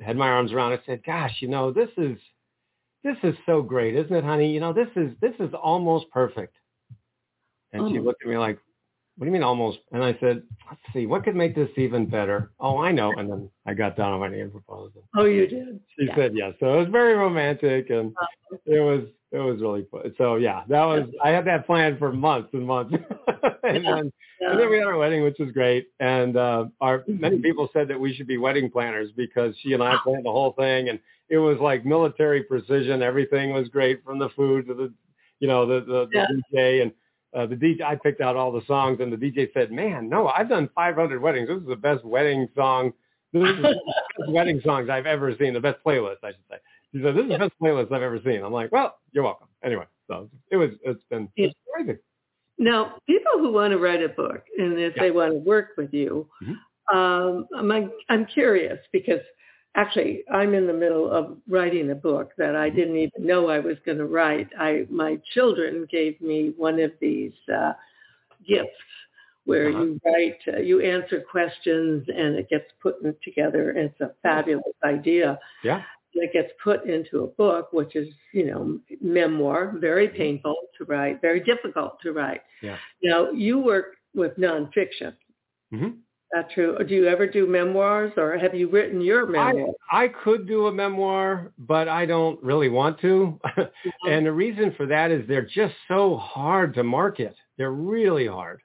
I 0.00 0.04
had 0.04 0.16
my 0.16 0.28
arms 0.28 0.52
around. 0.52 0.72
I 0.72 0.80
said, 0.86 1.02
gosh, 1.04 1.36
you 1.40 1.48
know, 1.48 1.72
this 1.72 1.90
is, 1.96 2.18
this 3.04 3.16
is 3.22 3.34
so 3.46 3.62
great, 3.62 3.94
isn't 3.94 4.14
it, 4.14 4.24
honey? 4.24 4.52
You 4.52 4.60
know, 4.60 4.72
this 4.72 4.88
is, 4.96 5.12
this 5.20 5.34
is 5.38 5.54
almost 5.54 6.10
perfect. 6.10 6.54
And 7.72 7.84
she 7.92 8.00
looked 8.00 8.22
at 8.22 8.28
me 8.28 8.36
like, 8.38 8.58
what 9.18 9.24
do 9.24 9.26
you 9.26 9.32
mean 9.32 9.42
almost? 9.42 9.78
And 9.90 10.02
I 10.04 10.16
said, 10.20 10.42
let's 10.70 10.80
see, 10.92 11.06
what 11.06 11.24
could 11.24 11.34
make 11.34 11.56
this 11.56 11.68
even 11.76 12.06
better? 12.06 12.52
Oh, 12.60 12.78
I 12.78 12.92
know. 12.92 13.12
And 13.16 13.28
then 13.28 13.50
I 13.66 13.74
got 13.74 13.96
down 13.96 14.12
on 14.12 14.20
my 14.20 14.28
knee 14.28 14.42
and 14.42 14.52
proposed. 14.52 14.94
Oh, 15.16 15.24
you 15.24 15.48
did. 15.48 15.80
she 15.98 16.06
Yeah. 16.06 16.14
said 16.14 16.32
yes. 16.36 16.54
So 16.60 16.72
it 16.74 16.76
was 16.78 16.88
very 16.88 17.14
romantic 17.14 17.90
and 17.90 18.14
it 18.64 18.78
was, 18.78 19.02
it 19.32 19.38
was 19.38 19.60
really 19.60 19.86
fun. 19.90 20.14
So 20.18 20.36
yeah, 20.36 20.62
that 20.68 20.84
was, 20.84 21.08
I 21.22 21.30
had 21.30 21.44
that 21.48 21.66
planned 21.66 21.98
for 21.98 22.12
months 22.12 22.50
and 22.52 22.64
months. 22.64 22.94
and, 23.64 23.84
then, 23.84 24.12
and 24.40 24.60
then 24.60 24.70
we 24.70 24.78
had 24.78 24.86
our 24.86 24.96
wedding, 24.96 25.24
which 25.24 25.36
was 25.40 25.50
great. 25.50 25.88
And 25.98 26.36
uh, 26.36 26.66
our 26.80 27.02
many 27.08 27.38
people 27.40 27.68
said 27.72 27.88
that 27.88 27.98
we 27.98 28.14
should 28.14 28.28
be 28.28 28.38
wedding 28.38 28.70
planners 28.70 29.10
because 29.16 29.52
she 29.62 29.72
and 29.72 29.82
I 29.82 29.96
planned 30.04 30.26
the 30.26 30.30
whole 30.30 30.52
thing. 30.52 30.90
And 30.90 31.00
it 31.28 31.38
was 31.38 31.58
like 31.58 31.84
military 31.84 32.44
precision. 32.44 33.02
Everything 33.02 33.52
was 33.52 33.68
great 33.68 34.04
from 34.04 34.20
the 34.20 34.28
food 34.30 34.68
to 34.68 34.74
the, 34.74 34.94
you 35.40 35.48
know, 35.48 35.66
the, 35.66 35.80
the, 35.84 36.06
the 36.06 36.10
Yeah. 36.12 36.26
DJ 36.54 36.82
and 36.82 36.92
uh, 37.34 37.46
the 37.46 37.54
DJ, 37.56 37.82
I 37.82 37.94
picked 37.96 38.20
out 38.20 38.36
all 38.36 38.50
the 38.52 38.64
songs 38.66 39.00
and 39.00 39.12
the 39.12 39.16
DJ 39.16 39.52
said, 39.52 39.70
man, 39.70 40.08
no, 40.08 40.28
I've 40.28 40.48
done 40.48 40.68
500 40.74 41.20
weddings. 41.20 41.48
This 41.48 41.58
is 41.58 41.66
the 41.68 41.76
best 41.76 42.04
wedding 42.04 42.48
song. 42.56 42.92
This 43.32 43.42
is 43.42 43.56
the 43.56 43.62
best 43.62 43.78
wedding 44.28 44.60
songs 44.64 44.88
I've 44.88 45.06
ever 45.06 45.34
seen. 45.38 45.52
The 45.52 45.60
best 45.60 45.78
playlist, 45.84 46.16
I 46.24 46.28
should 46.30 46.44
say. 46.50 46.56
He 46.92 47.02
said, 47.02 47.14
this 47.14 47.24
is 47.24 47.30
the 47.30 47.38
best 47.38 47.52
playlist 47.62 47.92
I've 47.92 48.02
ever 48.02 48.18
seen. 48.24 48.42
I'm 48.42 48.52
like, 48.52 48.72
well, 48.72 48.96
you're 49.12 49.24
welcome. 49.24 49.48
Anyway, 49.62 49.84
so 50.06 50.30
it 50.50 50.56
was, 50.56 50.70
it's 50.84 51.02
been 51.10 51.28
it's 51.36 51.54
crazy. 51.74 51.98
Now, 52.58 52.94
people 53.06 53.32
who 53.36 53.52
want 53.52 53.72
to 53.72 53.78
write 53.78 54.02
a 54.02 54.08
book 54.08 54.42
and 54.56 54.78
if 54.78 54.94
Yeah. 54.96 55.02
they 55.02 55.10
want 55.10 55.32
to 55.32 55.38
work 55.38 55.70
with 55.76 55.92
you, 55.92 56.26
Mhm. 56.42 56.56
um, 56.96 57.46
I'm, 57.54 57.92
I'm 58.08 58.24
curious 58.26 58.78
because 58.92 59.20
actually 59.74 60.24
I'm 60.32 60.54
in 60.54 60.66
the 60.66 60.72
middle 60.72 61.10
of 61.10 61.36
writing 61.48 61.90
a 61.90 61.94
book 61.94 62.32
that 62.38 62.56
I 62.56 62.70
didn't 62.70 62.96
even 62.96 63.26
know 63.26 63.48
I 63.48 63.58
was 63.60 63.76
going 63.86 63.98
to 63.98 64.06
write. 64.06 64.48
I 64.58 64.86
my 64.90 65.18
children 65.34 65.86
gave 65.90 66.20
me 66.20 66.52
one 66.56 66.80
of 66.80 66.92
these 67.00 67.32
uh, 67.52 67.72
gifts 68.46 68.70
where 69.44 69.68
Uh-huh. 69.70 69.82
you 69.84 70.00
write, 70.04 70.38
uh, 70.54 70.60
you 70.60 70.80
answer 70.82 71.22
questions 71.30 72.06
and 72.08 72.36
it 72.36 72.48
gets 72.50 72.66
put 72.82 73.00
in 73.02 73.14
together. 73.24 73.70
It's 73.70 73.98
a 74.00 74.10
fabulous 74.22 74.74
idea. 74.84 75.38
Yeah. 75.64 75.82
it 76.14 76.32
gets 76.32 76.52
put 76.64 76.84
into 76.84 77.22
a 77.24 77.28
book, 77.28 77.72
which 77.72 77.94
is, 77.94 78.08
you 78.32 78.44
know, 78.46 78.78
memoir, 79.00 79.74
very 79.78 80.08
painful 80.08 80.56
to 80.76 80.84
write, 80.84 81.20
very 81.20 81.40
difficult 81.40 82.00
to 82.02 82.12
write. 82.12 82.42
Yeah. 82.62 82.76
Now, 83.02 83.30
you 83.30 83.58
work 83.58 83.96
with 84.14 84.36
nonfiction. 84.36 85.12
Mm-hmm. 85.72 85.90
That 86.32 86.50
true? 86.50 86.76
Do 86.86 86.94
you 86.94 87.06
ever 87.06 87.26
do 87.26 87.46
memoirs, 87.46 88.12
or 88.18 88.36
have 88.36 88.54
you 88.54 88.68
written 88.68 89.00
your 89.00 89.26
memoir? 89.26 89.72
I, 89.90 90.04
I 90.04 90.08
could 90.08 90.46
do 90.46 90.66
a 90.66 90.72
memoir, 90.72 91.52
but 91.58 91.88
I 91.88 92.04
don't 92.04 92.42
really 92.42 92.68
want 92.68 93.00
to. 93.00 93.40
Mm-hmm. 93.46 93.88
and 94.08 94.26
the 94.26 94.32
reason 94.32 94.74
for 94.76 94.84
that 94.86 95.10
is 95.10 95.26
they're 95.26 95.46
just 95.46 95.74
so 95.88 96.16
hard 96.18 96.74
to 96.74 96.84
market. 96.84 97.34
They're 97.56 97.72
really 97.72 98.26
hard. 98.26 98.60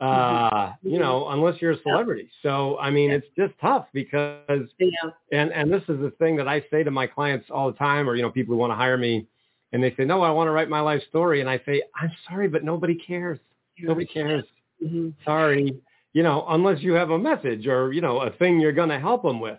Uh, 0.00 0.72
you 0.82 0.98
know, 0.98 1.28
unless 1.28 1.54
you're 1.62 1.72
a 1.72 1.82
celebrity. 1.82 2.28
So, 2.42 2.76
I 2.78 2.90
mean, 2.90 3.08
Yeah. 3.10 3.16
it's 3.16 3.26
just 3.34 3.54
tough 3.60 3.86
because 3.94 4.68
yeah. 4.78 4.90
and 5.32 5.50
and 5.52 5.72
this 5.72 5.82
is 5.88 6.00
the 6.00 6.12
thing 6.18 6.36
that 6.36 6.46
I 6.46 6.62
say 6.70 6.82
to 6.82 6.90
my 6.90 7.06
clients 7.06 7.46
all 7.50 7.70
the 7.72 7.78
time, 7.78 8.08
or 8.10 8.14
you 8.14 8.22
know, 8.22 8.30
people 8.30 8.54
who 8.54 8.58
want 8.58 8.72
to 8.72 8.74
hire 8.74 8.98
me, 8.98 9.26
and 9.72 9.82
they 9.82 9.94
say, 9.94 10.04
"No, 10.04 10.20
I 10.22 10.30
want 10.30 10.48
to 10.48 10.52
write 10.52 10.68
my 10.68 10.80
life 10.80 11.02
story," 11.08 11.40
and 11.40 11.48
I 11.48 11.60
say, 11.64 11.82
"I'm 11.94 12.12
sorry, 12.28 12.46
but 12.46 12.62
nobody 12.62 12.94
cares. 12.94 13.38
Nobody 13.78 14.06
cares. 14.06 14.44
hmm 14.82 15.10
Sorry, 15.24 15.74
you 16.16 16.22
know, 16.22 16.46
unless 16.48 16.78
you 16.82 16.92
have 16.94 17.10
a 17.10 17.18
message 17.18 17.66
or 17.66 17.92
you 17.92 18.00
know 18.00 18.20
a 18.22 18.30
thing 18.40 18.58
you're 18.58 18.72
going 18.82 18.88
to 18.88 18.98
help 18.98 19.22
them 19.22 19.38
with." 19.38 19.58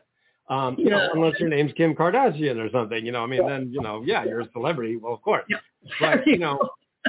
Um, 0.50 0.76
you 0.80 0.90
know, 0.90 1.10
unless 1.14 1.38
your 1.40 1.50
name's 1.50 1.74
Kim 1.74 1.94
Kardashian 1.94 2.58
or 2.58 2.70
something, 2.72 3.06
you 3.06 3.12
know, 3.12 3.22
I 3.22 3.28
mean, 3.28 3.42
Yeah. 3.44 3.50
then, 3.50 3.70
you 3.70 3.82
know, 3.82 4.02
yeah, 4.06 4.24
you're 4.24 4.40
a 4.40 4.50
celebrity. 4.54 4.96
Well, 4.96 5.14
of 5.14 5.22
course. 5.22 5.44
Yeah. 5.50 5.58
But, 6.00 6.26
you 6.26 6.38
know, 6.38 6.58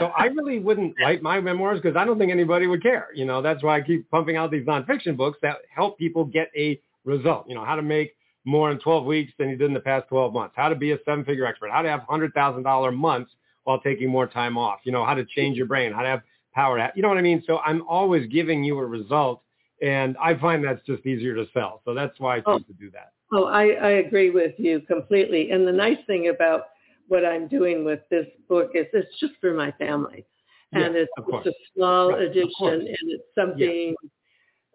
so 0.00 0.06
I 0.06 0.24
really 0.38 0.58
wouldn't 0.58 0.96
write 1.00 1.22
my 1.22 1.40
memoirs 1.40 1.80
because 1.80 1.96
I 1.96 2.04
don't 2.04 2.18
think 2.18 2.32
anybody 2.32 2.66
would 2.66 2.82
care. 2.82 3.06
You 3.14 3.26
know, 3.26 3.40
that's 3.40 3.62
why 3.62 3.76
I 3.76 3.80
keep 3.82 4.10
pumping 4.10 4.34
out 4.36 4.50
these 4.50 4.66
nonfiction 4.66 5.16
books 5.16 5.38
that 5.42 5.58
help 5.72 5.98
people 5.98 6.24
get 6.24 6.50
a 6.56 6.80
result. 7.04 7.44
You 7.48 7.54
know, 7.54 7.64
how 7.64 7.76
to 7.76 7.82
make 7.82 8.16
more 8.44 8.72
in 8.72 8.78
12 8.80 9.04
weeks 9.04 9.32
than 9.38 9.50
you 9.50 9.56
did 9.56 9.66
in 9.66 9.74
the 9.74 9.78
past 9.80 10.08
12 10.08 10.32
months, 10.32 10.54
how 10.56 10.68
to 10.68 10.74
be 10.74 10.90
a 10.90 10.98
seven-figure 11.04 11.46
expert, 11.46 11.70
how 11.70 11.82
to 11.82 11.88
have 11.88 12.00
$100,000 12.10 12.96
months 12.96 13.30
while 13.64 13.78
taking 13.80 14.08
more 14.08 14.26
time 14.26 14.58
off, 14.58 14.80
you 14.82 14.90
know, 14.90 15.04
how 15.04 15.14
to 15.14 15.24
change 15.24 15.56
your 15.56 15.66
brain, 15.66 15.92
how 15.92 16.02
to 16.02 16.08
have 16.08 16.22
power. 16.58 16.90
You 16.96 17.02
know 17.02 17.08
what 17.08 17.18
I 17.18 17.26
mean? 17.30 17.42
So 17.46 17.58
I'm 17.68 17.82
always 17.88 18.24
giving 18.38 18.64
you 18.64 18.78
a 18.78 18.86
result, 18.86 19.42
and 19.82 20.16
I 20.28 20.30
find 20.44 20.64
that's 20.64 20.84
just 20.92 21.06
easier 21.06 21.34
to 21.36 21.46
sell. 21.54 21.72
So 21.84 21.94
that's 21.94 22.18
why 22.18 22.36
I 22.36 22.40
choose 22.40 22.64
Oh. 22.64 22.72
to 22.72 22.72
do 22.84 22.90
that. 22.98 23.10
Oh, 23.32 23.44
I, 23.44 23.64
I 23.90 23.90
agree 24.06 24.30
with 24.30 24.54
you 24.58 24.80
completely. 24.94 25.50
And 25.52 25.66
the 25.66 25.72
nice 25.72 25.98
thing 26.06 26.28
about 26.28 26.62
what 27.08 27.24
I'm 27.24 27.46
doing 27.48 27.84
with 27.84 28.00
this 28.10 28.26
book 28.48 28.70
is 28.74 28.86
it's 28.92 29.18
just 29.20 29.34
for 29.40 29.52
my 29.54 29.70
family. 29.72 30.24
And 30.72 30.94
it's, 30.96 31.12
it's 31.28 31.46
a 31.46 31.52
small 31.74 32.10
Right, 32.10 32.22
edition 32.28 32.72
and 32.94 33.04
it's 33.14 33.24
something 33.38 33.94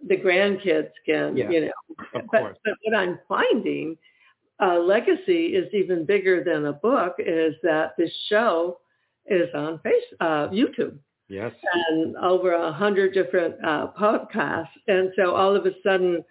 the 0.07 0.17
grandkids 0.17 0.91
can, 1.05 1.37
Yeah, 1.37 1.49
you 1.51 1.61
know. 1.61 1.95
Of 2.13 2.21
But, 2.31 2.43
but 2.65 2.73
what 2.83 2.95
I'm 2.97 3.19
finding, 3.27 3.97
uh, 4.61 4.79
legacy 4.79 5.55
is 5.59 5.67
even 5.73 6.05
bigger 6.05 6.43
than 6.43 6.65
a 6.65 6.73
book 6.73 7.15
is 7.19 7.55
that 7.63 7.93
this 7.97 8.11
show 8.29 8.79
is 9.27 9.49
on 9.53 9.79
face, 9.79 10.07
uh, 10.19 10.47
YouTube 10.49 10.97
Yes. 11.33 11.51
and 11.89 12.15
over 12.17 12.51
a 12.53 12.71
hundred 12.71 13.13
different 13.13 13.55
uh, 13.65 13.87
podcasts. 13.99 14.67
And 14.87 15.11
so 15.17 15.33
all 15.35 15.55
of 15.55 15.65
a 15.65 15.71
sudden, 15.83 16.23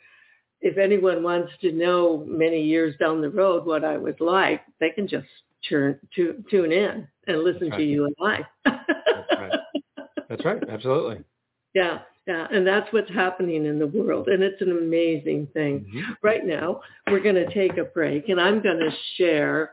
if 0.60 0.78
anyone 0.78 1.22
wants 1.24 1.50
to 1.62 1.72
know 1.72 2.24
many 2.28 2.62
years 2.62 2.94
down 3.00 3.20
the 3.20 3.30
road 3.30 3.66
what 3.66 3.84
I 3.84 3.96
was 3.96 4.14
like, 4.20 4.60
they 4.78 4.90
can 4.90 5.08
just 5.08 5.26
turn 5.68 5.98
tu- 6.14 6.44
tune 6.50 6.70
in 6.72 7.08
and 7.26 7.42
listen 7.42 7.68
That's 7.70 7.80
to 7.80 7.84
you 7.84 8.04
and 8.06 8.14
I. 8.20 8.38
right. 9.36 9.52
That's 10.28 10.44
right. 10.44 10.62
Absolutely. 10.68 11.18
yeah, 11.74 11.98
yeah, 12.26 12.46
and 12.52 12.64
that's 12.66 12.92
what's 12.92 13.10
happening 13.10 13.66
in 13.66 13.78
the 13.80 13.86
world, 13.88 14.28
and 14.28 14.42
it's 14.42 14.60
an 14.62 14.70
amazing 14.70 15.48
thing. 15.52 15.84
Mhm. 15.92 16.16
Right 16.22 16.44
now, 16.46 16.80
we're 17.10 17.20
going 17.28 17.34
to 17.34 17.52
take 17.52 17.76
a 17.78 17.84
break, 17.84 18.28
and 18.28 18.40
I'm 18.40 18.62
going 18.62 18.78
to 18.78 18.90
share 19.16 19.72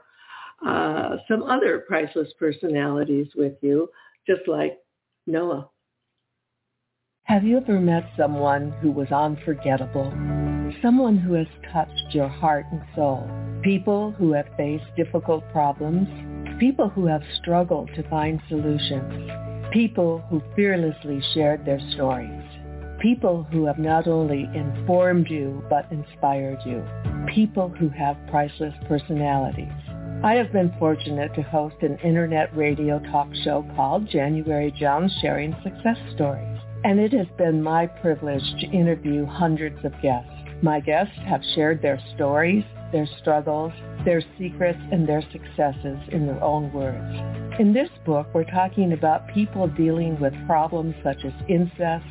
uh, 0.65 1.17
some 1.29 1.43
other 1.43 1.79
priceless 1.87 2.33
personalities 2.39 3.27
with 3.35 3.53
you, 3.61 3.89
just 4.27 4.47
like 4.47 4.77
Noah. 5.27 5.69
Have 7.23 7.43
you 7.43 7.57
ever 7.57 7.79
met 7.79 8.03
someone 8.17 8.71
who 8.81 8.91
was 8.91 9.11
unforgettable? 9.11 10.11
Someone 10.81 11.17
who 11.17 11.33
has 11.33 11.47
touched 11.71 12.13
your 12.13 12.27
heart 12.27 12.65
and 12.71 12.81
soul? 12.95 13.29
People 13.63 14.11
who 14.17 14.33
have 14.33 14.47
faced 14.57 14.85
difficult 14.97 15.43
problems? 15.51 16.07
People 16.59 16.89
who 16.89 17.05
have 17.05 17.21
struggled 17.39 17.89
to 17.95 18.09
find 18.09 18.41
solutions? 18.49 19.29
People 19.71 20.23
who 20.29 20.41
fearlessly 20.55 21.21
shared 21.33 21.65
their 21.65 21.79
stories? 21.93 22.43
People 22.99 23.43
who 23.51 23.65
have 23.65 23.77
not 23.77 24.07
only 24.07 24.49
informed 24.55 25.29
you 25.29 25.63
but 25.69 25.91
inspired 25.91 26.57
you? 26.65 26.83
People 27.33 27.69
who 27.69 27.89
have 27.89 28.17
priceless 28.31 28.73
personalities? 28.87 29.88
I 30.21 30.33
have 30.33 30.51
been 30.51 30.75
fortunate 30.77 31.33
to 31.35 31.41
host 31.41 31.77
an 31.81 31.97
internet 32.03 32.53
radio 32.53 32.99
talk 32.99 33.29
show 33.45 33.65
called 33.73 34.09
January 34.09 34.69
Jones 34.77 35.17
Sharing 35.21 35.55
Success 35.63 35.95
Stories. 36.13 36.59
And 36.83 36.99
it 36.99 37.13
has 37.13 37.27
been 37.37 37.63
my 37.63 37.87
privilege 37.87 38.43
to 38.59 38.67
interview 38.67 39.25
hundreds 39.25 39.77
of 39.85 39.93
guests. 40.01 40.29
My 40.61 40.81
guests 40.81 41.15
have 41.25 41.39
shared 41.55 41.81
their 41.81 42.01
stories, 42.15 42.65
their 42.91 43.07
struggles, 43.21 43.71
their 44.03 44.21
secrets, 44.37 44.77
and 44.91 45.07
their 45.07 45.23
successes 45.31 45.97
in 46.11 46.27
their 46.27 46.43
own 46.43 46.73
words. 46.73 47.57
In 47.57 47.71
this 47.71 47.89
book, 48.05 48.27
we're 48.33 48.43
talking 48.43 48.91
about 48.91 49.29
people 49.29 49.69
dealing 49.69 50.19
with 50.19 50.33
problems 50.45 50.95
such 51.01 51.23
as 51.23 51.31
incest, 51.47 52.05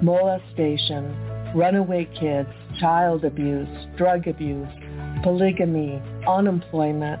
molestation, 0.00 1.14
runaway 1.54 2.08
kids, 2.18 2.48
child 2.78 3.26
abuse, 3.26 3.68
drug 3.98 4.28
abuse, 4.28 4.68
polygamy, 5.22 6.00
unemployment, 6.26 7.20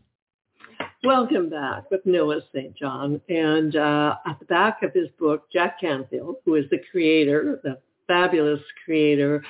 Welcome 1.03 1.49
back 1.49 1.89
with 1.89 2.05
Noah 2.05 2.41
St. 2.53 2.77
John. 2.77 3.19
And 3.27 3.75
uh, 3.75 4.17
at 4.27 4.37
the 4.37 4.45
back 4.45 4.83
of 4.83 4.93
his 4.93 5.07
book, 5.19 5.51
Jack 5.51 5.79
Canfield, 5.81 6.35
who 6.45 6.53
is 6.53 6.65
the 6.69 6.77
creator, 6.91 7.59
the 7.63 7.79
fabulous 8.05 8.61
creator 8.85 9.43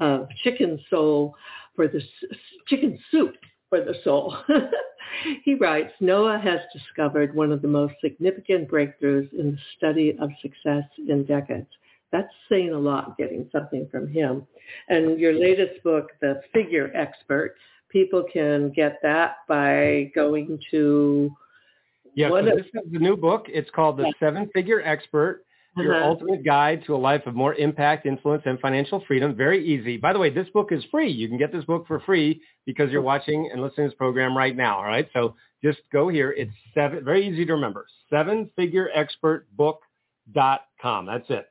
of 0.00 0.26
Chicken 0.42 0.80
Soul 0.90 1.36
for 1.76 1.86
the 1.86 2.02
Chicken 2.66 2.98
Soup 3.12 3.36
for 3.68 3.84
the 3.84 3.94
Soul. 4.02 4.36
he 5.44 5.54
writes, 5.54 5.92
Noah 6.00 6.40
has 6.40 6.58
discovered 6.72 7.36
one 7.36 7.52
of 7.52 7.62
the 7.62 7.68
most 7.68 7.94
significant 8.00 8.68
breakthroughs 8.68 9.32
in 9.32 9.52
the 9.52 9.58
study 9.76 10.16
of 10.20 10.30
success 10.42 10.82
in 10.98 11.24
decades. 11.24 11.68
That's 12.10 12.32
saying 12.48 12.72
a 12.72 12.78
lot, 12.78 13.16
getting 13.16 13.48
something 13.52 13.86
from 13.92 14.08
him. 14.08 14.44
And 14.88 15.20
your 15.20 15.34
latest 15.34 15.84
book, 15.84 16.10
The 16.20 16.40
Figure 16.52 16.90
Expert, 16.96 17.54
people 17.96 18.22
can 18.30 18.70
get 18.72 18.98
that 19.02 19.36
by 19.48 20.12
going 20.14 20.58
to 20.70 21.30
Yeah, 22.14 22.28
so 22.28 22.42
this 22.42 22.66
is 22.66 22.92
the 22.92 22.98
new 22.98 23.16
book. 23.16 23.46
It's 23.48 23.70
called 23.70 23.96
The. 23.96 24.12
Seven 24.20 24.50
Figure 24.54 24.82
Expert, 24.82 25.44
Your 25.78 25.94
Uh-huh. 25.94 26.08
Ultimate 26.10 26.44
Guide 26.44 26.84
to 26.86 26.94
a 26.94 26.96
Life 27.10 27.26
of 27.26 27.34
More 27.34 27.54
Impact, 27.54 28.04
Influence, 28.06 28.42
and 28.46 28.58
Financial 28.60 29.00
Freedom. 29.06 29.34
Very 29.34 29.64
easy. 29.64 29.96
By 29.96 30.12
the 30.12 30.18
way, 30.18 30.28
this 30.30 30.48
book 30.50 30.72
is 30.72 30.84
free. 30.90 31.08
You 31.10 31.28
can 31.28 31.38
get 31.38 31.52
this 31.52 31.64
book 31.64 31.86
for 31.86 32.00
free 32.00 32.40
because 32.66 32.90
you're 32.90 33.02
watching 33.02 33.48
and 33.52 33.62
listening 33.62 33.86
to 33.86 33.90
this 33.90 33.96
program 33.98 34.36
right 34.36 34.56
now. 34.56 34.76
All 34.78 34.84
right. 34.84 35.08
So 35.12 35.34
just 35.62 35.78
go 35.92 36.08
here. 36.08 36.32
It's 36.32 36.50
seven, 36.74 37.04
very 37.04 37.26
easy 37.28 37.44
to 37.46 37.52
remember. 37.54 37.86
Sevenfigureexpertbook.com. 38.12 41.06
That's 41.06 41.30
it. 41.30 41.46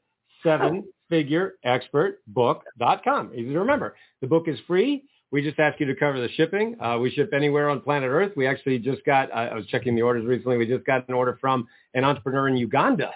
Sevenfigureexpertbook.com. 0.46 3.32
Easy 3.34 3.54
to 3.54 3.60
remember. 3.60 3.96
The 4.22 4.28
book 4.28 4.48
is 4.48 4.60
free. 4.68 5.04
We 5.36 5.42
just 5.42 5.60
ask 5.60 5.82
you 5.82 5.86
to 5.88 5.96
cover 5.96 6.18
the 6.18 6.30
shipping. 6.30 6.78
Uh, 6.80 6.98
we 6.98 7.12
ship 7.12 7.34
anywhere 7.34 7.70
on 7.70 7.82
planet 7.82 8.10
Earth. 8.10 8.32
We 8.38 8.48
actually 8.48 8.80
just 8.80 9.04
got, 9.04 9.34
I 9.34 9.54
was 9.54 9.66
checking 9.66 9.94
the 9.94 10.02
orders 10.02 10.26
recently. 10.26 10.56
We 10.56 10.66
just 10.66 10.86
got 10.86 11.06
an 11.10 11.14
order 11.14 11.38
from 11.42 11.68
an 11.94 12.06
entrepreneur 12.06 12.48
in 12.48 12.56
Uganda. 12.56 13.12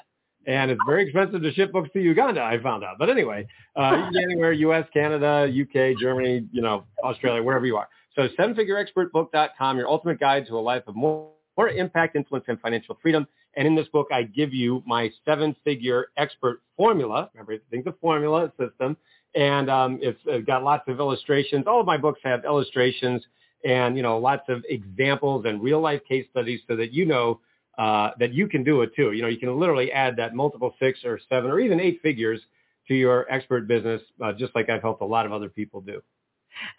And 0.45 0.69
it's 0.69 0.81
very 0.85 1.05
expensive 1.05 1.41
to 1.41 1.53
ship 1.53 1.71
books 1.71 1.87
to 1.93 2.01
Uganda, 2.01 2.41
I 2.41 2.61
found 2.61 2.83
out. 2.83 2.97
But 2.99 3.09
anyway, 3.09 3.47
uh, 3.77 3.91
you 3.95 4.03
can 4.03 4.11
get 4.11 4.23
anywhere, 4.31 4.51
U.S., 4.51 4.85
Canada, 4.91 5.47
U.K., 5.49 5.95
Germany, 5.97 6.45
you 6.51 6.61
know, 6.61 6.83
Australia, 7.01 7.41
wherever 7.41 7.65
you 7.65 7.77
are. 7.77 7.87
So 8.17 8.27
sevenfigureexpertbook.com, 8.37 9.77
your 9.77 9.87
ultimate 9.87 10.19
guide 10.19 10.45
to 10.47 10.57
a 10.57 10.59
life 10.59 10.83
of 10.87 10.97
more, 10.97 11.31
more 11.57 11.69
impact, 11.69 12.17
influence, 12.17 12.43
and 12.49 12.59
financial 12.59 12.97
freedom. 13.01 13.27
And 13.55 13.65
in 13.65 13.75
this 13.75 13.87
book, 13.87 14.07
I 14.11 14.23
give 14.23 14.53
you 14.53 14.83
my 14.85 15.09
seven-figure 15.23 16.07
expert 16.17 16.63
formula. 16.75 17.29
Remember, 17.33 17.53
everything's 17.53 17.87
a 17.87 17.95
formula, 18.01 18.51
system. 18.59 18.97
And 19.35 19.69
um, 19.69 19.99
it's, 20.01 20.19
it's 20.25 20.45
got 20.45 20.63
lots 20.63 20.87
of 20.87 20.99
illustrations. 20.99 21.65
All 21.67 21.79
of 21.79 21.85
my 21.85 21.97
books 21.97 22.19
have 22.23 22.45
illustrations 22.45 23.23
and, 23.63 23.95
you 23.95 24.03
know, 24.03 24.17
lots 24.17 24.43
of 24.49 24.63
examples 24.69 25.45
and 25.45 25.61
real-life 25.61 26.01
case 26.07 26.25
studies 26.31 26.61
so 26.67 26.75
that 26.75 26.93
you 26.93 27.05
know 27.05 27.39
uh, 27.77 28.11
that 28.19 28.33
you 28.33 28.47
can 28.47 28.63
do 28.63 28.81
it 28.81 28.93
too. 28.95 29.11
You 29.11 29.21
know, 29.21 29.27
you 29.27 29.37
can 29.37 29.57
literally 29.57 29.91
add 29.91 30.15
that 30.17 30.35
multiple 30.35 30.75
six 30.79 30.99
or 31.05 31.19
seven 31.29 31.49
or 31.51 31.59
even 31.59 31.79
eight 31.79 31.99
figures 32.01 32.41
to 32.87 32.95
your 32.95 33.31
expert 33.31 33.67
business, 33.67 34.01
uh, 34.21 34.33
just 34.33 34.53
like 34.55 34.69
I've 34.69 34.81
helped 34.81 35.01
a 35.01 35.05
lot 35.05 35.25
of 35.25 35.31
other 35.31 35.49
people 35.49 35.79
do. 35.79 36.01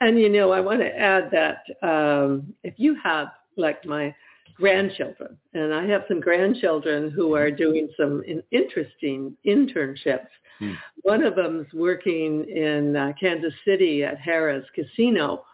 And 0.01 0.19
you 0.19 0.29
know, 0.29 0.51
I 0.51 0.61
want 0.61 0.81
to 0.81 0.99
add 0.99 1.31
that 1.31 1.63
um, 1.83 2.53
if 2.63 2.75
you 2.77 2.97
have 3.03 3.29
like 3.57 3.85
my 3.87 4.15
grandchildren, 4.61 5.37
and 5.55 5.75
I 5.75 5.87
have 5.87 6.03
some 6.07 6.21
grandchildren 6.21 7.11
who 7.11 7.35
are 7.35 7.51
doing 7.51 7.89
some 7.97 8.23
in- 8.27 8.43
interesting 8.53 9.37
internships. 9.45 10.29
Hmm. 10.59 10.75
One 11.03 11.25
of 11.25 11.35
them's 11.35 11.67
working 11.73 12.45
in 12.49 12.95
uh, 12.95 13.13
Kansas 13.19 13.55
City 13.65 14.05
at 14.05 14.19
Harrah's 14.21 14.67
Casino, 14.75 15.45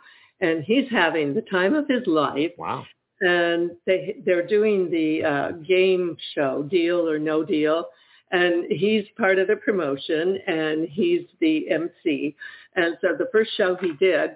and 0.40 0.64
he's 0.64 0.90
having 0.90 1.32
the 1.32 1.42
time 1.42 1.74
of 1.74 1.88
his 1.88 2.06
life. 2.06 2.52
Wow. 2.58 2.84
and 3.20 3.70
they 3.86 4.16
they're 4.26 4.46
doing 4.46 4.90
the 4.90 5.24
uh, 5.24 5.50
game 5.66 6.16
show 6.34 6.64
Deal 6.64 7.08
or 7.08 7.18
No 7.18 7.44
Deal, 7.44 7.86
and 8.32 8.70
he's 8.70 9.04
part 9.16 9.38
of 9.38 9.46
the 9.48 9.56
promotion 9.56 10.38
and 10.46 10.88
he's 10.88 11.22
the 11.40 11.70
MC. 11.70 12.34
And 12.74 12.96
so 13.00 13.08
the 13.16 13.28
first 13.32 13.50
show 13.56 13.76
he 13.76 13.92
did, 13.94 14.30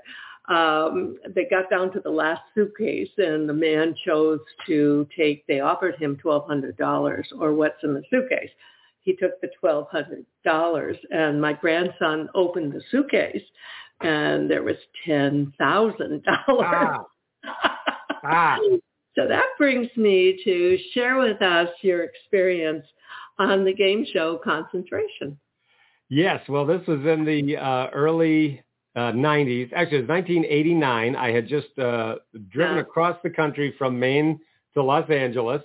um, 0.51 1.16
they 1.34 1.46
got 1.48 1.70
down 1.70 1.92
to 1.92 2.01
the 2.01 2.11
last 2.11 2.42
suitcase, 2.55 3.11
and 3.18 3.48
the 3.48 3.55
man 3.55 3.94
chose 4.05 4.40
to 4.66 5.07
take. 5.16 5.46
They 5.46 5.61
offered 5.61 5.94
him 5.96 6.18
twelve 6.20 6.46
hundred 6.46 6.76
dollars 6.76 7.28
or 7.38 7.55
what's 7.55 7.82
in 7.84 7.94
the 7.94 8.03
suitcase. 8.11 8.51
He 9.03 9.14
took 9.14 9.40
the 9.40 9.51
twelve 9.61 9.86
hundred 9.90 10.26
dollars, 10.44 10.96
and 11.12 11.40
my 11.40 11.53
grandson 11.53 12.28
opened 12.34 12.72
the 12.72 12.82
suitcase, 12.90 13.42
and 14.01 14.51
there 14.51 14.64
was 14.64 14.76
ten 15.07 15.53
thousand 15.57 16.24
dollars. 16.24 17.07
Ah, 17.46 17.78
ah. 18.24 18.59
So 19.16 19.26
that 19.26 19.46
brings 19.59 19.88
me 19.96 20.40
to 20.44 20.78
share 20.94 21.18
with 21.18 21.42
us 21.42 21.68
your 21.82 22.05
experience 22.05 22.86
on 23.40 23.64
the 23.64 23.74
game 23.74 24.07
show 24.12 24.38
concentration. 24.42 25.36
Yes, 26.09 26.40
well, 26.48 26.64
this 26.64 26.86
was 26.86 27.01
in 27.05 27.24
the 27.24 27.57
uh, 27.57 27.88
early 27.92 28.62
uh, 28.97 29.12
90s. 29.12 29.72
Actually, 29.72 29.99
it 29.99 30.03
was 30.03 30.09
1989. 30.09 31.16
I 31.16 31.30
had 31.32 31.47
just 31.49 31.78
uh, 31.78 32.16
driven 32.51 32.78
across 32.78 33.16
the 33.22 33.30
country 33.30 33.74
from 33.78 33.99
Maine 33.99 34.41
to 34.74 34.82
Los 34.82 35.09
Angeles 35.11 35.62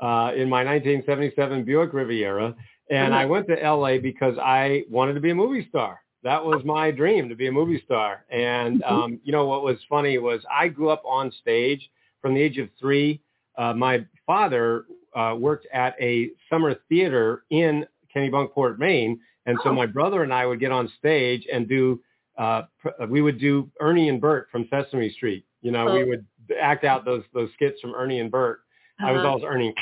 uh, 0.00 0.32
in 0.36 0.48
my 0.48 0.64
1977 0.64 1.64
Buick 1.64 1.92
Riviera, 1.92 2.54
and 2.90 3.14
I 3.14 3.24
Uh-huh. 3.24 3.28
went 3.32 3.46
to 3.48 3.54
LA 3.54 3.98
because 3.98 4.36
I 4.38 4.84
wanted 4.90 5.14
to 5.14 5.20
be 5.20 5.30
a 5.30 5.34
movie 5.34 5.66
star. 5.68 6.00
That 6.22 6.44
was 6.44 6.64
my 6.64 6.90
dream 6.90 7.28
to 7.28 7.36
be 7.36 7.46
a 7.48 7.52
movie 7.52 7.82
star. 7.84 8.24
And 8.30 8.82
Mm-hmm. 8.82 8.94
um, 8.94 9.20
you 9.24 9.32
know 9.32 9.46
what 9.46 9.62
was 9.62 9.78
funny 9.88 10.18
was 10.18 10.40
I 10.50 10.68
grew 10.68 10.90
up 10.90 11.02
on 11.04 11.30
stage 11.40 11.88
from 12.20 12.34
the 12.34 12.40
age 12.42 12.58
of 12.58 12.68
three. 12.80 13.20
Uh, 13.56 13.72
my 13.74 14.04
father 14.26 14.86
uh, 15.14 15.36
worked 15.38 15.66
at 15.72 15.94
a 16.00 16.30
summer 16.50 16.74
theater 16.88 17.44
in 17.50 17.86
Kennebunkport, 18.14 18.78
Maine, 18.78 19.20
and 19.46 19.58
so 19.62 19.70
Oh. 19.70 19.74
my 19.74 19.86
brother 19.86 20.22
and 20.22 20.32
I 20.32 20.46
would 20.46 20.60
get 20.60 20.72
on 20.72 20.88
stage 20.98 21.46
and 21.52 21.68
do. 21.68 22.00
Uh, 22.36 22.62
pr- 22.80 23.04
we 23.08 23.20
would 23.22 23.38
do 23.38 23.70
Ernie 23.80 24.08
and 24.08 24.20
Bert 24.20 24.48
from 24.50 24.66
Sesame 24.70 25.10
Street. 25.10 25.44
You 25.62 25.70
know, 25.70 25.84
we 25.94 26.02
Oh. 26.02 26.06
would 26.06 26.26
act 26.60 26.84
out 26.84 27.04
those 27.04 27.22
those 27.32 27.50
skits 27.54 27.80
from 27.80 27.94
Ernie 27.94 28.20
and 28.20 28.30
Bert. 28.30 28.60
I 29.00 29.12
was 29.12 29.20
Uh-huh. 29.20 29.28
always 29.30 29.44
Ernie. 29.44 29.74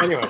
anyway, 0.00 0.24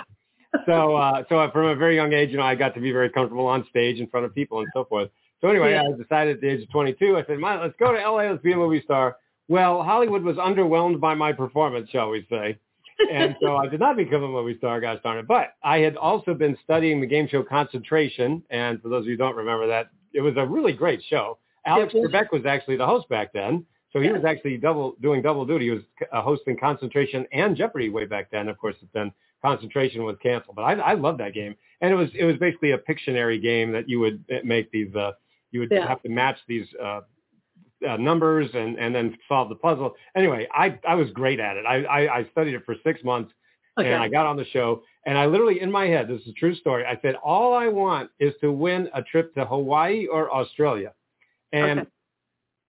so 0.67 0.97
uh, 0.97 1.25
so 1.29 1.51
from 1.53 1.67
a 1.67 1.75
very 1.75 1.95
young 1.97 2.13
age, 2.13 2.31
you 2.31 2.37
know, 2.37 2.43
I 2.43 2.55
got 2.55 2.75
to 2.75 2.81
be 2.81 2.93
very 2.93 3.11
comfortable 3.11 3.47
on 3.47 3.67
stage 3.69 3.99
in 4.01 4.07
front 4.09 4.27
of 4.27 4.35
people 4.35 4.61
and 4.61 4.69
so 4.75 4.85
forth. 4.85 5.11
So 5.41 5.49
anyway, 5.49 5.73
Yeah. 5.73 5.83
I 5.83 5.97
decided 5.97 6.37
at 6.37 6.41
the 6.43 6.49
age 6.49 6.63
of 6.63 6.71
22, 6.71 7.17
I 7.17 7.25
said, 7.25 7.39
"Ma, 7.39 7.61
let's 7.61 7.77
go 7.79 7.93
to 7.93 7.99
LA, 7.99 8.31
let's 8.31 8.43
be 8.43 8.53
a 8.53 8.57
movie 8.57 8.83
star. 8.83 9.17
Well, 9.49 9.83
Hollywood 9.83 10.23
was 10.23 10.37
underwhelmed 10.37 11.01
by 11.01 11.15
my 11.15 11.33
performance, 11.33 11.89
shall 11.91 12.11
we 12.11 12.27
say. 12.31 12.59
And 13.11 13.35
so 13.41 13.57
I 13.57 13.67
did 13.67 13.81
not 13.81 13.97
become 13.97 14.23
a 14.23 14.29
movie 14.29 14.59
star, 14.59 14.79
gosh 14.81 15.01
darn 15.03 15.19
it. 15.19 15.27
But 15.27 15.55
I 15.65 15.79
had 15.79 15.97
also 15.97 16.35
been 16.35 16.57
studying 16.63 17.01
the 17.01 17.07
game 17.07 17.27
show 17.27 17.43
Concentration. 17.43 18.43
And 18.51 18.81
for 18.83 18.91
those 18.91 19.01
of 19.01 19.07
you 19.07 19.13
who 19.13 19.17
don't 19.17 19.35
remember 19.37 19.67
that, 19.69 19.89
it 20.13 20.21
was 20.21 20.35
a 20.37 20.47
really 20.47 20.73
great 20.73 21.03
show. 21.09 21.39
Alex 21.67 21.93
was. 21.95 22.11
Trebek 22.11 22.33
was 22.33 22.47
actually 22.47 22.77
the 22.77 22.87
host 22.87 23.09
back 23.09 23.33
then. 23.33 23.65
So 23.93 23.99
he 24.01 24.07
Yeah. 24.07 24.13
was 24.13 24.25
actually 24.25 24.57
double 24.57 24.95
doing 25.03 25.21
double 25.21 25.45
duty. 25.45 25.65
He 25.67 25.71
was 25.73 25.83
uh, 26.13 26.23
hosting 26.23 26.57
Concentration 26.57 27.27
and 27.33 27.57
Jeopardy 27.57 27.89
way 27.91 28.07
back 28.07 28.31
then. 28.31 28.49
Of 28.49 28.57
course, 28.59 28.77
then 28.93 29.13
Concentration 29.43 30.05
was 30.05 30.17
canceled. 30.23 30.57
But 30.57 30.63
I, 30.63 30.73
I 30.75 30.95
love 30.95 31.19
that 31.19 31.35
game, 31.35 31.57
and 31.81 31.93
it 31.93 31.97
was 31.97 32.09
it 32.15 32.25
was 32.25 32.37
basically 32.37 32.71
a 32.73 32.79
Pictionary 32.79 33.41
game 33.43 33.73
that 33.73 33.89
you 33.89 33.99
would 34.01 34.25
uh, 34.33 34.37
make 34.45 34.71
these. 34.71 34.95
Uh, 34.95 35.13
you 35.51 35.61
would 35.61 35.71
Yeah. 35.73 35.89
have 35.89 36.01
to 36.03 36.09
match 36.09 36.39
these 36.47 36.67
uh, 36.81 37.01
uh, 37.89 37.97
numbers 37.97 38.49
and 38.55 38.79
and 38.79 38.95
then 38.95 39.17
solve 39.29 39.49
the 39.49 39.57
puzzle. 39.57 39.95
Anyway, 40.15 40.47
I 40.55 40.79
I 40.87 40.95
was 40.95 41.11
great 41.11 41.41
at 41.41 41.57
it. 41.57 41.65
I 41.67 41.83
I, 41.85 42.19
I 42.19 42.25
studied 42.31 42.55
it 42.55 42.65
for 42.65 42.77
six 42.85 43.03
months, 43.03 43.33
Okay. 43.79 43.93
and 43.93 44.03
I 44.03 44.09
got 44.09 44.27
on 44.27 44.37
the 44.37 44.45
show, 44.47 44.83
and 45.07 45.17
I 45.17 45.27
literally 45.27 45.61
in 45.61 45.71
my 45.71 45.87
head, 45.87 46.09
this 46.09 46.21
is 46.23 46.29
a 46.29 46.33
true 46.33 46.55
story. 46.55 46.85
I 46.85 46.99
said, 47.03 47.15
all 47.17 47.55
I 47.55 47.69
want 47.69 48.11
is 48.19 48.35
to 48.41 48.51
win 48.53 48.89
a 48.95 49.03
trip 49.03 49.35
to 49.35 49.45
Hawaii 49.45 50.07
or 50.07 50.33
Australia, 50.35 50.93
and 51.53 51.81
Okay. 51.81 51.89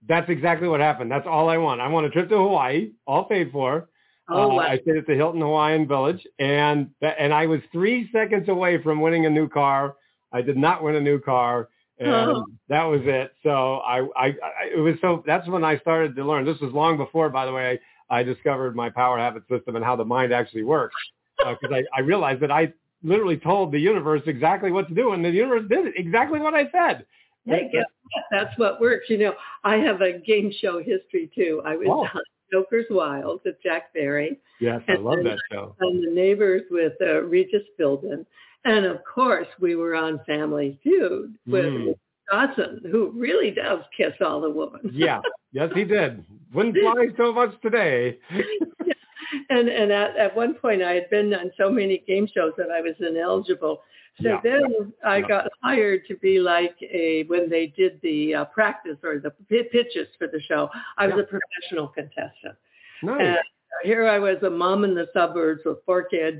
that's 0.08 0.30
exactly 0.30 0.68
what 0.68 0.80
happened. 0.80 1.12
That's 1.12 1.28
all 1.28 1.50
I 1.50 1.58
want. 1.58 1.82
I 1.82 1.88
want 1.88 2.06
a 2.06 2.10
trip 2.10 2.30
to 2.30 2.38
Hawaii, 2.38 2.92
all 3.08 3.26
paid 3.26 3.52
for. 3.52 3.90
oh, 4.30 4.58
Uh. 4.60 4.62
I 4.62 4.78
stayed 4.80 4.98
at 4.98 5.08
the 5.08 5.16
Hilton 5.16 5.42
Hawaiian 5.42 5.88
Village, 5.88 6.26
and 6.40 6.90
and 7.02 7.34
I 7.34 7.46
was 7.48 7.60
three 7.72 8.10
seconds 8.12 8.48
away 8.50 8.82
from 8.82 9.02
winning 9.02 9.26
a 9.26 9.30
new 9.30 9.48
car. 9.50 9.96
I 10.32 10.42
did 10.42 10.56
not 10.58 10.82
win 10.84 10.96
a 10.96 11.02
new 11.02 11.20
car, 11.20 11.68
and 12.00 12.10
Oh. 12.32 12.46
that 12.70 12.84
was 12.84 13.02
it. 13.04 13.34
So 13.44 13.78
I, 13.80 13.98
I, 14.16 14.28
I, 14.28 14.64
it 14.76 14.80
was 14.80 14.96
so. 15.02 15.24
That's 15.26 15.48
when 15.48 15.64
I 15.64 15.78
started 15.80 16.16
to 16.16 16.24
learn. 16.24 16.46
This 16.46 16.60
was 16.62 16.72
long 16.74 16.96
before, 16.98 17.30
by 17.30 17.46
the 17.46 17.52
way, 17.54 17.80
I 18.12 18.22
discovered 18.24 18.76
my 18.76 18.90
power 18.90 19.18
habit 19.18 19.44
system 19.50 19.76
and 19.76 19.84
how 19.84 19.96
the 19.96 20.06
mind 20.06 20.32
actually 20.34 20.64
works. 20.64 20.96
Because 21.40 21.72
I, 21.74 21.84
I 21.98 22.02
realized 22.02 22.42
that 22.42 22.52
I 22.52 22.72
literally 23.04 23.38
told 23.38 23.72
the 23.72 23.80
universe 23.80 24.22
exactly 24.28 24.72
what 24.72 24.88
to 24.90 24.94
do, 24.94 25.14
and 25.14 25.26
the 25.26 25.30
universe 25.32 25.64
did 25.70 25.94
exactly 25.96 26.40
what 26.40 26.54
I 26.54 26.70
said. 26.72 27.06
Guess? 27.48 27.86
That's 28.30 28.56
what 28.60 28.80
works. 28.80 29.06
You 29.10 29.18
know, 29.18 29.34
I 29.64 29.78
have 29.78 30.02
a 30.02 30.20
game 30.20 30.52
show 30.62 30.78
history 30.84 31.32
too. 31.34 31.62
I 31.66 31.76
was 31.76 31.88
Oh. 31.90 32.02
on 32.04 32.22
Joker's 32.54 32.86
Wild 32.92 33.42
with 33.44 33.56
Jack 33.64 33.92
Barry. 33.96 34.40
Yes, 34.60 34.82
I 34.88 34.96
love 34.96 35.24
that 35.24 35.40
show. 35.52 35.76
on 35.82 36.02
The 36.02 36.12
Neighbors 36.12 36.64
with 36.70 36.94
uh, 37.02 37.24
Regis 37.24 37.64
Philbin. 37.80 38.26
And 38.66 38.86
of 38.86 39.00
course, 39.06 39.48
we 39.60 39.76
were 39.76 39.96
on 39.96 40.20
Family 40.28 40.78
Feud 40.84 41.34
with 41.48 41.66
Mm. 41.66 41.96
Dawson, 42.32 42.82
who 42.92 43.12
really 43.16 43.52
does 43.52 43.80
kiss 43.96 44.14
all 44.26 44.42
the 44.42 44.50
women. 44.50 44.82
Yeah, 44.94 45.22
yes, 45.52 45.70
he 45.76 45.84
did. 45.84 46.24
Wouldn't 46.54 46.78
fly 46.78 47.08
so 47.18 47.34
much 47.34 47.52
today. 47.62 48.18
and 49.50 49.70
and 49.70 49.92
at, 49.92 50.16
at 50.18 50.36
one 50.36 50.56
point 50.56 50.82
I 50.82 50.94
had 50.94 51.10
been 51.10 51.34
on 51.34 51.52
so 51.58 51.70
many 51.70 52.04
game 52.08 52.28
shows 52.34 52.54
that 52.58 52.70
I 52.72 52.82
was 52.82 52.96
ineligible. 53.00 53.82
So 54.22 54.28
Yeah. 54.30 54.40
then 54.44 54.94
I 55.06 55.18
Yeah. 55.18 55.28
got 55.28 55.48
hired 55.64 56.06
to 56.08 56.16
be 56.18 56.40
like 56.40 56.76
a 56.82 57.24
when 57.28 57.50
they 57.50 57.68
did 57.68 58.00
the 58.02 58.36
uh, 58.36 58.46
practice 58.46 58.98
or 59.04 59.20
the 59.20 59.32
pi- 59.50 59.70
pitches 59.72 60.08
for 60.18 60.28
the 60.28 60.42
show. 60.42 60.70
I 60.98 61.08
was 61.08 61.16
Yeah. 61.18 61.24
a 61.24 61.28
professional 61.28 61.88
contestant. 61.88 62.56
Nice. 63.04 63.22
And 63.22 63.38
here 63.84 64.08
I 64.08 64.20
was, 64.20 64.38
a 64.44 64.50
mom 64.50 64.84
in 64.84 64.94
the 64.94 65.08
suburbs 65.14 65.62
with 65.66 65.78
four 65.86 66.04
kids, 66.04 66.40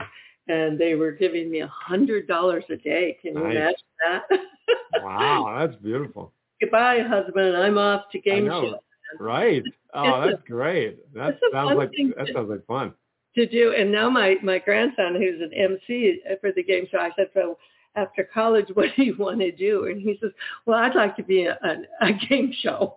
and 0.52 0.78
they 0.80 0.96
were 0.96 1.12
giving 1.12 1.50
me 1.50 1.60
a 1.62 1.68
hundred 1.68 2.28
dollars 2.28 2.64
a 2.70 2.76
day. 2.78 3.18
Can 3.22 3.36
you 3.38 3.44
Nice. 3.44 3.56
imagine 3.56 3.76
that? 4.04 5.04
Wow, 5.04 5.56
that's 5.60 5.82
beautiful. 5.82 6.34
Goodbye, 6.62 7.00
husband. 7.08 7.56
I'm 7.58 7.78
off 7.78 8.04
to 8.12 8.20
game 8.20 8.46
show. 8.48 8.80
Right. 9.20 9.64
Oh, 9.94 10.04
It's 10.06 10.16
a- 10.28 10.30
that's 10.32 10.48
great. 10.48 11.14
That 11.14 11.38
sounds 11.52 11.76
like 11.78 11.92
that 12.16 12.28
to- 12.28 12.34
sounds 12.34 12.50
like 12.50 12.66
fun. 12.66 12.94
to 13.36 13.46
do. 13.46 13.74
And 13.78 13.92
now 13.92 14.10
my 14.10 14.38
my 14.42 14.58
grandson, 14.60 15.16
who's 15.16 15.42
an 15.42 15.52
MC 15.54 16.22
for 16.40 16.54
the 16.54 16.64
game 16.64 16.86
show, 16.90 17.00
I 17.00 17.10
said, 17.18 17.28
so 17.34 17.58
after 17.98 18.24
college, 18.34 18.68
what 18.74 18.88
do 18.96 19.04
you 19.04 19.18
want 19.18 19.42
to 19.42 19.52
do? 19.52 19.88
And 19.88 20.00
he 20.02 20.18
says, 20.22 20.32
well, 20.66 20.80
I'd 20.80 20.96
like 20.96 21.18
to 21.18 21.24
be 21.24 21.44
a, 21.44 21.58
a, 21.62 22.08
a 22.08 22.14
game 22.30 22.54
show 22.62 22.96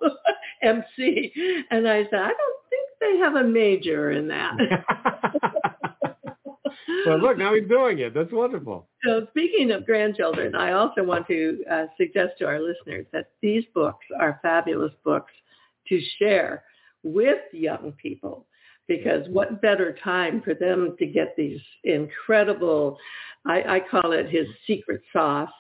MC. 0.63 1.33
And 1.73 1.89
I 1.89 2.05
said, 2.05 2.21
I 2.21 2.29
don't 2.29 2.61
think 2.71 2.89
they 3.01 3.19
have 3.19 3.35
a 3.35 3.43
major 3.45 4.13
in 4.13 4.29
that. 4.29 4.55
Well, 7.07 7.19
look, 7.19 7.39
now 7.39 7.55
he's 7.55 7.69
doing 7.69 7.99
it. 7.99 8.15
That's 8.15 8.33
wonderful. 8.33 8.89
So 9.05 9.27
speaking 9.31 9.71
of 9.71 9.87
grandchildren, 9.87 10.55
I 10.55 10.73
also 10.73 11.03
want 11.03 11.27
to 11.29 11.63
uh, 11.71 11.87
suggest 11.97 12.35
to 12.39 12.47
our 12.47 12.61
listeners 12.61 13.07
that 13.13 13.31
these 13.43 13.65
books 13.75 14.05
are 14.21 14.39
fabulous 14.43 14.93
books 15.05 15.33
to 15.89 16.01
share 16.19 16.65
with 17.03 17.39
young 17.53 17.93
people 18.01 18.47
because 18.89 19.27
what 19.29 19.63
better 19.63 19.97
time 20.03 20.43
for 20.43 20.55
them 20.55 20.97
to 20.99 21.07
get 21.07 21.35
these 21.37 21.61
incredible, 21.85 22.99
I, 23.47 23.77
I 23.77 23.81
call 23.91 24.13
it 24.13 24.29
his 24.29 24.47
secret 24.67 25.03
sauce. 25.13 25.51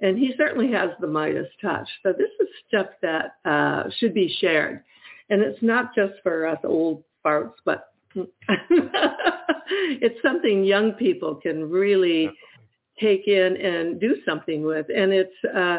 And 0.00 0.18
he 0.18 0.34
certainly 0.36 0.70
has 0.72 0.90
the 1.00 1.06
Midas 1.06 1.46
touch. 1.62 1.88
So 2.02 2.12
this 2.12 2.30
is 2.40 2.48
stuff 2.68 2.88
that 3.02 3.36
uh, 3.44 3.84
should 3.98 4.14
be 4.14 4.34
shared. 4.40 4.82
And 5.30 5.40
it's 5.40 5.62
not 5.62 5.94
just 5.94 6.14
for 6.22 6.46
us 6.46 6.58
old 6.64 7.04
farts, 7.24 7.54
but 7.64 7.93
it's 10.00 10.22
something 10.22 10.64
young 10.64 10.92
people 10.92 11.34
can 11.36 11.68
really 11.68 12.30
take 13.00 13.26
in 13.26 13.56
and 13.56 14.00
do 14.00 14.16
something 14.26 14.64
with. 14.64 14.86
And 14.94 15.12
it's, 15.12 15.34
uh, 15.54 15.78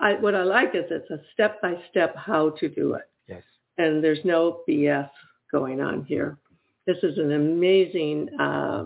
I, 0.00 0.14
what 0.14 0.34
I 0.34 0.42
like 0.42 0.74
is 0.74 0.84
it's 0.90 1.10
a 1.10 1.20
step-by-step 1.32 2.16
how 2.16 2.50
to 2.60 2.68
do 2.68 2.94
it. 2.94 3.08
Yes. 3.28 3.42
And 3.78 4.02
there's 4.02 4.24
no 4.24 4.60
BS 4.68 5.10
going 5.50 5.80
on 5.80 6.04
here. 6.04 6.38
This 6.86 6.98
is 7.02 7.18
an 7.18 7.32
amazing 7.32 8.28
uh, 8.40 8.84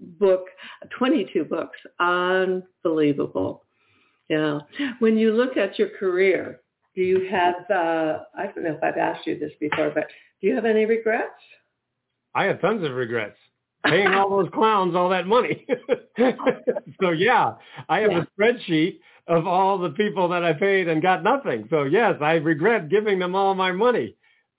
book, 0.00 0.46
22 0.98 1.44
books, 1.44 1.78
unbelievable. 1.98 3.64
Yeah. 4.28 4.60
When 4.98 5.16
you 5.16 5.32
look 5.32 5.56
at 5.56 5.78
your 5.78 5.88
career, 5.98 6.60
do 6.94 7.02
you 7.02 7.28
have, 7.30 7.54
uh, 7.70 8.20
I 8.36 8.46
don't 8.46 8.64
know 8.64 8.74
if 8.74 8.82
I've 8.82 8.98
asked 8.98 9.26
you 9.26 9.38
this 9.38 9.52
before, 9.60 9.90
but 9.94 10.08
do 10.40 10.48
you 10.48 10.54
have 10.54 10.66
any 10.66 10.84
regrets? 10.84 11.40
I 12.38 12.44
have 12.44 12.60
tons 12.60 12.84
of 12.84 12.92
regrets 12.92 13.36
paying 13.84 14.14
all 14.14 14.30
those 14.30 14.48
clowns 14.54 14.94
all 14.94 15.08
that 15.08 15.26
money. 15.26 15.66
so 17.00 17.10
yeah, 17.10 17.54
I 17.88 17.98
have 17.98 18.12
yeah. 18.12 18.22
a 18.22 18.40
spreadsheet 18.40 19.00
of 19.26 19.48
all 19.48 19.76
the 19.76 19.90
people 19.90 20.28
that 20.28 20.44
I 20.44 20.52
paid 20.52 20.86
and 20.86 21.02
got 21.02 21.24
nothing. 21.24 21.66
So 21.68 21.82
yes, 21.82 22.14
I 22.20 22.34
regret 22.34 22.90
giving 22.90 23.18
them 23.18 23.34
all 23.34 23.56
my 23.56 23.72
money. 23.72 24.14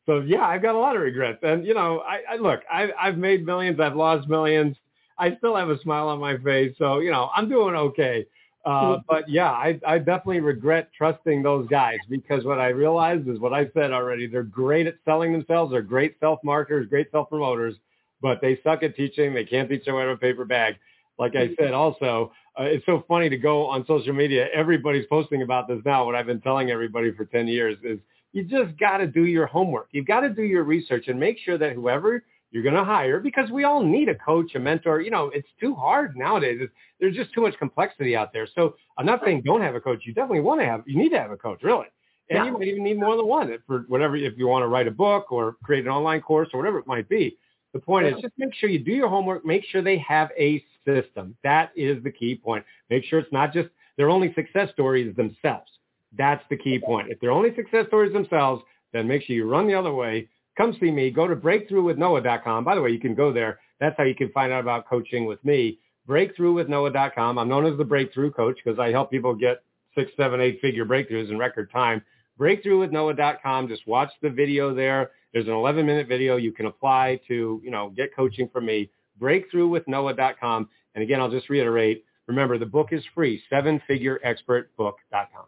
So 0.05 0.19
yeah, 0.19 0.41
I've 0.41 0.61
got 0.61 0.75
a 0.75 0.77
lot 0.77 0.97
of 0.97 1.01
regrets. 1.01 1.39
And 1.41 1.65
you 1.65 1.73
know, 1.73 1.99
I, 2.01 2.33
I 2.33 2.35
look, 2.35 2.59
I, 2.69 2.89
I've 2.99 3.17
made 3.17 3.45
millions, 3.45 3.79
I've 3.79 3.95
lost 3.95 4.27
millions. 4.27 4.75
I 5.17 5.37
still 5.37 5.55
have 5.55 5.69
a 5.69 5.79
smile 5.79 6.09
on 6.09 6.19
my 6.19 6.37
face. 6.37 6.75
So 6.77 6.99
you 6.99 7.11
know, 7.11 7.29
I'm 7.33 7.47
doing 7.47 7.75
okay. 7.75 8.25
Uh, 8.69 8.99
but 9.07 9.27
yeah, 9.27 9.51
I, 9.51 9.79
I 9.85 9.97
definitely 9.97 10.41
regret 10.41 10.89
trusting 10.97 11.41
those 11.41 11.67
guys 11.67 11.97
because 12.09 12.45
what 12.45 12.59
I 12.59 12.67
realized 12.67 13.27
is 13.27 13.39
what 13.39 13.53
I 13.53 13.69
said 13.73 13.91
already. 13.91 14.27
They're 14.27 14.43
great 14.43 14.87
at 14.87 14.95
selling 15.05 15.31
themselves. 15.31 15.71
They're 15.71 15.81
great 15.81 16.17
self-marketers, 16.19 16.87
great 16.87 17.11
self-promoters, 17.11 17.75
but 18.21 18.41
they 18.41 18.59
suck 18.63 18.83
at 18.83 18.95
teaching. 18.95 19.33
They 19.33 19.45
can't 19.45 19.69
teach 19.69 19.87
out 19.87 20.07
of 20.07 20.09
a 20.09 20.17
paper 20.17 20.45
bag. 20.45 20.75
Like 21.17 21.35
I 21.35 21.49
said, 21.59 21.73
also, 21.73 22.31
uh, 22.57 22.63
it's 22.63 22.85
so 22.85 23.03
funny 23.05 23.29
to 23.29 23.37
go 23.37 23.65
on 23.65 23.85
social 23.85 24.13
media. 24.13 24.47
Everybody's 24.53 25.05
posting 25.07 25.41
about 25.41 25.67
this 25.67 25.79
now. 25.83 26.05
What 26.05 26.15
I've 26.15 26.25
been 26.25 26.39
telling 26.39 26.71
everybody 26.71 27.11
for 27.11 27.25
10 27.25 27.47
years 27.47 27.77
is 27.83 27.99
you 28.31 28.43
just 28.43 28.77
got 28.79 28.97
to 28.97 29.07
do 29.07 29.25
your 29.25 29.45
homework. 29.45 29.89
You've 29.91 30.07
got 30.07 30.21
to 30.21 30.29
do 30.29 30.43
your 30.43 30.63
research 30.63 31.09
and 31.09 31.19
make 31.19 31.37
sure 31.43 31.57
that 31.57 31.73
whoever 31.73 32.23
you're 32.51 32.63
going 32.63 32.75
to 32.75 32.83
hire, 32.83 33.19
because 33.19 33.49
we 33.51 33.63
all 33.63 33.83
need 33.83 34.09
a 34.09 34.15
coach, 34.15 34.55
a 34.55 34.59
mentor. 34.59 35.01
You 35.01 35.11
know, 35.11 35.29
it's 35.33 35.47
too 35.59 35.75
hard 35.75 36.15
nowadays. 36.15 36.59
It's, 36.61 36.73
there's 36.99 37.15
just 37.15 37.33
too 37.33 37.41
much 37.41 37.57
complexity 37.59 38.15
out 38.15 38.33
there. 38.33 38.47
So 38.55 38.75
I'm 38.97 39.05
not 39.05 39.21
saying 39.23 39.43
don't 39.45 39.61
have 39.61 39.75
a 39.75 39.79
coach. 39.79 40.01
You 40.05 40.13
definitely 40.13 40.41
want 40.41 40.61
to 40.61 40.65
have, 40.65 40.83
you 40.87 40.97
need 40.97 41.09
to 41.09 41.19
have 41.19 41.31
a 41.31 41.37
coach, 41.37 41.61
really. 41.63 41.87
And 42.29 42.37
yeah. 42.37 42.45
you 42.45 42.51
might 42.53 42.67
even 42.67 42.83
need 42.83 42.99
more 42.99 43.15
than 43.15 43.27
one 43.27 43.55
for 43.65 43.85
whatever, 43.87 44.15
if 44.15 44.37
you 44.37 44.47
want 44.47 44.63
to 44.63 44.67
write 44.67 44.87
a 44.87 44.91
book 44.91 45.31
or 45.31 45.57
create 45.63 45.85
an 45.85 45.91
online 45.91 46.21
course 46.21 46.49
or 46.53 46.59
whatever 46.59 46.79
it 46.79 46.87
might 46.87 47.09
be. 47.09 47.37
The 47.73 47.79
point 47.79 48.07
yeah. 48.07 48.15
is 48.15 48.21
just 48.21 48.33
make 48.37 48.53
sure 48.55 48.69
you 48.69 48.79
do 48.79 48.91
your 48.91 49.09
homework. 49.09 49.45
Make 49.45 49.63
sure 49.65 49.81
they 49.81 49.99
have 49.99 50.29
a 50.37 50.63
system. 50.85 51.35
That 51.43 51.71
is 51.75 52.03
the 52.03 52.11
key 52.11 52.35
point. 52.35 52.65
Make 52.89 53.03
sure 53.05 53.19
it's 53.19 53.31
not 53.31 53.53
just 53.53 53.69
their 53.97 54.09
only 54.09 54.33
success 54.33 54.69
stories 54.73 55.15
themselves. 55.15 55.69
That's 56.17 56.43
the 56.49 56.57
key 56.57 56.79
point. 56.79 57.11
If 57.11 57.19
they're 57.19 57.31
only 57.31 57.53
success 57.55 57.85
stories 57.87 58.13
themselves, 58.13 58.63
then 58.93 59.07
make 59.07 59.23
sure 59.23 59.35
you 59.35 59.47
run 59.47 59.67
the 59.67 59.75
other 59.75 59.93
way. 59.93 60.27
Come 60.59 60.75
see 60.77 60.91
me. 60.91 61.09
Go 61.09 61.25
to 61.25 61.37
breakthroughwithnoah.com. 61.37 62.65
By 62.65 62.75
the 62.75 62.81
way, 62.81 62.89
you 62.89 62.99
can 62.99 63.15
go 63.15 63.31
there. 63.31 63.59
That's 63.79 63.95
how 63.97 64.03
you 64.03 64.13
can 64.13 64.29
find 64.31 64.51
out 64.51 64.59
about 64.59 64.89
coaching 64.89 65.25
with 65.25 65.43
me. 65.45 65.79
Breakthroughwithnoah.com. 66.05 67.37
I'm 67.37 67.47
known 67.47 67.65
as 67.65 67.77
the 67.77 67.85
breakthrough 67.85 68.29
coach 68.29 68.57
because 68.61 68.77
I 68.77 68.91
help 68.91 69.09
people 69.09 69.33
get 69.33 69.63
six, 69.95 70.11
seven, 70.17 70.41
eight 70.41 70.59
figure 70.59 70.85
breakthroughs 70.85 71.29
in 71.29 71.37
record 71.37 71.71
time. 71.71 72.01
Breakthroughwithnoah.com. 72.37 73.69
Just 73.69 73.87
watch 73.87 74.09
the 74.21 74.29
video 74.29 74.75
there. 74.75 75.11
There's 75.31 75.47
an 75.47 75.53
11 75.53 75.85
minute 75.85 76.09
video 76.09 76.35
you 76.35 76.51
can 76.51 76.65
apply 76.65 77.21
to, 77.29 77.61
you 77.63 77.71
know, 77.71 77.93
get 77.95 78.13
coaching 78.13 78.49
from 78.51 78.65
me. 78.65 78.89
Breakthroughwithnoah.com. 79.21 80.67
And 80.95 81.03
again, 81.03 81.21
I'll 81.21 81.31
just 81.31 81.49
reiterate, 81.49 82.03
remember 82.27 82.57
the 82.57 82.65
book 82.65 82.89
is 82.91 83.03
free, 83.15 83.41
sevenfigureexpertbook.com. 83.49 85.45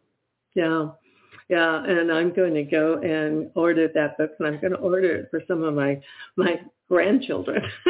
Yeah. 0.54 0.90
Yeah, 1.52 1.84
and 1.84 2.10
I'm 2.10 2.34
going 2.34 2.54
to 2.54 2.64
go 2.64 3.00
and 3.00 3.52
order 3.56 3.90
that 3.94 4.18
book, 4.18 4.32
and 4.40 4.48
I'm 4.48 4.62
going 4.62 4.72
to 4.72 4.80
order 4.80 5.14
it 5.18 5.28
for 5.30 5.42
some 5.50 5.64
of 5.64 5.74
my 5.74 6.00
my 6.38 6.62
grandchildren. 6.88 7.62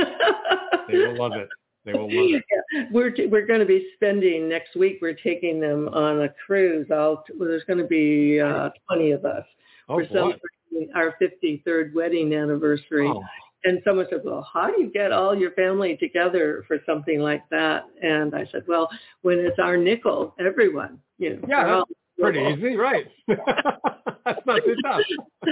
they 0.91 0.97
will 0.97 1.15
love 1.15 1.33
it. 1.33 1.47
They 1.85 1.93
will 1.93 2.05
love 2.05 2.41
it. 2.41 2.43
Yeah. 2.73 2.85
We're 2.91 3.13
we're 3.29 3.45
going 3.45 3.59
to 3.59 3.67
be 3.67 3.91
spending 3.93 4.49
next 4.49 4.75
week. 4.75 4.97
We're 4.99 5.13
taking 5.13 5.59
them 5.59 5.89
on 5.89 6.23
a 6.23 6.29
cruise. 6.43 6.87
I'll, 6.91 7.23
well, 7.37 7.49
there's 7.49 7.63
going 7.65 7.77
to 7.77 7.85
be 7.85 8.41
uh, 8.41 8.71
20 8.91 9.11
of 9.11 9.25
us. 9.25 9.45
Oh, 9.87 9.97
we're 9.97 10.07
celebrating 10.07 10.89
our 10.95 11.13
53rd 11.21 11.93
wedding 11.93 12.33
anniversary. 12.33 13.07
Oh. 13.07 13.23
And 13.63 13.79
someone 13.85 14.07
said, 14.09 14.21
well, 14.23 14.47
how 14.51 14.71
do 14.71 14.81
you 14.81 14.91
get 14.91 15.11
all 15.11 15.37
your 15.37 15.51
family 15.51 15.95
together 15.97 16.63
for 16.67 16.79
something 16.83 17.19
like 17.19 17.47
that? 17.51 17.83
And 18.01 18.33
I 18.33 18.47
said, 18.51 18.63
well, 18.67 18.89
when 19.21 19.37
it's 19.37 19.59
our 19.59 19.77
nickel, 19.77 20.33
everyone, 20.39 20.97
you 21.19 21.35
know, 21.35 21.45
yeah, 21.47 21.83
Pretty 22.21 22.39
easy, 22.39 22.75
right? 22.75 23.07
That's 23.27 24.45
not 24.45 24.63
too 24.63 24.75
tough. 24.83 25.01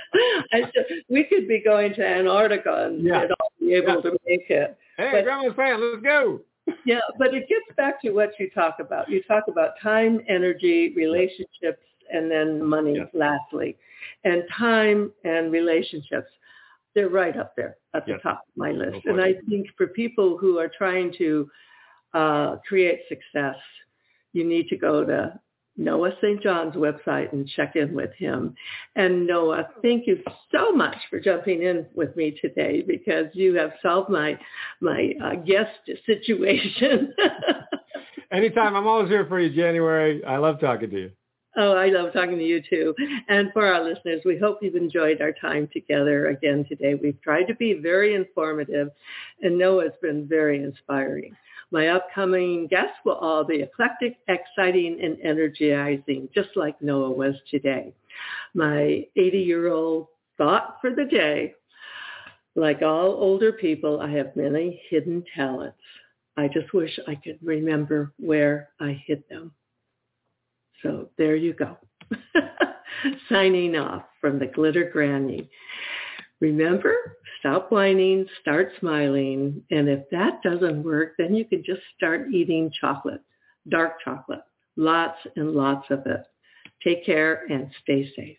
Said, 0.51 0.71
we 1.09 1.23
could 1.23 1.47
be 1.47 1.61
going 1.63 1.93
to 1.95 2.05
Antarctica 2.05 2.85
and 2.85 3.03
yeah. 3.03 3.25
all 3.39 3.51
be 3.59 3.73
able 3.73 3.95
yeah. 3.95 4.01
to 4.01 4.11
make 4.27 4.49
it. 4.49 4.77
Hey, 4.97 5.09
but, 5.11 5.23
Grandma's 5.23 5.55
fan, 5.55 5.81
let's 5.81 6.03
go. 6.03 6.41
yeah, 6.85 6.99
but 7.17 7.33
it 7.33 7.47
gets 7.49 7.75
back 7.77 8.01
to 8.01 8.11
what 8.11 8.31
you 8.39 8.49
talk 8.51 8.77
about. 8.79 9.09
You 9.09 9.23
talk 9.23 9.45
about 9.47 9.71
time, 9.81 10.21
energy, 10.27 10.93
relationships, 10.95 11.83
and 12.11 12.29
then 12.29 12.63
money 12.63 12.95
yes. 12.95 13.07
lastly. 13.13 13.77
And 14.23 14.43
time 14.55 15.11
and 15.23 15.51
relationships, 15.51 16.29
they're 16.93 17.09
right 17.09 17.37
up 17.37 17.55
there 17.55 17.77
at 17.93 18.05
the 18.05 18.13
yes. 18.13 18.21
top 18.21 18.43
of 18.47 18.57
my 18.57 18.71
list. 18.71 18.97
No 19.05 19.13
and 19.13 19.21
I 19.21 19.35
think 19.49 19.67
for 19.77 19.87
people 19.87 20.37
who 20.37 20.57
are 20.57 20.69
trying 20.69 21.13
to 21.17 21.49
uh, 22.13 22.55
create 22.67 23.01
success, 23.07 23.55
you 24.33 24.43
need 24.43 24.67
to 24.67 24.77
go 24.77 25.03
to 25.03 25.39
Noah 25.79 26.11
St. 26.21 26.43
John's 26.43 26.75
website 26.75 27.31
and 27.31 27.47
check 27.47 27.75
in 27.75 27.93
with 27.93 28.11
him. 28.17 28.53
And 28.95 29.25
Noah, 29.25 29.69
thank 29.81 30.05
you 30.07 30.21
so 30.51 30.73
much 30.73 30.97
for 31.09 31.19
jumping 31.19 31.63
in 31.63 31.85
with 31.95 32.15
me 32.17 32.37
today 32.41 32.83
because 32.85 33.27
you 33.33 33.55
have 33.55 33.71
solved 33.81 34.09
my 34.09 34.37
my 34.81 35.13
uh, 35.23 35.35
guest 35.35 35.79
situation. 36.05 37.13
Anytime. 38.31 38.75
I'm 38.75 38.85
always 38.85 39.09
here 39.09 39.25
for 39.25 39.39
you, 39.39 39.49
January. 39.49 40.23
I 40.23 40.37
love 40.37 40.59
talking 40.59 40.89
to 40.91 40.99
you. 40.99 41.11
Oh, 41.57 41.73
I 41.73 41.87
love 41.87 42.13
talking 42.13 42.37
to 42.37 42.43
you 42.43 42.61
too. 42.61 42.93
And 43.27 43.51
for 43.53 43.65
our 43.65 43.83
listeners, 43.83 44.21
we 44.23 44.37
hope 44.37 44.59
you've 44.61 44.75
enjoyed 44.75 45.19
our 45.19 45.33
time 45.33 45.67
together 45.73 46.27
again 46.27 46.63
today. 46.69 46.93
We've 46.93 47.19
tried 47.21 47.45
to 47.45 47.55
be 47.55 47.73
very 47.73 48.13
informative 48.13 48.89
and 49.41 49.57
Noah's 49.57 49.93
been 50.01 50.27
very 50.27 50.63
inspiring. 50.63 51.35
My 51.71 51.89
upcoming 51.89 52.67
guests 52.67 52.97
will 53.05 53.15
all 53.15 53.43
be 53.43 53.61
eclectic, 53.61 54.17
exciting, 54.27 54.99
and 55.01 55.17
energizing, 55.23 56.29
just 56.33 56.49
like 56.55 56.81
Noah 56.81 57.11
was 57.11 57.35
today. 57.49 57.93
My 58.55 59.05
80-year-old 59.17 60.07
thought 60.37 60.77
for 60.81 60.95
the 60.95 61.05
day, 61.05 61.53
like 62.55 62.81
all 62.81 63.11
older 63.11 63.51
people, 63.53 64.01
I 64.01 64.09
have 64.11 64.35
many 64.35 64.81
hidden 64.89 65.23
talents. 65.35 65.77
I 66.35 66.47
just 66.47 66.73
wish 66.73 66.97
I 67.07 67.15
could 67.15 67.37
remember 67.43 68.13
where 68.17 68.69
I 68.79 69.01
hid 69.05 69.23
them. 69.29 69.51
So 70.81 71.09
there 71.17 71.35
you 71.35 71.53
go. 71.53 71.77
Signing 73.29 73.75
off 73.75 74.03
from 74.19 74.39
the 74.39 74.47
Glitter 74.47 74.89
Granny. 74.91 75.49
Remember, 76.41 77.17
stop 77.39 77.71
whining, 77.71 78.25
start 78.41 78.71
smiling. 78.79 79.61
And 79.71 79.89
if 79.89 80.09
that 80.11 80.41
doesn't 80.41 80.83
work, 80.83 81.15
then 81.17 81.35
you 81.35 81.45
can 81.45 81.63
just 81.65 81.81
start 81.97 82.27
eating 82.33 82.71
chocolate, 82.79 83.21
dark 83.67 84.01
chocolate, 84.03 84.43
lots 84.77 85.17
and 85.35 85.51
lots 85.51 85.87
of 85.89 86.05
it. 86.05 86.23
Take 86.83 87.05
care 87.05 87.45
and 87.49 87.69
stay 87.83 88.09
safe. 88.15 88.37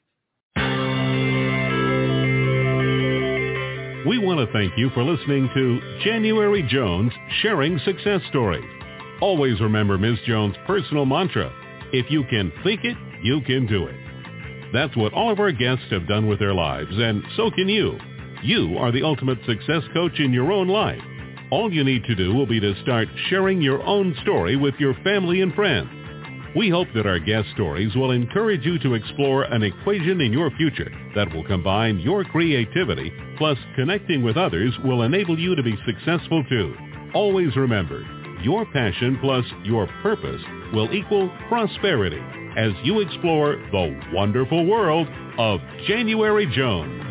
We 4.07 4.19
want 4.19 4.41
to 4.41 4.51
thank 4.51 4.79
you 4.79 4.89
for 4.95 5.05
listening 5.05 5.51
to 5.55 6.01
January 6.03 6.67
Jones 6.71 7.13
Sharing 7.43 7.79
Success 7.85 8.23
Stories. 8.31 8.65
Always 9.21 9.61
remember 9.61 9.99
Ms. 9.99 10.19
Jones' 10.27 10.57
personal 10.67 11.05
mantra, 11.05 11.53
if 11.93 12.11
you 12.11 12.25
can 12.25 12.51
think 12.65 12.81
it, 12.85 12.97
you 13.23 13.43
can 13.43 13.67
do 13.67 13.87
it. 13.87 14.10
That's 14.73 14.97
what 14.97 15.13
all 15.13 15.31
of 15.31 15.41
our 15.41 15.53
guests 15.53 15.87
have 15.91 16.07
done 16.07 16.29
with 16.29 16.39
their 16.39 16.55
lives, 16.55 16.93
and 16.93 17.23
so 17.37 17.51
can 17.51 17.69
you. 17.69 17.99
You 18.43 18.79
are 18.79 18.93
the 18.93 19.03
ultimate 19.03 19.39
success 19.47 19.83
coach 19.93 20.19
in 20.19 20.33
your 20.33 20.53
own 20.53 20.69
life. 20.69 21.03
All 21.51 21.73
you 21.73 21.83
need 21.83 22.05
to 22.05 22.15
do 22.15 22.33
will 22.33 22.47
be 22.47 22.61
to 22.61 22.81
start 22.83 23.09
sharing 23.29 23.61
your 23.61 23.83
own 23.83 24.15
story 24.23 24.57
with 24.57 24.75
your 24.79 24.95
family 25.03 25.41
and 25.41 25.53
friends. 25.55 25.91
We 26.57 26.69
hope 26.69 26.89
that 26.95 27.07
our 27.07 27.19
guest 27.19 27.49
stories 27.55 27.95
will 27.95 28.13
encourage 28.13 28.65
you 28.65 28.79
to 28.81 28.95
explore 28.95 29.45
an 29.45 29.63
equation 29.63 30.21
in 30.21 30.33
your 30.33 30.51
future 30.53 30.91
that 31.15 31.33
will 31.33 31.45
combine 31.45 31.99
your 31.99 32.25
creativity 32.25 33.13
plus 33.39 33.59
connecting 33.77 34.23
with 34.23 34.37
others 34.37 34.73
will 34.85 35.03
enable 35.03 35.39
you 35.39 35.55
to 35.55 35.63
be 35.63 35.79
successful 35.87 36.45
too. 36.49 36.75
Always 37.15 37.57
remember, 37.57 38.05
your 38.43 38.65
passion 38.73 39.19
plus 39.21 39.45
your 39.65 39.87
purpose 40.03 40.43
will 40.73 40.93
equal 40.93 41.31
prosperity 41.49 42.23
as 42.57 42.73
you 42.83 43.01
explore 43.01 43.57
the 43.71 44.01
wonderful 44.13 44.67
world 44.67 45.07
of 45.39 45.61
January 45.87 46.47
Jones. 46.55 47.10